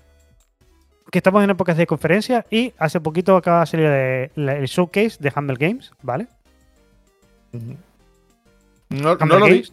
Que 1.11 1.19
estamos 1.19 1.43
en 1.43 1.49
épocas 1.49 1.75
de 1.77 1.87
conferencia 1.87 2.45
y 2.51 2.73
hace 2.77 2.99
poquito 2.99 3.35
acaba 3.35 3.61
de 3.61 3.65
salir 3.67 4.31
la- 4.35 4.55
el 4.57 4.65
showcase 4.67 5.17
de 5.19 5.31
Humble 5.35 5.57
Games, 5.59 5.91
¿vale? 6.03 6.27
No, 8.89 9.15
no 9.15 9.39
lo 9.39 9.45
vi. 9.45 9.63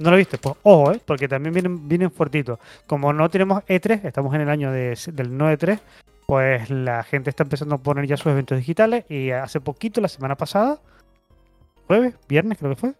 ¿No 0.00 0.10
lo 0.10 0.16
viste? 0.16 0.38
Pues 0.38 0.56
ojo, 0.62 0.92
¿eh? 0.92 1.00
Porque 1.04 1.28
también 1.28 1.52
vienen, 1.52 1.86
vienen 1.88 2.10
fuertitos. 2.10 2.58
Como 2.86 3.12
no 3.12 3.28
tenemos 3.28 3.62
E3, 3.66 4.04
estamos 4.04 4.34
en 4.34 4.40
el 4.40 4.48
año 4.48 4.72
de- 4.72 4.98
del 5.12 5.36
no 5.36 5.50
E3, 5.52 5.78
pues 6.26 6.70
la 6.70 7.02
gente 7.04 7.30
está 7.30 7.42
empezando 7.42 7.74
a 7.74 7.78
poner 7.78 8.06
ya 8.06 8.16
sus 8.16 8.28
eventos 8.32 8.56
digitales 8.58 9.04
y 9.10 9.30
hace 9.30 9.60
poquito, 9.60 10.00
la 10.00 10.08
semana 10.08 10.36
pasada, 10.36 10.80
jueves, 11.86 12.14
viernes 12.28 12.56
creo 12.58 12.70
que 12.70 12.76
fue, 12.80 12.94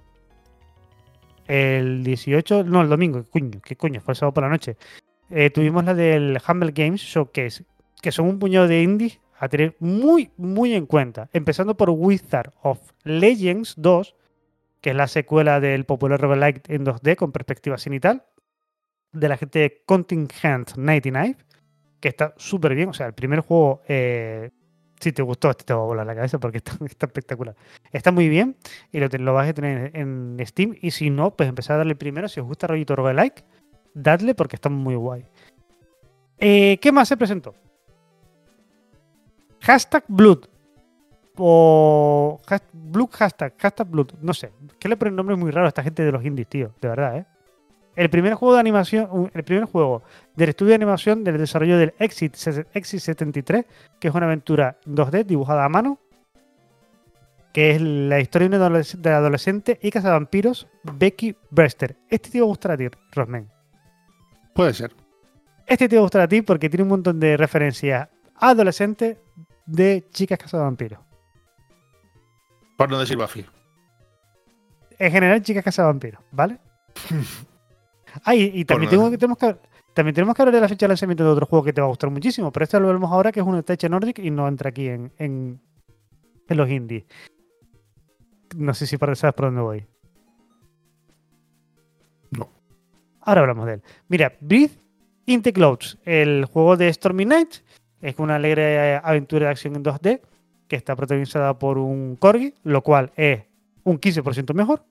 el 1.49 2.05
18, 2.05 2.65
no, 2.65 2.83
el 2.83 2.89
domingo, 2.89 3.23
¿qué 3.25 3.31
coño? 3.31 3.61
¿Qué 3.65 3.77
coño? 3.77 4.01
Fue 4.01 4.13
el 4.13 4.17
sábado 4.17 4.35
por 4.35 4.45
la 4.45 4.51
noche. 4.51 4.77
Eh, 5.31 5.51
tuvimos 5.51 5.85
la 5.85 5.95
del 5.95 6.39
Humble 6.47 6.73
Games 6.73 7.01
Showcase, 7.01 7.65
que 8.03 8.13
son 8.13 8.27
un 8.27 8.39
puñado 8.39 8.69
de 8.69 8.83
indies 8.83 9.19
a 9.39 9.49
tener 9.49 9.75
muy, 9.81 10.31
muy 10.37 10.75
en 10.75 10.87
cuenta. 10.87 11.29
Empezando 11.33 11.77
por 11.77 11.91
Wizard 11.91 12.53
of 12.63 12.79
Legends 13.05 13.75
2, 13.79 14.15
que 14.81 14.91
es 14.91 14.97
la 14.97 15.09
secuela 15.09 15.61
del 15.61 15.85
popular 15.85 16.21
roguelike 16.21 16.69
en 16.71 16.85
2D 16.85 17.17
con 17.17 17.33
perspectiva 17.33 17.79
cenital, 17.79 18.25
de 19.13 19.29
la 19.29 19.37
gente 19.37 19.59
de 19.59 19.83
Contingent 19.87 20.77
99, 20.77 21.37
que 22.01 22.09
está 22.09 22.35
súper 22.37 22.75
bien. 22.75 22.89
O 22.89 22.93
sea, 22.93 23.07
el 23.07 23.15
primer 23.15 23.41
juego, 23.41 23.83
eh, 23.89 24.51
si 25.01 25.13
te 25.13 25.23
gustó, 25.23 25.51
este 25.51 25.65
te 25.65 25.75
va 25.75 25.81
a 25.81 25.85
volar 25.85 26.07
la 26.07 26.15
cabeza 26.15 26.39
porque 26.39 26.59
está, 26.87 27.07
espectacular. 27.07 27.57
Está 27.93 28.13
muy 28.13 28.29
bien 28.29 28.57
y 28.93 29.01
lo 29.01 29.35
vas 29.35 29.49
a 29.49 29.55
tener 29.55 29.97
en 29.97 30.37
Steam. 30.47 30.77
Y 30.81 30.93
si 30.93 31.11
no, 31.11 31.37
pues 31.37 31.49
empezar 31.49 31.75
a 31.75 31.79
darle 31.79 31.97
primero. 31.97 32.29
Si 32.29 32.41
os 32.41 32.47
gusta 32.47 32.67
rollito 32.67 32.97
roguelike, 32.97 33.45
dadle 33.95 34.35
porque 34.35 34.57
está 34.57 34.69
muy 34.69 34.95
guay. 34.95 35.27
Eh, 36.39 36.79
¿Qué 36.81 36.91
más 36.91 37.09
se 37.09 37.17
presentó? 37.17 37.55
Hashtag 39.61 40.05
Blood. 40.09 40.50
O 41.37 42.41
has- 42.47 42.63
Blood 42.73 43.11
hashtag, 43.13 43.55
hashtag 43.59 43.89
Blood. 43.89 44.13
No 44.21 44.35
sé. 44.35 44.53
¿Qué 44.79 44.89
le 44.89 44.97
ponen 44.97 45.17
nombres 45.17 45.39
muy 45.39 45.51
raros 45.51 45.67
a 45.67 45.69
esta 45.69 45.83
gente 45.83 46.05
de 46.05 46.13
los 46.13 46.25
indies, 46.25 46.49
tío? 46.49 46.73
De 46.81 46.89
verdad, 46.89 47.17
¿eh? 47.19 47.27
El 47.97 48.09
primer 48.09 48.35
juego 48.35 48.55
de 48.55 48.61
animación, 48.61 49.31
el 49.35 49.43
primer 49.45 49.65
juego 49.65 50.03
del 50.37 50.49
estudio 50.51 50.71
de 50.71 50.75
animación 50.77 51.25
del 51.25 51.39
desarrollo 51.39 51.77
del 51.77 51.93
Exit, 51.99 52.35
Exit 52.73 53.01
73, 53.01 53.65
que 53.99 54.09
es 54.09 54.15
una 54.15 54.27
aventura 54.27 54.79
2D 54.87 55.25
dibujada 55.25 55.65
a 55.65 55.69
mano, 55.69 55.99
que 57.53 57.73
es 57.73 57.81
la 57.83 58.21
historia 58.21 58.49
de 58.49 58.57
una 58.57 58.67
adoles- 58.69 58.97
de 58.97 59.11
la 59.11 59.17
adolescente 59.17 59.79
y 59.83 59.91
cazavampiros 59.91 60.69
Becky 60.85 61.37
Brester. 61.51 61.97
Este 62.09 62.31
te 62.31 62.41
va 62.41 62.45
a 62.45 62.49
gustar 62.49 62.71
a 62.73 62.77
ti, 62.77 62.87
Rosman. 63.13 63.51
Puede 64.55 64.73
ser. 64.73 64.95
Este 65.67 65.89
te 65.89 65.97
va 65.97 66.01
a 66.01 66.05
gustar 66.05 66.23
a 66.23 66.29
ti 66.29 66.43
porque 66.43 66.71
tiene 66.71 66.85
un 66.85 66.91
montón 66.91 67.19
de 67.19 67.37
referencias 67.37 68.09
adolescentes 68.37 69.19
de 69.67 70.07
chicas 70.11 70.39
cazavampiros. 70.39 71.01
Por 72.81 72.89
no 72.89 72.99
decir 72.99 73.19
Buffy. 73.19 73.45
En 74.99 75.13
general, 75.13 75.43
chicas 75.43 75.63
cazavampiros, 75.63 76.23
¿vale? 76.33 76.59
Ah, 78.25 78.35
y, 78.35 78.51
y 78.55 78.65
también, 78.65 78.91
tengo 78.91 79.09
tenemos 79.11 79.39
que, 79.39 79.55
también 79.95 80.15
tenemos 80.15 80.35
que 80.35 80.43
hablar 80.43 80.55
de 80.55 80.61
la 80.63 80.69
fecha 80.69 80.87
de 80.87 80.89
lanzamiento 80.89 81.23
de 81.25 81.31
otro 81.31 81.45
juego 81.47 81.63
que 81.65 81.73
te 81.75 81.81
va 81.83 81.87
a 81.87 81.91
gustar 81.91 82.09
muchísimo, 82.11 82.51
pero 82.51 82.65
esto 82.65 82.81
lo 82.81 82.89
vemos 82.89 83.13
ahora, 83.13 83.31
que 83.31 83.39
es 83.39 83.47
un 83.47 83.63
Teche 83.63 83.89
Nordic 83.89 84.19
y 84.19 84.31
no 84.31 84.49
entra 84.49 84.71
aquí 84.71 84.89
en, 84.89 85.13
en, 85.19 85.61
en 86.49 86.57
los 86.57 86.69
indies. 86.71 87.05
No 88.57 88.73
sé 88.75 88.87
si 88.87 88.97
para- 88.97 89.15
sabes 89.15 89.35
por 89.35 89.45
dónde 89.45 89.61
voy. 89.61 89.87
No. 92.31 92.49
Ahora 93.21 93.43
hablamos 93.43 93.67
de 93.67 93.75
él. 93.75 93.83
Mira, 94.09 94.33
Breathe 94.41 94.73
in 95.27 95.43
the 95.43 95.53
Clouds, 95.53 95.99
el 96.05 96.47
juego 96.47 96.77
de 96.79 96.93
Stormy 96.93 97.27
Night, 97.27 97.57
es 98.01 98.19
una 98.19 98.37
alegre 98.37 98.97
aventura 98.97 99.47
de 99.47 99.51
acción 99.53 99.77
en 99.77 99.85
2D 99.85 100.21
que 100.71 100.77
está 100.77 100.95
protagonizada 100.95 101.59
por 101.59 101.79
un 101.79 102.15
corgi, 102.17 102.55
lo 102.63 102.81
cual 102.83 103.11
es 103.17 103.43
un 103.83 103.99
15% 104.01 104.55
mejor. 104.55 104.85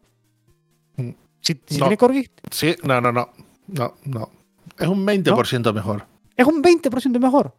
Mm. 0.98 1.12
Si, 1.40 1.54
si 1.66 1.78
No. 1.80 1.86
tiene 1.86 1.98
corgi, 1.98 2.28
Sí, 2.52 2.76
no, 2.84 3.00
no, 3.00 3.14
no. 3.14 3.30
No, 3.68 3.96
no. 4.04 4.30
Es 4.78 4.88
un 4.88 5.06
20% 5.08 5.74
mejor. 5.74 6.06
es 6.36 6.46
un 6.46 6.62
20% 6.62 7.18
mejor. 7.20 7.56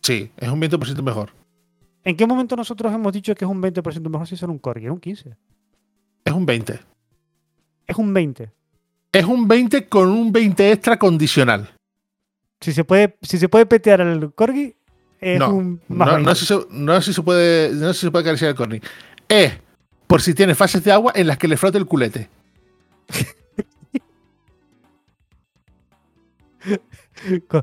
Sí, 0.00 0.30
es 0.36 0.48
un 0.48 0.60
20% 0.60 1.02
mejor. 1.02 1.30
¿En 2.04 2.16
qué 2.16 2.24
momento 2.24 2.54
nosotros 2.54 2.92
hemos 2.94 3.12
dicho 3.12 3.34
que 3.34 3.44
es 3.44 3.50
un 3.50 3.60
20% 3.60 4.08
mejor 4.08 4.28
si 4.28 4.36
son 4.36 4.50
un 4.50 4.58
corgi? 4.58 4.86
Es 4.86 4.92
un 4.92 5.00
15. 5.00 5.36
Es 6.24 6.32
un 6.32 6.46
20. 6.46 6.78
Es 7.88 7.96
un 7.96 8.14
20. 8.14 8.52
Es 9.12 9.24
un 9.24 9.48
20 9.48 9.88
con 9.88 10.08
un 10.10 10.30
20 10.30 10.70
extra 10.70 10.98
condicional. 10.98 11.70
Si 12.60 12.72
se 12.72 12.84
puede, 12.84 13.16
si 13.22 13.38
se 13.38 13.48
puede 13.48 13.66
petear 13.66 14.00
al 14.02 14.32
corgi, 14.34 14.76
es 15.20 15.38
No, 15.38 15.50
un 15.54 15.80
No, 15.88 16.04
20. 16.06 16.22
no 16.22 16.34
sé 16.34 16.40
si, 16.40 16.46
se- 16.46 16.66
no 16.70 17.02
si 17.02 17.12
se 17.12 17.22
puede, 17.22 17.70
no 17.72 17.92
si 17.94 18.00
se 18.00 18.10
puede 18.10 18.22
acariciar 18.24 18.50
el 18.50 18.56
corny. 18.56 18.80
Es 19.28 19.52
por 20.06 20.22
si 20.22 20.34
tiene 20.34 20.54
fases 20.54 20.82
de 20.84 20.92
agua 20.92 21.12
en 21.14 21.26
las 21.26 21.38
que 21.38 21.48
le 21.48 21.56
frote 21.56 21.78
el 21.78 21.86
culete. 21.86 22.28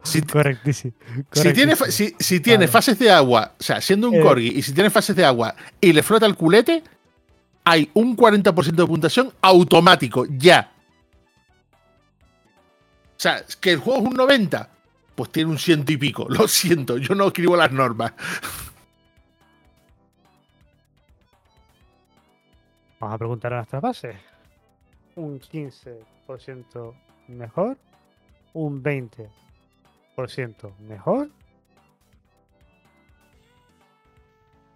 Si- 0.04 0.22
correctísimo. 0.24 0.94
Si 1.32 1.54
tiene, 1.54 1.76
si, 1.76 2.16
si 2.20 2.40
tiene 2.40 2.58
Vale. 2.66 2.68
fases 2.70 2.98
de 2.98 3.12
agua, 3.12 3.54
o 3.60 3.64
sea, 3.64 3.82
siendo 3.82 4.10
un 4.10 4.16
Eh. 4.16 4.22
corgi, 4.22 4.48
y 4.48 4.62
si 4.62 4.74
tiene 4.74 4.90
fases 4.90 5.16
de 5.16 5.26
agua 5.26 5.56
y 5.80 5.94
le 5.94 6.02
flota 6.02 6.26
el 6.26 6.36
culete, 6.36 6.84
hay 7.64 7.90
un 7.94 8.16
40% 8.16 8.84
de 8.84 8.88
puntuación 8.88 9.32
automático, 9.42 10.26
ya. 10.30 10.72
O 13.16 13.20
sea, 13.24 13.44
que 13.62 13.72
el 13.74 13.78
juego 13.80 14.00
es 14.02 14.06
un 14.08 14.14
90, 14.16 14.70
pues 15.16 15.32
tiene 15.32 15.52
un 15.52 15.58
ciento 15.58 15.92
y 15.92 15.98
pico. 15.98 16.26
Lo 16.30 16.48
siento, 16.48 16.98
yo 16.98 17.16
no 17.16 17.28
escribo 17.28 17.56
las 17.56 17.72
normas. 17.72 18.14
Vamos 23.00 23.16
a 23.16 23.18
preguntar 23.18 23.54
a 23.54 23.58
nuestras 23.58 23.82
bases. 23.82 24.16
Un 25.16 25.40
15% 25.40 26.94
mejor. 27.28 27.78
Un 28.54 28.82
20% 28.84 29.30
mejor. 30.80 31.30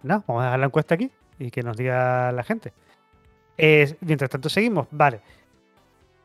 No, 0.04 0.24
vamos 0.28 0.42
a 0.42 0.46
dejar 0.46 0.60
la 0.60 0.66
encuesta 0.68 0.96
aquí 0.96 1.10
y 1.40 1.50
que 1.52 1.64
nos 1.64 1.76
diga 1.78 2.32
la 2.32 2.44
gente. 2.44 2.74
Es- 3.58 3.96
mientras 4.02 4.30
tanto 4.30 4.50
seguimos, 4.50 4.88
vale. 4.92 5.22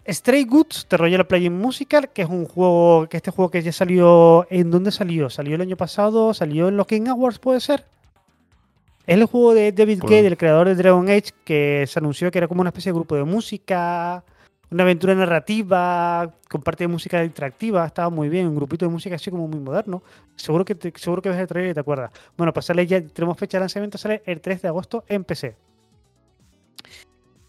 Stray 0.07 0.45
Goods, 0.45 0.87
The 0.89 0.97
Royal 0.97 1.27
Playing 1.27 1.57
Musical, 1.57 2.09
que 2.09 2.23
es 2.23 2.29
un 2.29 2.45
juego, 2.47 3.09
que 3.09 3.19
este 3.19 3.31
juego 3.31 3.51
que 3.51 3.63
ya 3.63 3.73
salió, 3.73 4.47
¿en 4.51 4.71
dónde 4.71 4.91
salió? 4.91 5.31
¿Salió 5.31 5.55
el 5.55 5.61
año 5.61 5.77
pasado? 5.77 6.35
¿Salió 6.35 6.69
en 6.69 6.77
los 6.77 6.87
King 6.87 7.07
Awards, 7.07 7.39
puede 7.39 7.61
ser? 7.61 7.85
Es 9.07 9.17
el 9.17 9.25
juego 9.27 9.55
de 9.55 9.71
David 9.73 10.01
Cage, 10.01 10.27
el 10.27 10.37
creador 10.37 10.69
de 10.69 10.75
Dragon 10.75 11.09
Age, 11.09 11.31
que 11.45 11.85
se 11.87 11.99
anunció 11.99 12.31
que 12.31 12.39
era 12.39 12.49
como 12.49 12.61
una 12.61 12.71
especie 12.71 12.91
de 12.91 12.95
grupo 12.95 13.15
de 13.15 13.25
música, 13.25 14.25
una 14.71 14.83
aventura 14.83 15.15
narrativa, 15.15 16.33
con 16.49 16.63
parte 16.63 16.85
de 16.85 16.89
música 16.89 17.23
interactiva, 17.25 17.87
estaba 17.87 18.11
muy 18.11 18.29
bien, 18.29 18.49
un 18.49 18.57
grupito 18.57 18.87
de 18.87 18.91
música 18.91 19.17
así 19.17 19.31
como 19.31 19.47
muy 19.47 19.61
moderno. 19.61 20.03
Seguro 20.35 20.65
que 20.65 20.75
te, 20.75 20.93
seguro 20.97 21.23
que 21.23 21.29
ves 21.29 21.39
el 21.39 21.47
trailer 21.47 21.73
y 21.73 21.75
te 21.75 21.81
acuerdas. 21.81 22.11
Bueno, 22.37 22.53
pues 22.53 22.67
sale 22.67 22.87
ya, 22.87 23.01
tenemos 23.01 23.39
fecha 23.39 23.59
de 23.59 23.61
lanzamiento, 23.61 23.99
sale 23.99 24.23
el 24.27 24.41
3 24.41 24.63
de 24.63 24.69
agosto 24.69 25.05
en 25.09 25.25
PC. 25.25 25.57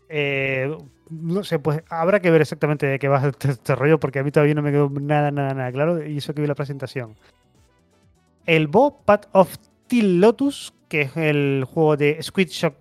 Eh, 0.09 0.75
no 1.09 1.43
sé, 1.43 1.59
pues 1.59 1.81
habrá 1.89 2.19
que 2.19 2.31
ver 2.31 2.41
exactamente 2.41 2.85
de 2.85 2.99
qué 2.99 3.07
va 3.07 3.27
este, 3.27 3.51
este 3.51 3.75
rollo, 3.75 3.99
porque 3.99 4.19
a 4.19 4.23
mí 4.23 4.31
todavía 4.31 4.55
no 4.55 4.61
me 4.61 4.71
quedó 4.71 4.89
nada, 4.89 5.31
nada, 5.31 5.53
nada 5.53 5.71
claro, 5.71 6.05
y 6.05 6.17
eso 6.17 6.33
que 6.33 6.41
vi 6.41 6.47
la 6.47 6.55
presentación. 6.55 7.15
El 8.45 8.67
Bo 8.67 8.97
Path 9.05 9.27
of 9.31 9.55
Till 9.87 10.19
Lotus, 10.19 10.73
que 10.89 11.01
es 11.01 11.17
el 11.17 11.65
juego 11.71 11.97
de 11.97 12.21
Squid 12.21 12.47
Shock, 12.49 12.75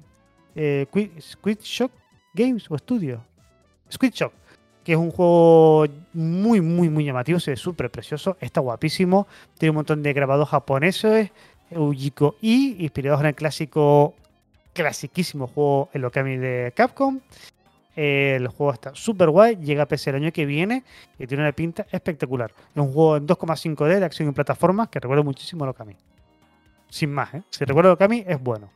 eh, 0.55 0.87
Qui- 0.93 1.21
Squid 1.21 1.59
Shock 1.61 1.93
Games 2.35 2.71
o 2.71 2.77
Studio. 2.79 3.25
Squid 3.91 4.13
Shock, 4.13 4.33
que 4.85 4.93
es 4.93 4.99
un 4.99 5.11
juego 5.11 5.87
muy, 6.13 6.61
muy, 6.61 6.89
muy 6.89 7.05
llamativo, 7.05 7.39
se 7.39 7.53
ve 7.53 7.57
súper 7.57 7.91
precioso, 7.91 8.37
está 8.41 8.61
guapísimo, 8.61 9.27
tiene 9.59 9.71
un 9.71 9.77
montón 9.77 10.03
de 10.03 10.13
grabados 10.13 10.49
japoneses, 10.49 11.31
Ujiko 11.71 12.37
I, 12.43 12.77
inspirados 12.81 13.21
en 13.21 13.27
el 13.29 13.35
clásico, 13.35 14.15
clasiquísimo 14.75 15.47
juego 15.47 15.89
El 15.93 16.05
Okami 16.05 16.37
de 16.37 16.73
Capcom. 16.75 17.21
El 17.95 18.49
juego 18.49 18.73
está 18.73 18.95
súper 18.95 19.29
guay, 19.31 19.57
llega 19.57 19.83
a 19.83 19.89
PC 19.89 20.11
el 20.11 20.17
año 20.17 20.33
que 20.33 20.47
viene 20.47 20.83
y 21.19 21.27
tiene 21.27 21.43
una 21.43 21.53
pinta 21.53 21.87
espectacular. 21.91 22.53
Es 22.75 22.83
un 22.83 22.93
juego 22.93 23.17
en 23.19 23.27
2,5D 23.27 23.99
de 23.99 24.05
acción 24.05 24.29
y 24.29 24.33
plataformas 24.33 24.89
que 24.89 24.99
recuerda 24.99 25.23
muchísimo 25.23 25.65
a 25.65 25.71
Okami. 25.71 25.97
Sin 26.89 27.13
más, 27.13 27.35
¿eh? 27.35 27.43
Si 27.51 27.65
recuerdo 27.65 27.93
Okami, 27.93 28.25
es 28.27 28.41
bueno. 28.43 28.71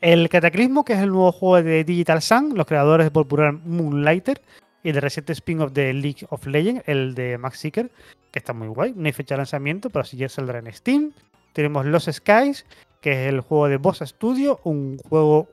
El 0.00 0.28
Cataclismo, 0.28 0.84
que 0.84 0.92
es 0.92 1.00
el 1.00 1.08
nuevo 1.08 1.32
juego 1.32 1.62
de 1.62 1.84
Digital 1.84 2.22
Sun, 2.22 2.52
los 2.54 2.66
creadores 2.66 3.06
de 3.06 3.10
popular 3.10 3.52
Moonlighter 3.52 4.40
y 4.82 4.90
el 4.90 4.96
reciente 4.96 5.32
spin-off 5.32 5.72
de 5.72 5.92
League 5.92 6.26
of 6.30 6.46
Legends, 6.46 6.82
el 6.86 7.14
de 7.14 7.36
Max 7.36 7.58
Seeker, 7.58 7.90
que 8.30 8.38
está 8.38 8.52
muy 8.52 8.68
guay. 8.68 8.92
No 8.94 9.06
hay 9.06 9.12
fecha 9.12 9.34
de 9.34 9.38
lanzamiento, 9.38 9.90
pero 9.90 10.04
sí 10.04 10.16
ya 10.16 10.28
saldrá 10.28 10.60
en 10.60 10.72
Steam. 10.72 11.12
Tenemos 11.52 11.84
Los 11.86 12.04
Skies, 12.04 12.64
que 13.00 13.24
es 13.24 13.28
el 13.32 13.40
juego 13.40 13.68
de 13.68 13.78
Boss 13.78 14.02
Studio, 14.04 14.60
un 14.62 14.98
juego 14.98 15.48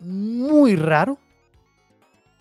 muy 0.00 0.74
raro. 0.74 1.18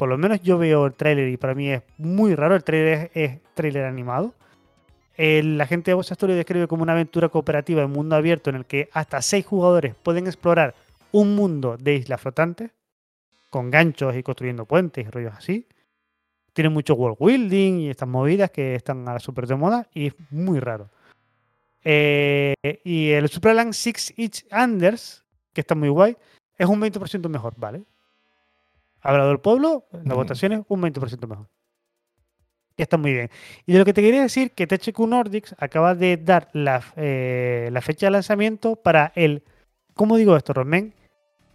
Por 0.04 0.10
lo 0.10 0.18
menos 0.18 0.42
yo 0.42 0.58
veo 0.58 0.86
el 0.86 0.96
tráiler 0.96 1.30
y 1.30 1.38
para 1.38 1.56
mí 1.56 1.70
es 1.70 1.82
muy 1.98 2.36
raro. 2.36 2.56
El 2.56 2.64
tráiler 2.66 3.10
es, 3.14 3.32
es 3.32 3.40
tráiler 3.54 3.86
animado. 3.86 4.36
La 5.18 5.66
gente 5.66 5.92
de 5.92 5.96
Boss 5.96 6.10
Studio 6.10 6.36
describe 6.36 6.68
como 6.68 6.84
una 6.84 6.92
aventura 6.92 7.30
cooperativa 7.30 7.84
en 7.84 7.90
mundo 7.90 8.18
abierto 8.18 8.50
en 8.50 8.58
el 8.58 8.66
que 8.66 8.90
hasta 8.92 9.22
seis 9.22 9.46
jugadores 9.46 9.96
pueden 9.96 10.28
explorar 10.28 10.76
un 11.14 11.38
mundo 11.38 11.78
de 11.78 11.96
islas 11.96 12.20
flotantes 12.20 12.72
con 13.50 13.72
ganchos 13.72 14.14
y 14.18 14.24
construyendo 14.24 14.66
puentes 14.66 15.08
y 15.08 15.10
rollos 15.10 15.36
así. 15.38 15.70
Tiene 16.52 16.68
mucho 16.68 16.96
world 16.96 17.18
building 17.18 17.80
y 17.80 17.90
estas 17.90 18.10
movidas 18.10 18.52
que 18.52 18.76
están 18.76 19.08
a 19.08 19.14
la 19.14 19.20
super 19.20 19.48
de 19.48 19.56
moda 19.56 19.88
y 19.94 20.08
es 20.08 20.16
muy 20.32 20.60
raro. 20.60 20.90
Eh, 21.86 22.56
y 22.84 23.12
el 23.12 23.30
Superland 23.30 23.72
Six 23.72 24.16
Inch 24.18 24.44
Anders, 24.52 25.24
que 25.54 25.62
está 25.62 25.76
muy 25.76 25.88
guay, 25.88 26.18
es 26.58 26.68
un 26.68 26.82
20% 26.82 27.30
mejor, 27.30 27.54
¿vale? 27.56 27.86
Hablado 29.04 29.30
del 29.30 29.40
pueblo, 29.40 29.86
las 29.92 30.06
Mm. 30.06 30.14
votaciones, 30.16 30.62
un 30.68 30.82
20% 30.82 31.28
mejor. 31.28 31.48
Y 32.76 32.82
está 32.82 32.98
muy 32.98 33.14
bien. 33.14 33.30
Y 33.68 33.74
de 33.74 33.80
lo 33.80 33.86
que 33.86 33.94
te 33.94 34.02
quería 34.02 34.22
decir, 34.24 34.52
que 34.52 34.66
THQ 34.66 35.06
Nordics 35.06 35.54
acaba 35.60 35.94
de 35.94 36.18
dar 36.18 36.50
la, 36.54 36.82
eh, 36.96 37.70
la 37.72 37.82
fecha 37.82 38.08
de 38.08 38.12
lanzamiento 38.12 38.76
para 38.78 39.12
el, 39.16 39.44
¿cómo 39.94 40.18
digo 40.18 40.36
esto, 40.36 40.54
Romen? 40.54 40.94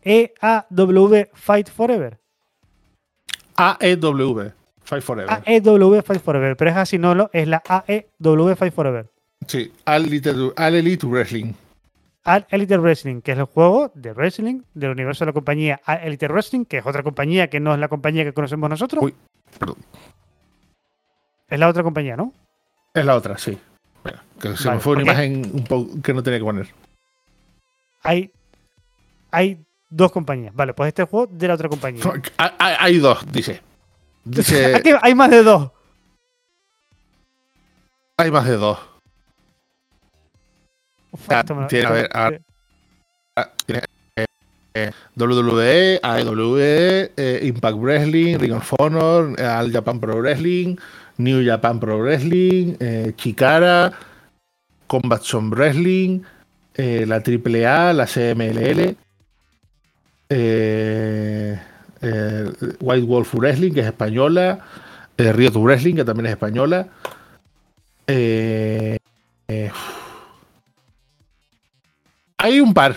EAW 0.04 1.26
Fight 1.34 1.68
Forever. 1.70 2.18
AEW. 3.56 4.52
Fight 4.82 5.02
Forever. 5.02 5.42
AEW 5.44 6.02
Fight 6.02 6.22
Forever, 6.22 6.56
pero 6.56 6.70
es 6.70 6.76
así, 6.76 6.98
no 6.98 7.14
lo, 7.14 7.30
es 7.32 7.46
la 7.48 7.62
AEW 7.66 8.54
Fight 8.56 8.72
Forever. 8.72 9.10
Sí, 9.46 9.72
All 9.86 10.04
Elite, 10.06 10.30
All 10.30 10.74
Elite 10.74 11.06
Wrestling. 11.06 11.52
All 12.24 12.46
Elite 12.50 12.76
Wrestling, 12.78 13.20
que 13.22 13.32
es 13.32 13.38
el 13.38 13.44
juego 13.44 13.90
de 13.94 14.12
wrestling 14.12 14.62
del 14.74 14.90
universo 14.90 15.24
de 15.24 15.30
la 15.30 15.32
compañía 15.32 15.80
All 15.86 15.98
Elite 16.02 16.28
Wrestling, 16.28 16.64
que 16.64 16.78
es 16.78 16.86
otra 16.86 17.02
compañía 17.02 17.48
que 17.48 17.60
no 17.60 17.72
es 17.72 17.80
la 17.80 17.88
compañía 17.88 18.24
que 18.24 18.32
conocemos 18.34 18.68
nosotros. 18.68 19.02
Uy, 19.02 19.14
perdón. 19.58 19.76
Es 21.48 21.58
la 21.58 21.68
otra 21.68 21.82
compañía, 21.82 22.16
¿no? 22.16 22.32
Es 22.92 23.04
la 23.04 23.14
otra, 23.16 23.38
sí. 23.38 23.58
Bueno, 24.02 24.20
que 24.40 24.56
se 24.56 24.64
Vale, 24.68 24.76
me 24.78 24.82
fue 24.82 24.92
una 24.94 25.02
imagen 25.02 25.50
un 25.54 25.64
poco 25.64 26.02
que 26.02 26.12
no 26.12 26.22
tenía 26.22 26.38
que 26.38 26.44
poner. 26.44 26.68
Hay, 28.02 28.30
hay 29.30 29.64
dos 29.88 30.12
compañías. 30.12 30.54
Vale, 30.54 30.74
pues 30.74 30.88
este 30.88 31.04
juego 31.04 31.26
de 31.32 31.48
la 31.48 31.54
otra 31.54 31.68
compañía. 31.68 32.02
Hay, 32.36 32.50
hay- 32.58 32.76
hay 32.78 32.98
dos, 32.98 33.24
dice. 33.32 33.62
Dice, 34.24 34.74
Aquí 34.76 34.90
hay 35.00 35.14
más 35.14 35.30
de 35.30 35.42
dos. 35.42 35.70
hay 38.18 38.30
más 38.30 38.44
de 38.46 38.56
dos. 38.56 38.78
Tiene- 41.68 41.86
a 41.86 41.90
esto 41.90 41.94
ver, 41.94 42.02
me- 42.02 42.20
a- 42.20 43.40
Ah, 43.40 43.50
tiene, 43.66 43.82
eh, 44.16 44.26
eh, 44.74 44.90
WWE, 45.14 46.00
AEW, 46.02 46.56
eh, 47.16 47.40
Impact 47.44 47.76
Wrestling, 47.78 48.36
Ring 48.38 48.52
of 48.52 48.72
Honor, 48.78 49.40
All 49.40 49.70
Japan 49.72 50.00
Pro 50.00 50.20
Wrestling, 50.20 50.76
New 51.18 51.42
Japan 51.44 51.78
Pro 51.78 51.98
Wrestling, 52.00 52.76
Chikara, 53.16 53.92
Combat 54.88 55.22
Zone 55.22 55.50
Wrestling, 55.54 56.20
la 56.76 57.20
AAA, 57.20 57.92
la 57.92 58.06
CMLL, 58.06 58.96
White 62.80 63.06
Wolf 63.06 63.34
Wrestling, 63.34 63.72
que 63.72 63.80
es 63.80 63.86
española, 63.86 64.60
Riot 65.16 65.52
Wrestling, 65.56 65.94
que 65.96 66.04
también 66.04 66.26
es 66.26 66.32
española. 66.32 66.86
eh, 68.10 68.96
eh, 69.48 69.70
hay 72.38 72.60
un 72.60 72.72
par. 72.72 72.96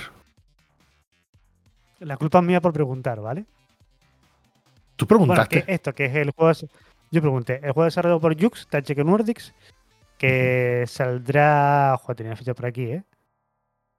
La 1.99 2.17
culpa 2.17 2.39
es 2.39 2.45
mía 2.45 2.61
por 2.61 2.73
preguntar, 2.73 3.19
¿vale? 3.21 3.45
Tú 4.95 5.05
Bueno, 5.05 5.25
preguntaste. 5.25 5.63
que 5.63 5.73
esto, 5.73 5.93
que 5.93 6.05
es 6.05 6.15
el 6.15 6.31
juego. 6.31 6.51
Yo 7.11 7.21
pregunté, 7.21 7.55
el 7.63 7.71
juego 7.73 7.85
desarrollado 7.85 8.19
por 8.21 8.39
Jux, 8.39 8.67
THQ 8.67 8.97
Nordics, 9.03 9.53
que 10.17 10.85
saldrá. 10.87 11.97
Joder, 12.01 12.15
tenía 12.17 12.31
la 12.31 12.35
fecha 12.37 12.53
por 12.53 12.65
aquí, 12.65 12.83
¿eh? 12.83 13.03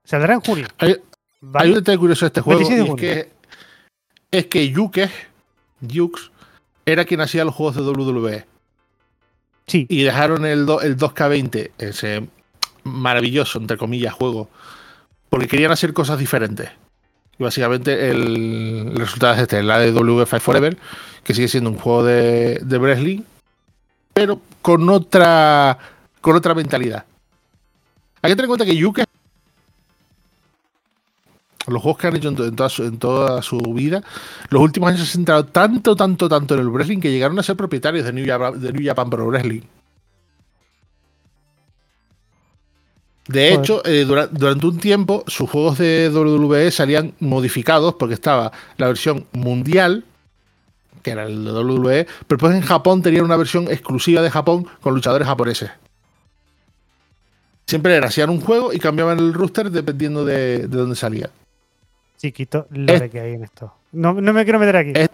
Saldrá 0.03 0.33
en 0.33 0.41
junio. 0.41 0.67
Hay, 0.79 0.95
¿vale? 1.41 1.63
hay 1.65 1.69
un 1.71 1.75
detalle 1.79 1.97
curioso 1.97 2.25
de 2.25 2.27
este 2.27 2.41
juego. 2.41 2.59
26 2.59 2.83
de 2.83 2.87
y 2.87 2.89
es 2.89 2.99
que, 4.31 4.37
es 4.37 4.45
que 4.47 4.69
Yuke, 4.71 5.09
Jux, 5.93 6.31
era 6.85 7.05
quien 7.05 7.21
hacía 7.21 7.45
los 7.45 7.55
juegos 7.55 7.75
de 7.75 7.81
WWE. 7.83 8.45
Sí, 9.67 9.85
Y 9.89 10.03
dejaron 10.03 10.45
el, 10.45 10.65
do- 10.65 10.81
el 10.81 10.97
2K20, 10.97 11.71
ese 11.77 12.27
maravilloso, 12.83 13.59
entre 13.59 13.77
comillas, 13.77 14.13
juego, 14.13 14.49
porque 15.33 15.47
querían 15.47 15.71
hacer 15.71 15.93
cosas 15.93 16.19
diferentes. 16.19 16.69
Y 17.39 17.43
básicamente 17.43 18.11
el, 18.11 18.93
resultado 18.95 19.33
es 19.33 19.39
este, 19.39 19.63
la 19.63 19.79
de 19.79 19.91
W5 19.91 20.39
Forever, 20.39 20.77
que 21.23 21.33
sigue 21.33 21.47
siendo 21.47 21.71
un 21.71 21.79
juego 21.79 22.03
de, 22.03 22.59
de 22.63 22.77
wrestling, 22.77 23.21
pero 24.13 24.39
con 24.61 24.87
otra, 24.91 25.79
con 26.21 26.35
otra 26.35 26.53
mentalidad. 26.53 27.05
Hay 28.21 28.29
que 28.29 28.35
tener 28.35 28.43
en 28.43 28.49
cuenta 28.49 28.63
que 28.63 28.75
Yuke, 28.75 29.05
los 31.65 31.81
juegos 31.81 31.99
que 31.99 32.07
han 32.09 32.15
hecho 32.15 32.29
en, 32.29 32.35
to- 32.35 32.45
en 32.45 32.55
toda 32.55 32.69
su, 32.69 32.83
en 32.83 32.99
toda 32.99 33.41
su 33.41 33.57
vida, 33.57 34.03
los 34.49 34.61
últimos 34.61 34.89
años 34.89 34.99
se 34.99 35.05
han 35.07 35.11
centrado 35.13 35.45
tanto, 35.45 35.95
tanto, 35.95 36.29
tanto 36.29 36.53
en 36.53 36.59
el 36.59 36.69
wrestling 36.69 36.99
que 36.99 37.09
llegaron 37.09 37.39
a 37.39 37.41
ser 37.41 37.55
propietarios 37.55 38.05
de 38.05 38.13
New 38.13 38.27
Japan, 38.27 38.61
de 38.61 38.71
New 38.71 38.85
Japan 38.85 39.09
Pro 39.09 39.25
Wrestling. 39.25 39.61
De 43.27 43.49
Joder. 43.51 43.59
hecho, 43.59 43.85
eh, 43.85 44.03
dura- 44.05 44.27
durante 44.27 44.65
un 44.67 44.77
tiempo 44.79 45.23
sus 45.27 45.49
juegos 45.49 45.77
de 45.77 46.09
WWE 46.13 46.71
salían 46.71 47.13
modificados 47.19 47.95
porque 47.95 48.15
estaba 48.15 48.51
la 48.77 48.87
versión 48.87 49.25
mundial, 49.31 50.03
que 51.01 51.11
era 51.11 51.23
el 51.25 51.45
de 51.45 51.51
WWE, 51.51 52.05
pero 52.27 52.37
después 52.37 52.55
en 52.55 52.61
Japón 52.61 53.01
tenían 53.01 53.23
una 53.25 53.37
versión 53.37 53.69
exclusiva 53.69 54.21
de 54.21 54.29
Japón 54.29 54.67
con 54.81 54.93
luchadores 54.93 55.25
japoneses. 55.27 55.71
Siempre 57.65 57.95
era, 57.95 58.07
hacían 58.07 58.29
un 58.29 58.41
juego 58.41 58.73
y 58.73 58.79
cambiaban 58.79 59.17
el 59.19 59.33
rooster 59.33 59.71
dependiendo 59.71 60.25
de, 60.25 60.67
de 60.67 60.77
dónde 60.77 60.95
salía. 60.95 61.29
chiquito, 62.17 62.67
lo 62.71 62.91
Es- 62.93 63.01
de 63.01 63.09
que 63.09 63.19
hay 63.19 63.33
en 63.33 63.43
esto. 63.43 63.73
No, 63.93 64.13
no 64.13 64.33
me 64.33 64.43
quiero 64.43 64.59
meter 64.59 64.75
aquí. 64.77 64.91
Es- 64.95 65.09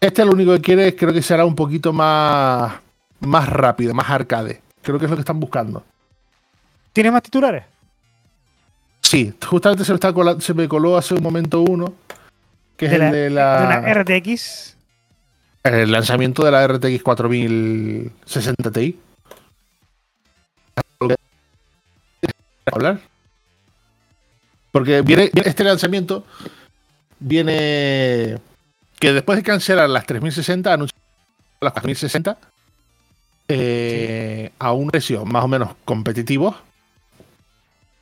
Este 0.00 0.24
lo 0.24 0.32
único 0.32 0.52
que 0.54 0.60
quiere 0.62 0.88
es, 0.88 0.94
creo 0.94 1.12
que 1.12 1.20
será 1.22 1.44
un 1.44 1.54
poquito 1.54 1.92
más, 1.92 2.72
más 3.20 3.48
rápido, 3.50 3.92
más 3.92 4.08
arcade. 4.08 4.62
Creo 4.82 4.98
que 4.98 5.04
es 5.04 5.10
lo 5.10 5.16
que 5.16 5.20
están 5.20 5.38
buscando. 5.40 5.84
¿Tienes 6.92 7.12
más 7.12 7.22
titulares? 7.22 7.64
Sí, 9.02 9.32
justamente 9.46 9.84
se 9.84 9.92
me, 9.92 9.96
está 9.96 10.12
cola- 10.12 10.40
se 10.40 10.54
me 10.54 10.68
coló 10.68 10.96
hace 10.96 11.14
un 11.14 11.22
momento 11.22 11.60
uno, 11.62 11.94
que 12.76 12.86
es 12.86 12.90
De 12.92 12.96
el 12.96 13.02
la- 13.02 13.10
de 13.12 13.18
De 13.22 13.30
la, 13.30 13.94
RTX. 13.94 14.76
el 15.64 15.90
lanzamiento 15.92 16.44
de 16.44 16.50
la 16.50 16.64
RTX 16.66 17.02
4060 17.02 18.70
Ti. 18.72 18.98
hablar? 22.72 23.00
Porque 24.70 25.02
viene, 25.02 25.30
este 25.44 25.64
lanzamiento 25.64 26.24
viene 27.18 28.38
que 29.00 29.12
después 29.12 29.36
de 29.36 29.42
cancelar 29.42 29.90
las 29.90 30.06
3060 30.06 30.72
anuncian 30.72 31.00
las 31.60 31.72
4060 31.72 32.38
eh, 33.48 34.52
a 34.60 34.72
un 34.72 34.88
precio 34.90 35.24
más 35.24 35.42
o 35.44 35.48
menos 35.48 35.70
competitivo 35.84 36.54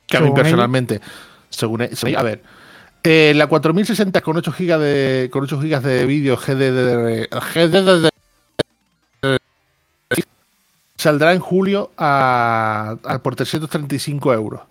que 0.09 0.17
a 0.17 0.21
mí 0.21 0.27
personalmente 0.35 1.01
según, 1.49 1.81
e- 1.81 1.95
según- 1.95 2.17
a 2.17 2.23
ver 2.23 2.41
eh, 3.03 3.33
la 3.35 3.47
4060 3.47 4.19
con 4.21 4.35
8 4.37 4.51
GB 4.57 4.77
de 4.79 5.29
con 5.31 5.43
8 5.43 5.57
GB 5.59 5.81
de 5.81 6.05
vídeo 6.05 6.35
GDDR, 6.35 7.29
GDDR 7.53 8.09
saldrá 10.97 11.33
en 11.33 11.39
julio 11.39 11.91
a, 11.97 12.97
a 13.03 13.19
por 13.19 13.35
335 13.35 14.33
euros. 14.33 14.61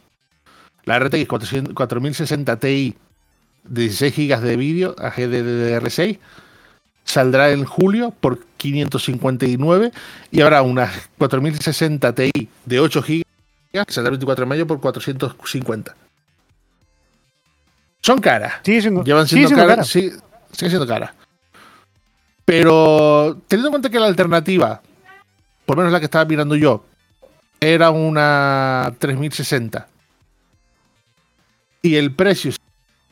La 0.84 0.98
RTX 0.98 1.26
400 1.26 1.74
4060 1.74 2.58
Ti 2.58 2.96
de 3.64 3.82
16 3.82 4.14
GB 4.28 4.40
de 4.40 4.56
vídeo 4.56 4.94
a 4.98 5.10
GDDR6 5.10 6.18
saldrá 7.04 7.50
en 7.50 7.64
julio 7.64 8.12
por 8.20 8.40
559 8.58 9.92
y 10.30 10.40
habrá 10.42 10.62
una 10.62 10.90
4060 11.18 12.14
Ti 12.14 12.30
de 12.66 12.80
8 12.80 13.02
GB 13.02 13.22
que 13.72 13.92
saldrá 13.92 14.08
el 14.08 14.18
24 14.18 14.44
de 14.44 14.48
mayo 14.48 14.66
por 14.66 14.80
450. 14.80 15.96
Son 18.02 18.18
caras. 18.20 18.54
Sigue 18.62 18.80
siendo, 18.80 19.04
Llevan 19.04 19.26
sigue 19.26 19.46
siendo 19.46 19.56
siendo 19.56 19.62
caras. 19.62 19.92
cara. 19.92 20.10
Sí, 20.10 20.10
siguen 20.52 20.70
siendo 20.70 20.86
caras. 20.86 21.10
Pero 22.44 23.42
teniendo 23.46 23.68
en 23.68 23.72
cuenta 23.72 23.90
que 23.90 24.00
la 24.00 24.06
alternativa, 24.06 24.80
por 25.66 25.76
lo 25.76 25.82
menos 25.82 25.92
la 25.92 25.98
que 25.98 26.06
estaba 26.06 26.24
mirando 26.24 26.56
yo, 26.56 26.84
era 27.60 27.90
una 27.90 28.94
3060 28.98 29.88
y 31.82 31.96
el 31.96 32.14
precio 32.14 32.52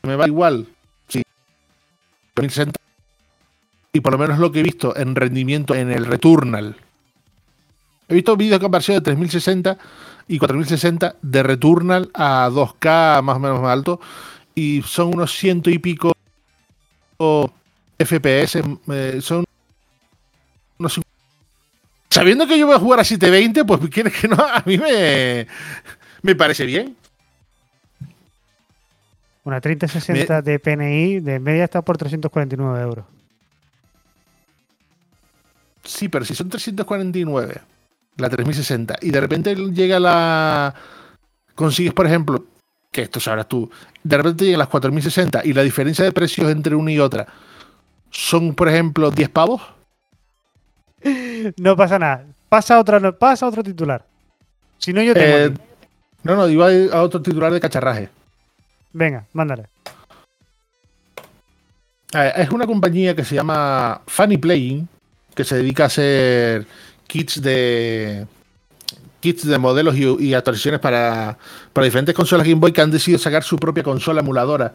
me 0.03 0.17
va 0.17 0.27
igual, 0.27 0.69
sí, 1.09 1.23
3060 2.35 2.81
y 3.93 4.01
por 4.01 4.13
lo 4.13 4.19
menos 4.19 4.39
lo 4.39 4.53
que 4.53 4.61
he 4.61 4.63
visto 4.63 4.97
en 4.97 5.15
rendimiento 5.17 5.75
en 5.75 5.91
el 5.91 6.07
Returnal. 6.07 6.77
He 8.09 8.15
visto 8.15 8.37
vídeos 8.37 8.61
de 8.61 8.65
conversión 8.65 8.97
de 8.97 9.01
3060 9.01 9.79
y 10.29 10.39
4060 10.39 11.17
de 11.23 11.43
Returnal 11.43 12.11
a 12.15 12.49
2K 12.51 13.23
más 13.23 13.37
o 13.37 13.41
menos 13.41 13.61
más 13.61 13.73
alto 13.73 14.01
y 14.55 14.83
son 14.83 15.15
unos 15.15 15.33
ciento 15.33 15.71
y 15.71 15.79
pico 15.79 16.13
FPS, 17.99 18.63
eh, 18.89 19.19
son 19.21 19.45
unos 20.79 21.01
Sabiendo 22.11 22.47
que 22.47 22.59
yo 22.59 22.67
voy 22.67 22.77
a 22.77 22.79
jugar 22.79 23.01
a 23.01 23.05
720, 23.05 23.65
pues 23.65 23.91
quieres 23.91 24.15
que 24.19 24.27
no, 24.27 24.37
a 24.39 24.63
mí 24.65 24.79
me, 24.79 25.47
me 26.23 26.35
parece 26.35 26.65
bien. 26.65 26.97
Una 29.45 29.61
3060 29.61 30.43
de 30.43 30.59
PNI 30.59 31.21
de 31.21 31.39
media 31.39 31.65
está 31.65 31.83
por 31.83 31.99
349 31.99 32.83
euros. 32.83 33.05
Sí, 35.85 36.09
pero 36.09 36.25
si 36.25 36.35
son 36.35 36.49
349, 36.49 37.61
la 38.17 38.29
3060, 38.29 38.97
y 39.03 39.11
de 39.11 39.21
repente 39.21 39.55
llega 39.55 40.01
la. 40.01 40.75
Consigues, 41.55 41.95
por 41.95 42.07
ejemplo, 42.07 42.45
que 42.91 43.03
esto 43.03 43.21
sabrás 43.21 43.49
tú, 43.49 43.71
de 44.03 44.17
repente 44.17 44.45
llegan 44.45 44.59
las 44.59 44.69
4060 44.69 45.43
y 45.45 45.53
la 45.53 45.62
diferencia 45.62 46.05
de 46.05 46.12
precios 46.12 46.51
entre 46.51 46.75
una 46.75 46.93
y 46.93 46.99
otra 46.99 47.27
son, 48.11 48.55
por 48.55 48.69
ejemplo, 48.69 49.11
10 49.11 49.29
pavos. 49.29 49.62
No 51.57 51.77
pasa 51.77 51.99
nada. 51.99 52.25
Pasa, 52.49 52.79
otra, 52.79 53.12
pasa 53.12 53.47
otro 53.47 53.62
titular. 53.62 54.05
Si 54.79 54.93
no, 54.93 55.03
yo 55.03 55.14
tengo. 55.14 55.37
Eh, 55.37 55.55
no, 56.23 56.37
no, 56.37 56.49
iba 56.49 56.69
a 56.93 57.03
otro 57.03 57.21
titular 57.21 57.53
de 57.53 57.61
cacharraje. 57.61 58.09
Venga, 58.93 59.27
mándale. 59.33 59.67
Es 62.12 62.51
una 62.51 62.67
compañía 62.67 63.14
que 63.14 63.25
se 63.25 63.35
llama 63.35 64.01
Funny 64.07 64.39
Playing, 64.39 64.89
que 65.35 65.45
se 65.45 65.57
dedica 65.57 65.85
a 65.85 65.87
hacer 65.87 66.67
kits 67.07 67.43
de 67.43 68.27
kits 69.21 69.47
de 69.47 69.59
modelos 69.59 69.95
y, 69.97 70.35
actualizaciones 70.35 70.81
para, 70.81 71.39
para, 71.73 71.85
diferentes 71.85 72.15
consolas 72.15 72.47
Game 72.47 72.61
Boy 72.61 72.73
que 72.73 72.81
han 72.81 72.91
decidido 72.91 73.19
sacar 73.19 73.43
su 73.43 73.57
propia 73.57 73.83
consola 73.83 74.21
emuladora 74.21 74.75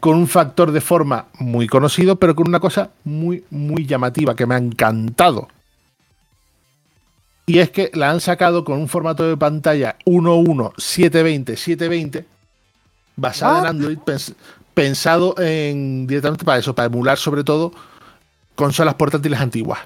con 0.00 0.16
un 0.16 0.26
factor 0.26 0.72
de 0.72 0.80
forma 0.80 1.26
muy 1.38 1.68
conocido, 1.68 2.16
pero 2.16 2.34
con 2.34 2.48
una 2.48 2.58
cosa 2.58 2.90
muy, 3.04 3.44
muy 3.50 3.86
llamativa 3.86 4.34
que 4.34 4.46
me 4.46 4.56
ha 4.56 4.58
encantado. 4.58 5.46
Y 7.46 7.60
es 7.60 7.70
que 7.70 7.92
la 7.94 8.10
han 8.10 8.20
sacado 8.20 8.64
con 8.64 8.78
un 8.78 8.88
formato 8.88 9.28
de 9.28 9.36
pantalla 9.36 9.96
11720-720 10.04 12.24
basado 13.16 13.60
en. 13.60 13.66
Android, 13.66 13.98
pensado 14.74 15.34
en 15.38 16.06
directamente 16.06 16.44
para 16.44 16.58
eso, 16.58 16.74
para 16.74 16.86
emular 16.86 17.18
sobre 17.18 17.44
todo 17.44 17.72
consolas 18.54 18.94
portátiles 18.94 19.40
antiguas. 19.40 19.80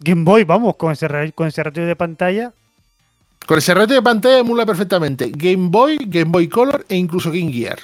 Game 0.00 0.24
Boy, 0.24 0.44
vamos, 0.44 0.76
con 0.76 0.92
ese, 0.92 1.08
con 1.34 1.46
ese 1.46 1.62
ratio 1.62 1.86
de 1.86 1.96
pantalla. 1.96 2.52
Con 3.46 3.58
ese 3.58 3.74
ratio 3.74 3.96
de 3.96 4.02
pantalla 4.02 4.38
emula 4.38 4.66
perfectamente 4.66 5.30
Game 5.34 5.68
Boy, 5.68 5.98
Game 6.06 6.30
Boy 6.30 6.48
Color 6.48 6.84
e 6.88 6.96
incluso 6.96 7.30
Game 7.30 7.52
Gear. 7.52 7.78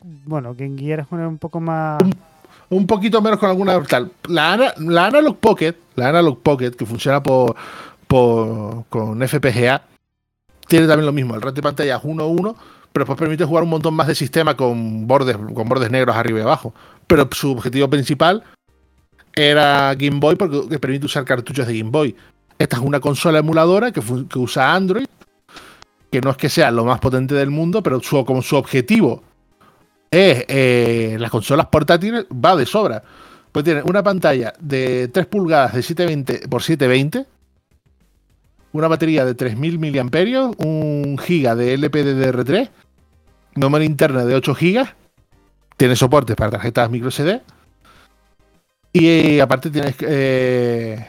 Bueno, 0.00 0.54
Game 0.54 0.78
Gear 0.78 1.00
es 1.00 1.06
un 1.10 1.38
poco 1.38 1.60
más. 1.60 2.00
Un, 2.70 2.86
poquito 2.86 3.22
menos 3.22 3.38
con 3.38 3.48
alguna 3.48 3.82
tal. 3.82 4.12
La, 4.28 4.74
la 4.76 5.06
Analog 5.06 5.38
Pocket, 5.38 5.74
la 5.96 6.10
Analog 6.10 6.40
Pocket, 6.40 6.72
que 6.72 6.84
funciona 6.84 7.22
por, 7.22 7.56
por 8.06 8.84
con 8.88 9.26
FPGA, 9.26 9.82
tiene 10.66 10.86
también 10.86 11.06
lo 11.06 11.12
mismo. 11.12 11.34
El 11.34 11.42
ratio 11.42 11.56
de 11.56 11.62
pantalla 11.62 11.96
es 11.96 12.02
1-1 12.02 12.54
pero 12.92 13.04
después 13.04 13.18
permite 13.18 13.44
jugar 13.44 13.64
un 13.64 13.70
montón 13.70 13.94
más 13.94 14.06
de 14.06 14.14
sistema 14.14 14.56
con 14.56 15.06
bordes, 15.06 15.36
con 15.36 15.68
bordes 15.68 15.90
negros 15.90 16.16
arriba 16.16 16.40
y 16.40 16.42
abajo. 16.42 16.74
Pero 17.06 17.28
su 17.32 17.52
objetivo 17.52 17.88
principal 17.88 18.42
era 19.38 19.94
Game 19.94 20.18
Boy 20.18 20.36
porque 20.36 20.78
permite 20.78 21.06
usar 21.06 21.24
cartuchos 21.24 21.66
de 21.66 21.78
Game 21.78 21.90
Boy. 21.90 22.14
Esta 22.58 22.76
es 22.76 22.82
una 22.82 23.00
consola 23.00 23.38
emuladora 23.38 23.92
que, 23.92 24.00
usa 24.36 24.74
Android, 24.74 25.06
que 26.10 26.20
no 26.20 26.30
es 26.30 26.36
que 26.36 26.48
sea 26.48 26.70
lo 26.70 26.84
más 26.84 26.98
potente 26.98 27.34
del 27.34 27.50
mundo, 27.50 27.82
pero 27.82 28.00
su, 28.00 28.24
como 28.24 28.42
su 28.42 28.56
objetivo 28.56 29.22
es 30.10 30.44
eh, 30.48 31.16
las 31.20 31.30
consolas 31.30 31.66
portátiles, 31.66 32.26
va 32.32 32.56
de 32.56 32.66
sobra. 32.66 33.02
Pues 33.52 33.64
tiene 33.64 33.82
una 33.82 34.02
pantalla 34.02 34.52
de 34.58 35.08
3 35.08 35.26
pulgadas 35.26 35.74
de 35.74 35.82
720 35.82 36.34
x 36.34 36.64
720 36.64 37.26
una 38.72 38.88
batería 38.88 39.24
de 39.24 39.34
3000 39.34 39.78
mAh, 39.78 40.50
un 40.58 41.18
giga 41.18 41.54
de 41.54 41.78
LPDDR3, 41.78 42.68
memoria 43.56 43.86
interna 43.86 44.24
de 44.24 44.34
8 44.34 44.54
GB, 44.54 44.86
tiene 45.76 45.96
soporte 45.96 46.36
para 46.36 46.50
tarjetas 46.50 46.90
micro 46.90 47.10
SD 47.10 47.40
y 48.92 49.06
eh, 49.06 49.42
aparte 49.42 49.70
tienes 49.70 49.94
eh, 50.00 51.08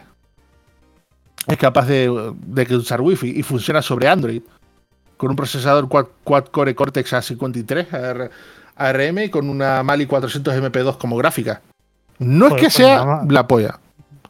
es 1.47 1.57
capaz 1.57 1.88
de, 1.88 2.09
usar 2.71 3.01
Wi-Fi 3.01 3.39
y 3.39 3.43
funciona 3.43 3.82
sobre 3.82 4.07
Android 4.07 4.41
con 5.17 5.32
un 5.32 5.36
procesador 5.36 5.89
quad, 5.89 6.45
core 6.51 6.75
Cortex 6.75 7.13
A53 7.13 8.30
ARM 8.75 9.19
y 9.19 9.30
con 9.30 9.49
una 9.49 9.84
Mali 9.84 10.05
400 10.05 10.53
MP2 10.55 10.97
como 10.97 11.17
gráfica. 11.17 11.61
No 12.19 12.47
es 12.47 12.53
que 12.53 12.61
pues 12.61 12.73
sea 12.73 13.23
la 13.27 13.47
polla. 13.47 13.80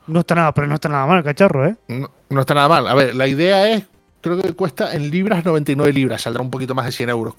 No 0.07 0.21
está 0.21 0.33
nada, 0.33 0.53
pero 0.53 0.67
no 0.67 0.75
está 0.75 0.89
nada 0.89 1.05
mal, 1.05 1.23
cacharro, 1.23 1.67
¿eh? 1.67 1.75
No, 2.29 2.41
está 2.41 2.55
nada 2.55 2.67
mal. 2.67 2.87
A 2.87 2.95
ver, 2.95 3.13
la 3.13 3.27
idea 3.27 3.69
es, 3.69 3.83
creo 4.21 4.41
que 4.41 4.53
cuesta 4.53 4.93
en 4.95 5.11
libras 5.11 5.45
99 5.45 5.93
libras, 5.93 6.23
saldrá 6.23 6.41
un 6.41 6.49
poquito 6.49 6.73
más 6.73 6.85
de 6.85 6.91
100 6.91 7.09
euros. 7.09 7.35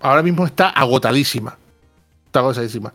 Ahora 0.00 0.22
mismo 0.22 0.46
está 0.46 0.68
agotadísima. 0.68 1.56
Está 2.26 2.38
agotadísima. 2.38 2.92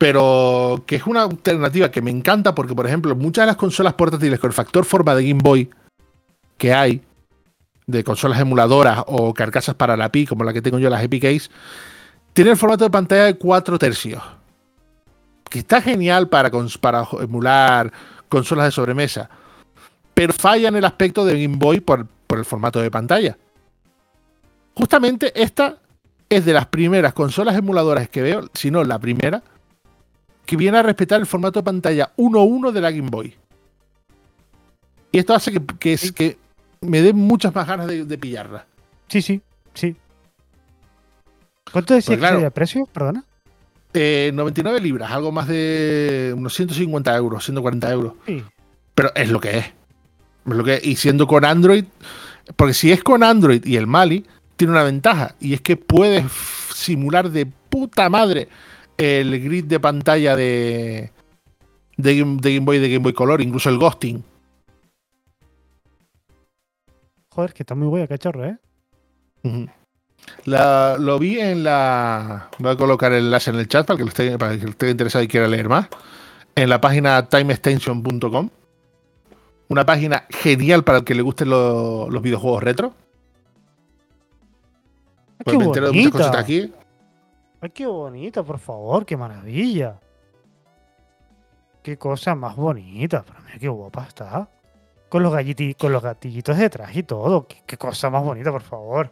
Pero 0.00 0.82
que 0.86 0.96
es 0.96 1.06
una 1.06 1.24
alternativa 1.24 1.90
que 1.90 2.00
me 2.00 2.10
encanta 2.10 2.54
porque, 2.54 2.74
por 2.74 2.86
ejemplo, 2.86 3.14
muchas 3.14 3.42
de 3.42 3.48
las 3.48 3.56
consolas 3.56 3.92
portátiles 3.92 4.40
con 4.40 4.48
el 4.48 4.54
factor 4.54 4.86
forma 4.86 5.14
de 5.14 5.28
Game 5.28 5.42
Boy 5.42 5.68
que 6.56 6.72
hay, 6.72 7.02
de 7.86 8.02
consolas 8.02 8.40
emuladoras 8.40 9.04
o 9.06 9.34
carcasas 9.34 9.74
para 9.74 9.98
la 9.98 10.10
Pi, 10.10 10.24
como 10.24 10.42
la 10.42 10.54
que 10.54 10.62
tengo 10.62 10.78
yo, 10.78 10.88
las 10.88 11.02
Epic 11.02 11.24
Ace, 11.26 11.50
tienen 12.32 12.52
el 12.52 12.56
formato 12.56 12.84
de 12.84 12.90
pantalla 12.90 13.24
de 13.24 13.36
4 13.36 13.78
tercios 13.78 14.22
que 15.50 15.58
está 15.58 15.82
genial 15.82 16.28
para, 16.28 16.50
para 16.80 17.06
emular 17.20 17.92
consolas 18.28 18.66
de 18.66 18.70
sobremesa, 18.70 19.28
pero 20.14 20.32
falla 20.32 20.68
en 20.68 20.76
el 20.76 20.84
aspecto 20.84 21.26
de 21.26 21.42
Game 21.42 21.56
Boy 21.58 21.80
por, 21.80 22.06
el 22.28 22.44
formato 22.44 22.80
de 22.80 22.90
pantalla. 22.90 23.36
Justamente 24.74 25.32
esta 25.34 25.78
es 26.28 26.44
de 26.44 26.54
las 26.54 26.66
primeras 26.66 27.12
consolas 27.12 27.56
emuladoras 27.56 28.08
que 28.08 28.22
veo, 28.22 28.48
si 28.54 28.70
no 28.70 28.84
la 28.84 29.00
primera, 29.00 29.42
que 30.50 30.56
viene 30.56 30.78
a 30.78 30.82
respetar 30.82 31.20
el 31.20 31.26
formato 31.26 31.60
de 31.60 31.62
pantalla 31.62 32.10
1.1 32.16 32.72
de 32.72 32.80
la 32.80 32.90
Game 32.90 33.08
Boy. 33.08 33.36
Y 35.12 35.18
esto 35.20 35.32
hace 35.32 35.52
que, 35.78 35.92
es, 35.92 36.10
que 36.10 36.38
me 36.80 37.00
dé 37.02 37.12
muchas 37.12 37.54
más 37.54 37.68
ganas 37.68 37.86
de, 37.86 38.18
pillarla. 38.18 38.66
Sí, 39.06 39.22
sí, 39.22 39.40
sí. 39.74 39.94
¿Cuánto 41.70 41.94
decía 41.94 42.18
pues 42.18 42.32
que 42.32 42.50
precio? 42.50 42.86
Perdona. 42.86 43.24
99 43.94 44.76
eh, 44.76 44.82
libras, 44.82 45.12
algo 45.12 45.30
más 45.30 45.46
de 45.46 46.34
unos 46.36 46.52
150 46.54 47.16
euros, 47.16 47.44
140 47.44 47.92
euros. 47.92 48.14
Pero 48.96 49.12
es 49.14 49.30
lo 49.30 49.40
que 49.40 49.58
es. 49.58 49.66
lo 50.46 50.64
que 50.64 50.80
Y 50.82 50.96
siendo 50.96 51.28
con 51.28 51.44
Android, 51.44 51.84
porque 52.56 52.74
si 52.74 52.90
es 52.90 53.04
con 53.04 53.22
Android 53.22 53.64
y 53.64 53.76
el 53.76 53.86
Mali, 53.86 54.26
tiene 54.56 54.72
una 54.72 54.82
ventaja, 54.82 55.36
y 55.38 55.54
es 55.54 55.60
que 55.60 55.76
puedes 55.76 56.24
simular 56.74 57.30
de 57.30 57.46
puta 57.46 58.10
madre 58.10 58.48
el 59.00 59.42
grid 59.42 59.64
de 59.64 59.80
pantalla 59.80 60.36
de, 60.36 61.10
de, 61.96 62.18
Game, 62.18 62.60
Boy 62.60 62.78
de 62.78 62.88
Game 62.90 63.02
Boy 63.02 63.14
Color, 63.14 63.40
incluso 63.40 63.70
el 63.70 63.78
ghosting. 63.78 64.22
Joder, 67.30 67.54
que 67.54 67.62
está 67.62 67.74
muy 67.74 67.88
guay, 67.88 68.06
cachorro, 68.06 68.44
¿eh? 68.44 68.58
lo 70.44 71.18
vi 71.18 71.40
en 71.40 71.64
la. 71.64 72.50
Voy 72.58 72.72
a 72.72 72.76
colocar 72.76 73.12
el 73.12 73.24
enlace 73.24 73.50
en 73.50 73.56
el 73.56 73.68
chat 73.68 73.86
para 73.86 73.96
que, 73.96 74.04
esté, 74.04 74.38
para 74.38 74.58
que 74.58 74.66
esté 74.66 74.90
interesado 74.90 75.24
y 75.24 75.28
quiera 75.28 75.48
leer 75.48 75.68
más. 75.68 75.88
En 76.54 76.68
la 76.68 76.80
página 76.80 77.26
timeextension.com. 77.26 78.50
Una 79.68 79.86
página 79.86 80.24
genial 80.28 80.82
para 80.82 80.98
el 80.98 81.04
que 81.04 81.14
le 81.14 81.22
gusten 81.22 81.48
los 81.48 82.22
videojuegos 82.22 82.62
retro. 82.62 82.92
Pues 85.44 85.56
me 85.56 85.64
entero 85.64 85.86
de 85.86 85.92
muchas 85.92 86.12
cositas 86.12 86.36
aquí. 86.36 86.72
Ay, 87.60 87.70
qué 87.70 87.86
bonita, 87.86 88.42
por 88.42 88.58
favor, 88.58 89.04
qué 89.04 89.16
maravilla. 89.16 89.98
Qué 91.82 91.96
cosa 91.98 92.34
más 92.34 92.56
bonita, 92.56 93.22
pero 93.26 93.40
mira 93.44 93.58
qué 93.58 93.68
guapa 93.68 94.04
está. 94.06 94.48
Con 95.08 95.22
los, 95.22 95.34
con 95.78 95.92
los 95.92 96.02
gatillitos 96.02 96.56
detrás 96.56 96.94
y 96.94 97.02
todo. 97.02 97.46
qué 97.66 97.76
cosa 97.76 98.10
más 98.10 98.22
bonita, 98.22 98.50
por 98.50 98.62
favor. 98.62 99.10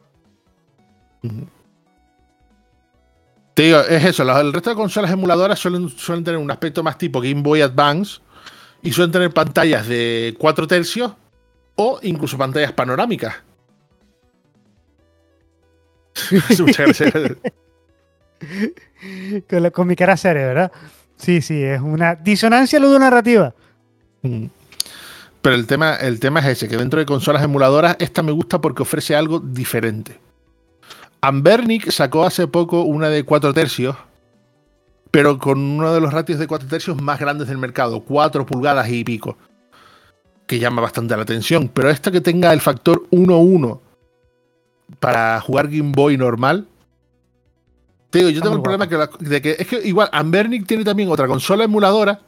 Te 3.55 3.63
digo, 3.63 3.81
es 3.81 4.05
eso. 4.05 4.23
los- 4.25 4.39
El 4.39 4.53
resto 4.53 4.71
de 4.71 4.77
consolas 4.77 5.11
emuladoras 5.11 5.59
suelen, 5.59 5.89
suelen 5.89 6.25
tener 6.25 6.39
un 6.39 6.51
aspecto 6.51 6.83
más 6.83 6.97
tipo 6.97 7.21
Game 7.21 7.43
Boy 7.43 7.63
Advance 7.63 8.21
y 8.83 8.93
suelen 8.93 9.11
tener 9.13 9.33
pantallas 9.35 9.89
de 9.89 10.37
4 10.39 10.67
tercios 10.69 11.13
o 11.75 11.99
incluso 12.03 12.39
pantallas 12.39 12.73
panorámicas. 12.73 13.35
Con 19.73 19.87
mi 19.87 19.97
cara 19.97 20.17
seria, 20.17 20.47
¿verdad? 20.47 20.73
Sí, 21.17 21.43
sí, 21.43 21.63
es 21.63 21.81
una 21.81 22.15
disonancia 22.15 22.79
ludonarrativa. 22.79 23.55
Mm. 24.23 24.47
Pero 25.43 25.55
el 25.55 25.67
tema, 25.67 25.95
el 25.97 26.21
tema 26.21 26.41
es 26.41 26.47
ese, 26.47 26.69
que 26.69 26.77
dentro 26.77 26.99
de 26.99 27.07
consolas 27.07 27.43
emuladoras, 27.43 27.97
esta 28.01 28.23
me 28.23 28.33
gusta 28.33 28.61
porque 28.61 28.83
ofrece 28.83 29.15
algo 29.15 29.41
diferente. 29.41 30.19
Ambernic 31.21 31.91
sacó 31.91 32.25
hace 32.25 32.47
poco 32.47 32.83
una 32.83 33.09
de 33.09 33.25
4 33.25 33.53
tercios, 33.55 33.97
pero 35.11 35.39
con 35.39 35.59
uno 35.59 35.93
de 35.93 36.01
los 36.01 36.13
ratios 36.13 36.39
de 36.39 36.47
4 36.47 36.69
tercios 36.69 37.01
más 37.01 37.19
grandes 37.19 37.49
del 37.49 37.59
mercado, 37.59 38.01
4 38.01 38.47
pulgadas 38.47 38.89
y 38.89 39.05
pico, 39.05 39.37
que 40.47 40.59
llama 40.59 40.83
bastante 40.83 41.17
la 41.17 41.23
atención. 41.23 41.69
Pero 41.73 41.91
esta 41.91 42.11
que 42.11 42.21
tenga 42.21 42.53
el 42.53 42.61
factor 42.61 43.05
1-1 43.11 43.81
para 45.01 45.41
jugar 45.41 45.69
Game 45.69 45.93
Boy 45.95 46.17
normal, 46.17 46.67
te 48.11 48.19
digo, 48.21 48.31
yo 48.31 48.41
tengo 48.43 48.57
el 48.57 48.63
problema 48.63 48.89
que 48.89 48.97
la- 48.97 49.11
de 49.19 49.43
que 49.43 49.57
es 49.59 49.67
que 49.67 49.87
igual 49.87 50.09
Ambernic 50.13 50.67
tiene 50.67 50.85
también 50.85 51.11
otra 51.11 51.27
consola 51.27 51.65
emuladora 51.65 52.21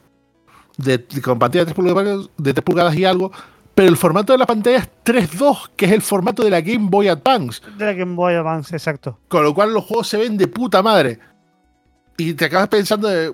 de, 0.77 0.97
de- 0.99 1.21
con 1.21 1.39
pantalla 1.39 1.65
de 1.65 1.73
3 1.73 1.75
pulgadas, 1.75 2.29
de 2.37 2.53
3 2.53 2.63
pulgadas 2.63 2.95
y 2.95 3.05
algo, 3.05 3.31
pero 3.73 3.87
el 3.89 3.97
formato 3.97 4.33
de 4.33 4.39
la 4.39 4.45
pantalla 4.45 4.77
es 4.77 4.89
3.2, 5.03 5.69
que 5.75 5.85
es 5.85 5.91
el 5.91 6.01
formato 6.01 6.43
de 6.43 6.49
la 6.49 6.61
Game 6.61 6.87
Boy 6.89 7.07
Advance, 7.07 7.61
De 7.77 7.85
la 7.85 7.93
Game 7.93 8.15
Boy 8.15 8.33
Advance, 8.35 8.75
exacto. 8.75 9.17
con 9.27 9.43
lo 9.43 9.53
cual 9.53 9.73
los 9.73 9.85
juegos 9.85 10.07
se 10.07 10.17
ven 10.17 10.37
de 10.37 10.47
puta 10.47 10.81
madre. 10.83 11.19
Y 12.17 12.33
te 12.33 12.45
acabas 12.45 12.67
pensando 12.67 13.07
de... 13.07 13.33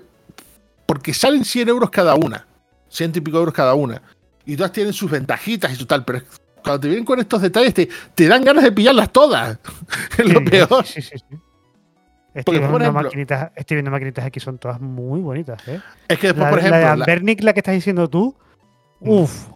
Porque 0.86 1.12
salen 1.12 1.44
100 1.44 1.68
euros 1.68 1.90
cada 1.90 2.14
una, 2.14 2.46
100 2.88 3.12
y 3.16 3.20
pico 3.20 3.36
euros 3.38 3.52
cada 3.52 3.74
una, 3.74 4.00
y 4.46 4.56
todas 4.56 4.72
tienen 4.72 4.94
sus 4.94 5.10
ventajitas 5.10 5.70
y 5.72 5.76
su 5.76 5.84
tal, 5.84 6.04
pero 6.06 6.22
cuando 6.62 6.80
te 6.80 6.88
vienen 6.88 7.04
con 7.04 7.18
estos 7.20 7.42
detalles 7.42 7.74
te, 7.74 7.88
te 8.14 8.26
dan 8.26 8.42
ganas 8.42 8.64
de 8.64 8.72
pillarlas 8.72 9.12
todas. 9.12 9.58
es 10.18 10.32
lo 10.32 10.42
peor. 10.44 10.86
Sí, 10.86 11.02
sí, 11.02 11.18
sí. 11.18 11.36
Estoy 12.34 12.58
viendo, 12.58 12.78
ejemplo- 12.78 13.02
maquinitas, 13.02 13.50
estoy 13.56 13.76
viendo 13.76 13.90
maquinitas 13.90 14.24
aquí, 14.24 14.38
son 14.40 14.58
todas 14.58 14.80
muy 14.80 15.20
bonitas, 15.20 15.66
¿eh? 15.66 15.80
Es 16.08 16.18
que 16.18 16.28
después, 16.28 16.44
La, 16.44 16.50
por 16.50 16.58
la 16.58 16.62
de 16.62 16.68
ejemplo, 16.68 16.96
la- 16.96 17.04
Ambernic, 17.04 17.42
la 17.42 17.52
que 17.52 17.60
estás 17.60 17.74
diciendo 17.74 18.08
tú, 18.08 18.34
Mm. 19.00 19.10
uff, 19.10 19.46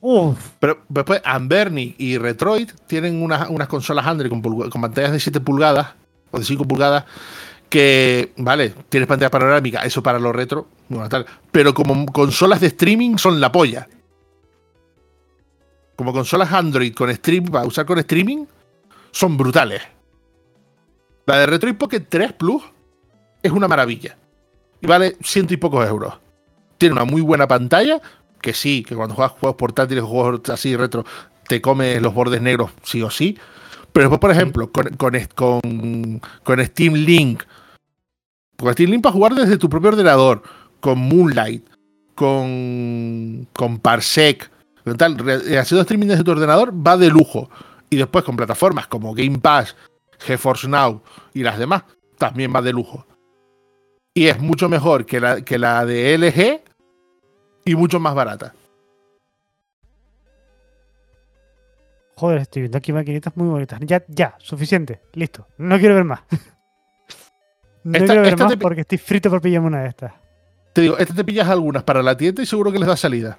uff. 0.00 0.48
Pero 0.60 0.78
después 0.88 1.20
Ambernic 1.24 1.94
y 1.98 2.18
Retroid 2.18 2.70
tienen 2.86 3.22
unas, 3.22 3.48
unas 3.50 3.68
consolas 3.68 4.06
Android 4.06 4.30
con 4.30 4.80
pantallas 4.80 5.12
de 5.12 5.20
7 5.20 5.40
pulgadas 5.40 5.94
o 6.30 6.38
de 6.38 6.44
5 6.44 6.64
pulgadas 6.64 7.04
que, 7.68 8.32
vale, 8.36 8.72
tienes 8.88 9.06
pantalla 9.08 9.30
panorámica, 9.30 9.82
eso 9.82 10.02
para 10.02 10.18
los 10.18 10.34
retro, 10.34 10.66
bueno, 10.88 11.08
tal, 11.08 11.26
pero 11.52 11.74
como 11.74 12.06
consolas 12.06 12.60
de 12.60 12.68
streaming 12.68 13.16
son 13.18 13.40
la 13.40 13.50
polla. 13.52 13.88
Como 15.96 16.12
consolas 16.12 16.52
Android 16.52 16.92
con 16.94 17.12
stream, 17.14 17.44
para 17.46 17.66
usar 17.66 17.86
con 17.86 17.98
streaming, 18.00 18.46
son 19.12 19.36
brutales. 19.36 19.82
La 21.26 21.38
de 21.38 21.46
Retroid 21.46 21.76
Pocket 21.76 22.00
3 22.00 22.32
Plus 22.34 22.62
es 23.42 23.52
una 23.52 23.68
maravilla. 23.68 24.16
Y 24.80 24.86
vale 24.86 25.16
ciento 25.22 25.54
y 25.54 25.56
pocos 25.56 25.86
euros. 25.88 26.14
Tiene 26.76 26.94
una 26.94 27.04
muy 27.04 27.22
buena 27.22 27.48
pantalla, 27.48 28.00
que 28.40 28.52
sí, 28.52 28.82
que 28.82 28.94
cuando 28.94 29.14
juegas 29.14 29.32
juegos 29.38 29.56
portátiles 29.56 30.04
juegos 30.04 30.48
así 30.50 30.76
retro, 30.76 31.04
te 31.48 31.60
comes 31.60 32.02
los 32.02 32.12
bordes 32.12 32.42
negros 32.42 32.70
sí 32.82 33.00
o 33.02 33.10
sí. 33.10 33.38
Pero 33.92 34.10
después, 34.10 34.20
por 34.20 34.30
ejemplo, 34.32 34.70
con, 34.70 34.88
con, 34.96 36.20
con, 36.42 36.64
Steam 36.64 36.94
Link, 36.94 37.44
con 38.58 38.72
Steam 38.72 38.90
Link 38.90 39.02
para 39.02 39.12
jugar 39.12 39.34
desde 39.34 39.56
tu 39.56 39.70
propio 39.70 39.90
ordenador, 39.90 40.42
con 40.80 40.98
Moonlight, 40.98 41.64
con, 42.14 43.46
con 43.54 43.78
Parsec, 43.78 44.50
haciendo 44.84 45.82
streaming 45.82 46.08
desde 46.08 46.24
tu 46.24 46.32
ordenador 46.32 46.74
va 46.74 46.96
de 46.96 47.08
lujo. 47.08 47.48
Y 47.88 47.96
después 47.96 48.24
con 48.24 48.36
plataformas 48.36 48.88
como 48.88 49.14
Game 49.14 49.38
Pass, 49.38 49.76
GeForce 50.20 50.68
Now 50.68 51.02
y 51.32 51.42
las 51.42 51.58
demás, 51.58 51.84
también 52.18 52.52
va 52.54 52.62
de 52.62 52.72
lujo. 52.72 53.06
Y 54.14 54.26
es 54.28 54.38
mucho 54.40 54.68
mejor 54.68 55.04
que 55.06 55.20
la, 55.20 55.42
que 55.42 55.58
la 55.58 55.84
de 55.84 56.16
LG 56.18 56.62
y 57.64 57.74
mucho 57.74 57.98
más 58.00 58.14
barata. 58.14 58.54
Joder, 62.16 62.38
estoy 62.42 62.62
viendo 62.62 62.78
aquí 62.78 62.92
maquinitas 62.92 63.36
muy 63.36 63.48
bonitas. 63.48 63.80
Ya, 63.82 64.04
ya, 64.08 64.36
suficiente, 64.38 65.00
listo. 65.14 65.46
No 65.58 65.78
quiero 65.78 65.94
ver 65.94 66.04
más. 66.04 66.20
No 67.86 67.98
Esta- 67.98 68.06
quiero 68.06 68.22
ver 68.22 68.32
esta 68.32 68.44
más 68.44 68.52
te- 68.54 68.58
porque 68.58 68.80
estoy 68.80 68.96
frito 68.96 69.28
por 69.28 69.42
pillarme 69.42 69.66
una 69.66 69.82
de 69.82 69.88
estas. 69.88 70.14
Te 70.72 70.80
digo, 70.80 70.96
este 70.96 71.12
te 71.12 71.22
pillas 71.22 71.46
algunas 71.50 71.82
para 71.82 72.02
la 72.02 72.16
tienda 72.16 72.42
y 72.42 72.46
seguro 72.46 72.72
que 72.72 72.78
les 72.78 72.88
da 72.88 72.96
salida. 72.96 73.38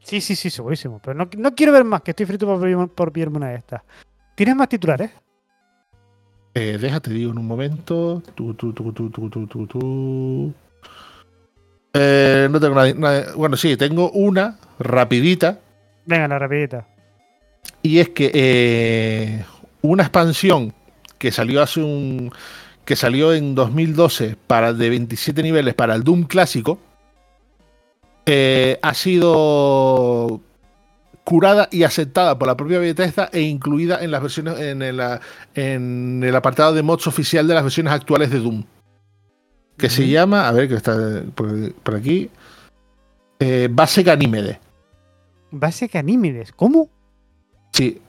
Sí, 0.00 0.20
sí, 0.20 0.34
sí, 0.34 0.50
segurísimo. 0.50 0.98
Pero 1.00 1.14
no, 1.14 1.28
no 1.38 1.54
quiero 1.54 1.72
ver 1.72 1.84
más, 1.84 2.02
que 2.02 2.10
estoy 2.10 2.26
frito 2.26 2.44
por, 2.44 2.88
por 2.92 3.12
pillarme 3.12 3.36
una 3.36 3.50
de 3.50 3.54
estas. 3.58 3.82
¿Tienes 4.34 4.56
más 4.56 4.68
titulares? 4.68 5.12
Eh, 6.54 6.78
déjate, 6.80 7.10
digo, 7.10 7.32
en 7.32 7.38
un 7.38 7.46
momento. 7.46 8.22
Tu, 8.34 8.54
tu, 8.54 8.72
tu, 8.72 8.92
tu, 8.92 9.10
tu, 9.10 9.66
tu. 9.66 10.52
Eh, 11.92 12.48
no 12.50 12.60
tengo 12.60 12.74
nada, 12.74 12.92
nada- 12.94 13.32
Bueno, 13.36 13.56
sí, 13.56 13.76
tengo 13.76 14.10
una 14.12 14.58
rapidita. 14.78 15.58
Venga, 16.06 16.28
la 16.28 16.38
rapidita. 16.38 16.86
Y 17.82 17.98
es 17.98 18.10
que 18.10 18.30
eh, 18.34 19.44
una 19.82 20.04
expansión 20.04 20.72
que 21.18 21.32
salió 21.32 21.62
hace 21.62 21.80
un. 21.80 22.30
que 22.84 22.96
salió 22.96 23.32
en 23.34 23.54
2012 23.54 24.36
para, 24.46 24.72
de 24.72 24.90
27 24.90 25.42
niveles 25.42 25.74
para 25.74 25.94
el 25.94 26.04
Doom 26.04 26.24
clásico. 26.24 26.78
eh, 28.26 28.78
ha 28.82 28.94
sido 28.94 30.40
curada 31.24 31.68
y 31.72 31.82
aceptada 31.84 32.38
por 32.38 32.46
la 32.48 32.56
propia 32.56 32.78
Bethesda 32.78 33.30
e 33.32 33.40
incluida 33.40 34.02
en 34.04 34.10
las 34.10 34.20
versiones 34.22 34.58
en 34.60 34.82
el, 34.82 35.00
en 35.54 36.22
el 36.22 36.36
apartado 36.36 36.74
de 36.74 36.82
mods 36.82 37.06
oficial 37.06 37.48
de 37.48 37.54
las 37.54 37.62
versiones 37.62 37.92
actuales 37.92 38.30
de 38.30 38.40
Doom. 38.40 38.64
Que 39.78 39.88
se 39.90 40.06
llama, 40.06 40.46
a 40.48 40.52
ver 40.52 40.68
que 40.68 40.74
está 40.76 40.96
por, 41.34 41.72
por 41.74 41.94
aquí, 41.96 42.30
eh, 43.40 43.68
Base 43.70 44.02
Ganímede. 44.02 44.60
Base 45.50 45.86
Ganímedes. 45.88 46.52
¿Cómo? 46.52 46.88
Sí, 47.72 48.00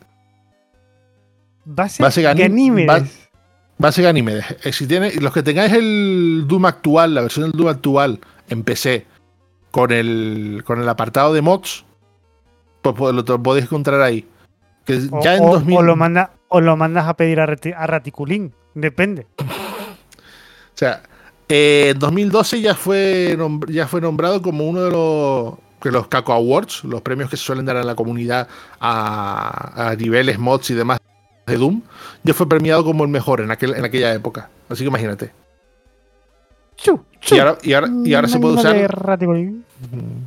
Base, 1.64 2.04
Base 2.04 2.22
Ganí- 2.22 2.40
Ganímedes. 2.42 2.88
ba- 2.88 3.04
Base 3.78 4.02
Ganímedes. 4.02 4.46
Eh, 4.64 4.72
Si 4.72 4.86
tiene, 4.88 5.12
los 5.16 5.34
que 5.34 5.42
tengáis 5.44 5.74
el 5.74 6.46
Doom 6.48 6.66
actual, 6.66 7.16
la 7.16 7.22
versión 7.22 7.50
del 7.50 7.58
Doom 7.58 7.70
actual 7.70 8.20
en 8.50 8.64
PC, 8.64 9.06
con 9.72 9.92
el, 9.92 10.62
con 10.66 10.80
el 10.82 10.88
apartado 10.88 11.34
de 11.34 11.42
mods, 11.42 11.84
pues, 12.94 13.14
pues, 13.14 13.30
lo, 13.30 13.42
podéis 13.44 13.66
encontrar 13.66 14.02
ahí. 14.02 14.28
Que 14.86 15.00
O, 15.12 15.22
ya 15.24 15.36
en 15.36 15.44
o- 15.44 15.52
2000, 15.54 15.78
o 15.78 15.82
lo 15.82 15.96
manda, 15.96 16.32
o 16.48 16.62
lo 16.62 16.78
mandas 16.78 17.08
a 17.08 17.16
pedir 17.16 17.40
a, 17.40 17.48
Reti- 17.48 17.74
a 17.76 17.88
Raticulín. 17.88 18.54
Depende. 18.76 19.26
O 19.40 19.46
sea, 20.78 21.02
eh, 21.50 21.90
en 21.94 22.00
2012 22.00 22.62
ya 22.62 22.76
fue, 22.76 23.38
ya 23.70 23.88
fue 23.88 24.02
nombrado 24.02 24.42
como 24.42 24.66
uno 24.66 24.82
de 24.84 24.92
los, 24.92 25.54
que 25.82 25.92
los 25.92 26.08
Caco 26.08 26.34
Awards, 26.34 26.84
los 26.84 27.02
premios 27.02 27.30
que 27.30 27.38
se 27.38 27.44
suelen 27.44 27.66
dar 27.66 27.78
a 27.78 27.84
la 27.84 27.96
comunidad 27.96 28.48
a, 28.80 29.90
a 29.92 29.96
niveles, 29.96 30.38
mods 30.40 30.70
y 30.72 30.74
demás 30.74 31.00
de 31.48 31.58
Doom, 31.58 31.82
ya 32.24 32.34
fue 32.34 32.50
premiado 32.50 32.84
como 32.84 33.04
el 33.04 33.10
mejor 33.10 33.42
en, 33.42 33.52
aquel, 33.52 33.76
en 33.76 33.86
aquella 33.86 34.14
época. 34.14 34.50
Así 34.70 34.84
que 34.84 34.88
imagínate. 34.90 35.32
Chu, 36.78 37.00
chu. 37.22 37.36
Y 37.36 37.40
ahora, 37.40 37.58
y 37.64 37.74
ahora, 37.74 37.90
y 38.04 38.14
ahora 38.14 38.28
se 38.28 38.40
puede 38.40 38.56
usar. 38.56 38.76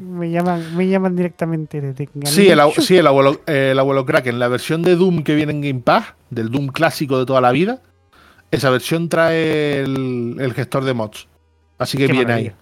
Me 0.01 0.31
llaman, 0.31 0.77
me 0.77 0.89
llaman 0.89 1.15
directamente 1.17 1.81
desde 1.81 2.09
Sí, 2.25 2.49
el, 2.49 2.61
sí, 2.79 2.97
el 2.97 3.07
abuelo, 3.07 3.41
el 3.47 3.79
abuelo 3.79 4.05
Kraken, 4.05 4.39
la 4.39 4.49
versión 4.49 4.83
de 4.83 4.97
Doom 4.97 5.23
que 5.23 5.35
viene 5.35 5.53
en 5.53 5.61
Game 5.61 5.81
Pass, 5.81 6.15
del 6.31 6.51
Doom 6.51 6.69
clásico 6.69 7.19
de 7.19 7.27
toda 7.27 7.41
la 7.41 7.53
vida, 7.53 7.81
esa 8.51 8.71
versión 8.71 9.09
trae 9.09 9.81
el, 9.81 10.37
el 10.39 10.53
gestor 10.55 10.85
de 10.85 10.95
mods. 10.95 11.29
Así 11.79 11.97
que 11.99 12.07
Qué 12.07 12.13
viene 12.13 12.27
maravilla. 12.27 12.51
ahí. 12.51 12.57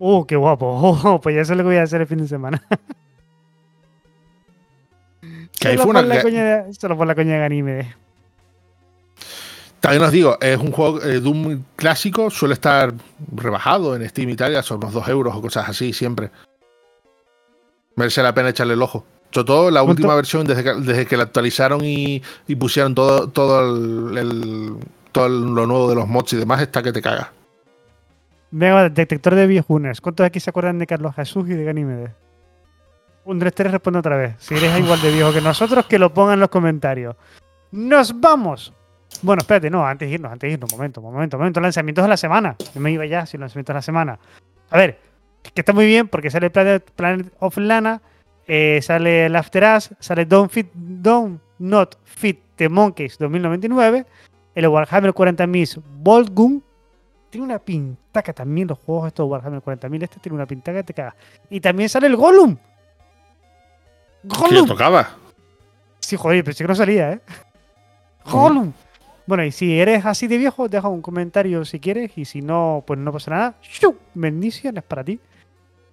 Uh, 0.00 0.24
qué 0.26 0.36
guapo. 0.36 0.98
Oh, 1.04 1.20
pues 1.20 1.36
ya 1.36 1.44
sé 1.44 1.54
lo 1.54 1.62
que 1.62 1.68
voy 1.68 1.76
a 1.76 1.82
hacer 1.82 2.00
el 2.00 2.06
fin 2.06 2.18
de 2.18 2.28
semana. 2.28 2.62
Que 5.60 5.68
ahí 5.68 5.74
solo, 5.76 5.82
fue 5.84 5.90
una- 5.90 6.00
por 6.00 6.08
la 6.08 6.16
que- 6.16 6.22
coña 6.22 6.44
de, 6.44 6.74
solo 6.74 6.96
por 6.96 7.06
la 7.06 7.14
coña 7.14 7.32
de 7.34 7.38
Ganímedes. 7.40 7.86
También 9.80 10.02
os 10.02 10.10
digo, 10.10 10.36
es 10.40 10.58
un 10.58 10.72
juego 10.72 11.00
eh, 11.02 11.20
Doom 11.20 11.62
clásico, 11.76 12.30
suele 12.30 12.54
estar 12.54 12.92
rebajado 13.34 13.94
en 13.94 14.08
Steam 14.08 14.28
y 14.30 14.36
tal, 14.36 14.60
son 14.64 14.78
unos 14.78 14.92
2 14.92 15.08
euros 15.08 15.36
o 15.36 15.40
cosas 15.40 15.68
así 15.68 15.92
siempre. 15.92 16.30
Merece 17.96 18.22
la 18.22 18.34
pena 18.34 18.48
echarle 18.50 18.74
el 18.74 18.82
ojo. 18.82 19.04
Sobre 19.30 19.46
todo 19.46 19.70
la 19.70 19.80
¿Cuánto? 19.80 19.90
última 19.92 20.14
versión, 20.14 20.46
desde 20.46 20.64
que, 20.64 20.74
desde 20.74 21.06
que 21.06 21.16
la 21.16 21.24
actualizaron 21.24 21.84
y, 21.84 22.22
y 22.46 22.56
pusieron 22.56 22.94
todo, 22.94 23.28
todo, 23.28 23.76
el, 23.76 24.18
el- 24.18 24.74
todo 25.12 25.26
el- 25.26 25.54
lo 25.54 25.66
nuevo 25.66 25.88
de 25.88 25.94
los 25.96 26.08
mods 26.08 26.32
y 26.32 26.36
demás, 26.36 26.60
está 26.62 26.82
que 26.82 26.92
te 26.92 27.02
cagas. 27.02 27.28
Venga, 28.50 28.88
detector 28.88 29.34
de 29.34 29.46
viejunes. 29.46 30.00
¿Cuántos 30.00 30.24
aquí 30.26 30.40
se 30.40 30.50
acuerdan 30.50 30.78
de 30.78 30.86
Carlos 30.86 31.14
Jesús 31.14 31.48
y 31.50 31.54
de 31.54 31.64
Ganímedes? 31.64 32.10
Un 33.26 33.38
3-3 33.38 33.70
responde 33.72 33.98
otra 33.98 34.16
vez. 34.16 34.34
Si 34.38 34.54
eres 34.54 34.78
igual 34.78 35.00
de 35.02 35.12
viejo 35.12 35.32
que 35.32 35.42
nosotros, 35.42 35.84
que 35.86 35.98
lo 35.98 36.14
pongan 36.14 36.34
en 36.34 36.40
los 36.40 36.48
comentarios. 36.48 37.14
¡Nos 37.72 38.18
vamos! 38.18 38.72
Bueno, 39.22 39.40
espérate, 39.40 39.70
no, 39.70 39.86
antes 39.86 40.08
de 40.08 40.14
irnos, 40.14 40.30
antes 40.30 40.48
de 40.48 40.54
irnos, 40.54 40.70
momento, 40.72 41.00
momento, 41.00 41.38
momento. 41.38 41.60
Lanzamientos 41.60 42.04
de 42.04 42.08
la 42.08 42.16
semana. 42.16 42.56
Yo 42.74 42.80
me 42.80 42.92
iba 42.92 43.04
ya 43.06 43.26
sin 43.26 43.40
lanzamientos 43.40 43.72
de 43.72 43.78
la 43.78 43.82
semana. 43.82 44.18
A 44.70 44.76
ver, 44.76 44.98
que 45.42 45.60
está 45.60 45.72
muy 45.72 45.86
bien 45.86 46.08
porque 46.08 46.30
sale 46.30 46.50
Planet, 46.50 46.90
Planet 46.92 47.32
of 47.40 47.56
Lana, 47.56 48.00
eh, 48.46 48.80
sale 48.82 49.26
el 49.26 49.36
After 49.36 49.64
Us, 49.76 49.90
sale 49.98 50.24
Don't 50.24 50.50
Fit, 50.50 50.68
Don't 50.72 51.40
Not 51.58 51.96
Fit 52.04 52.40
the 52.56 52.68
Monkeys 52.68 53.18
2099, 53.18 54.06
el 54.54 54.68
Warhammer 54.68 55.12
40.000 55.12 55.82
Bolt 56.00 56.30
Gun. 56.32 56.62
Tiene 57.30 57.44
una 57.44 57.58
pintaca 57.58 58.32
también 58.32 58.68
los 58.68 58.78
juegos 58.78 59.08
estos 59.08 59.26
de 59.26 59.30
Warhammer 59.32 59.60
40.000. 59.60 60.02
Este 60.02 60.20
tiene 60.20 60.36
una 60.36 60.46
pintaca 60.46 60.78
que 60.78 60.84
te 60.84 60.94
caga. 60.94 61.14
Y 61.50 61.60
también 61.60 61.88
sale 61.88 62.06
el 62.06 62.16
Gollum. 62.16 62.56
Gollum. 64.24 64.66
tocaba. 64.66 65.16
Sí, 66.00 66.16
joder, 66.16 66.42
pensé 66.42 66.64
que 66.64 66.68
no 66.68 66.74
salía, 66.74 67.12
¿eh? 67.12 67.20
Gollum. 68.30 68.72
Bueno, 69.28 69.44
y 69.44 69.52
si 69.52 69.78
eres 69.78 70.06
así 70.06 70.26
de 70.26 70.38
viejo, 70.38 70.70
deja 70.70 70.88
un 70.88 71.02
comentario 71.02 71.62
si 71.66 71.78
quieres. 71.80 72.16
Y 72.16 72.24
si 72.24 72.40
no, 72.40 72.82
pues 72.86 72.98
no 72.98 73.12
pasa 73.12 73.30
nada. 73.30 73.54
¡Shu! 73.60 73.94
Bendiciones 74.14 74.82
para 74.82 75.04
ti. 75.04 75.20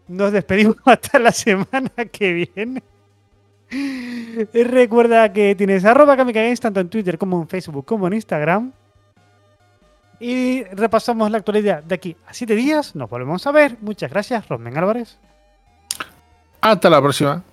Nos 0.08 0.32
despedimos 0.32 0.78
hasta 0.86 1.20
la 1.20 1.34
semana 1.34 1.90
que 2.10 2.48
viene. 2.56 2.82
Recuerda 4.54 5.34
que 5.34 5.54
tienes 5.54 5.84
arroba 5.84 6.16
Games 6.16 6.62
tanto 6.62 6.80
en 6.80 6.88
Twitter 6.88 7.18
como 7.18 7.42
en 7.42 7.50
Facebook 7.50 7.84
como 7.84 8.08
en 8.08 8.14
Instagram. 8.14 8.72
Y 10.22 10.64
repasamos 10.64 11.30
la 11.30 11.40
actualidad 11.40 11.84
de 11.84 11.96
aquí 11.96 12.16
a 12.26 12.34
7 12.34 12.56
días. 12.56 12.96
Nos 12.96 13.10
volvemos 13.10 13.46
a 13.46 13.52
ver. 13.52 13.76
Muchas 13.82 14.12
gracias, 14.12 14.48
Rosmen 14.48 14.78
Álvarez. 14.78 15.20
Hasta 16.62 16.90
la 16.90 17.02
próxima. 17.02 17.44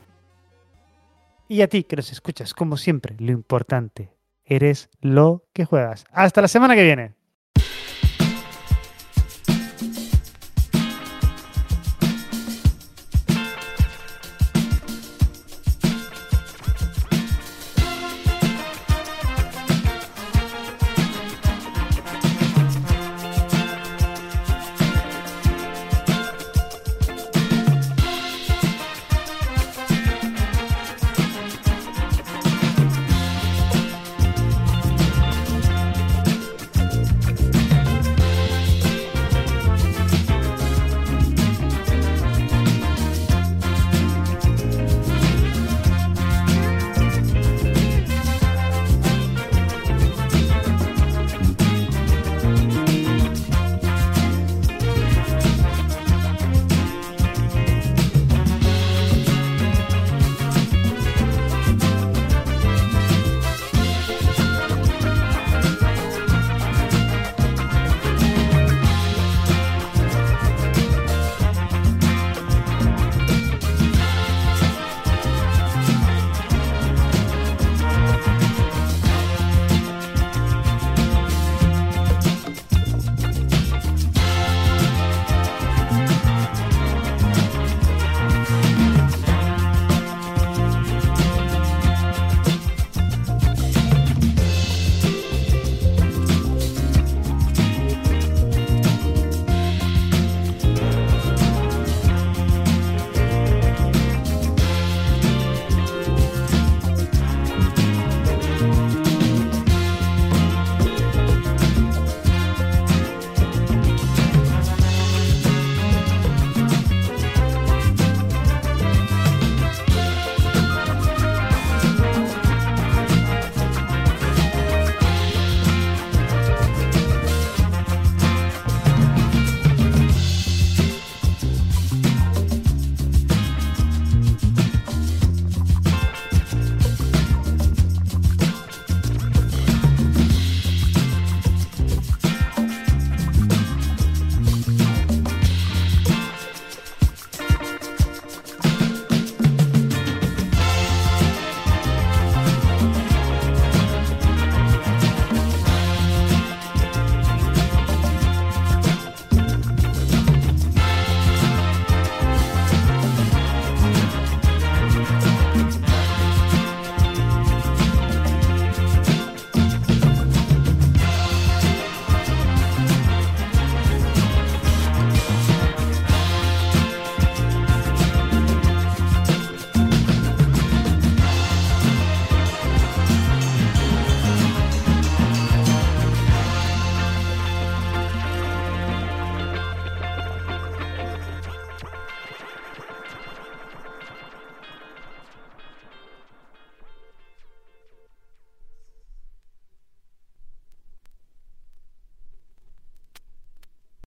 Y 1.48 1.60
a 1.60 1.66
ti 1.66 1.82
que 1.82 1.96
nos 1.96 2.12
escuchas, 2.12 2.54
como 2.54 2.76
siempre, 2.76 3.16
lo 3.18 3.32
importante, 3.32 4.12
eres 4.44 4.90
lo 5.00 5.44
que 5.52 5.64
juegas. 5.64 6.04
Hasta 6.10 6.40
la 6.42 6.48
semana 6.48 6.74
que 6.74 6.84
viene. 6.84 7.14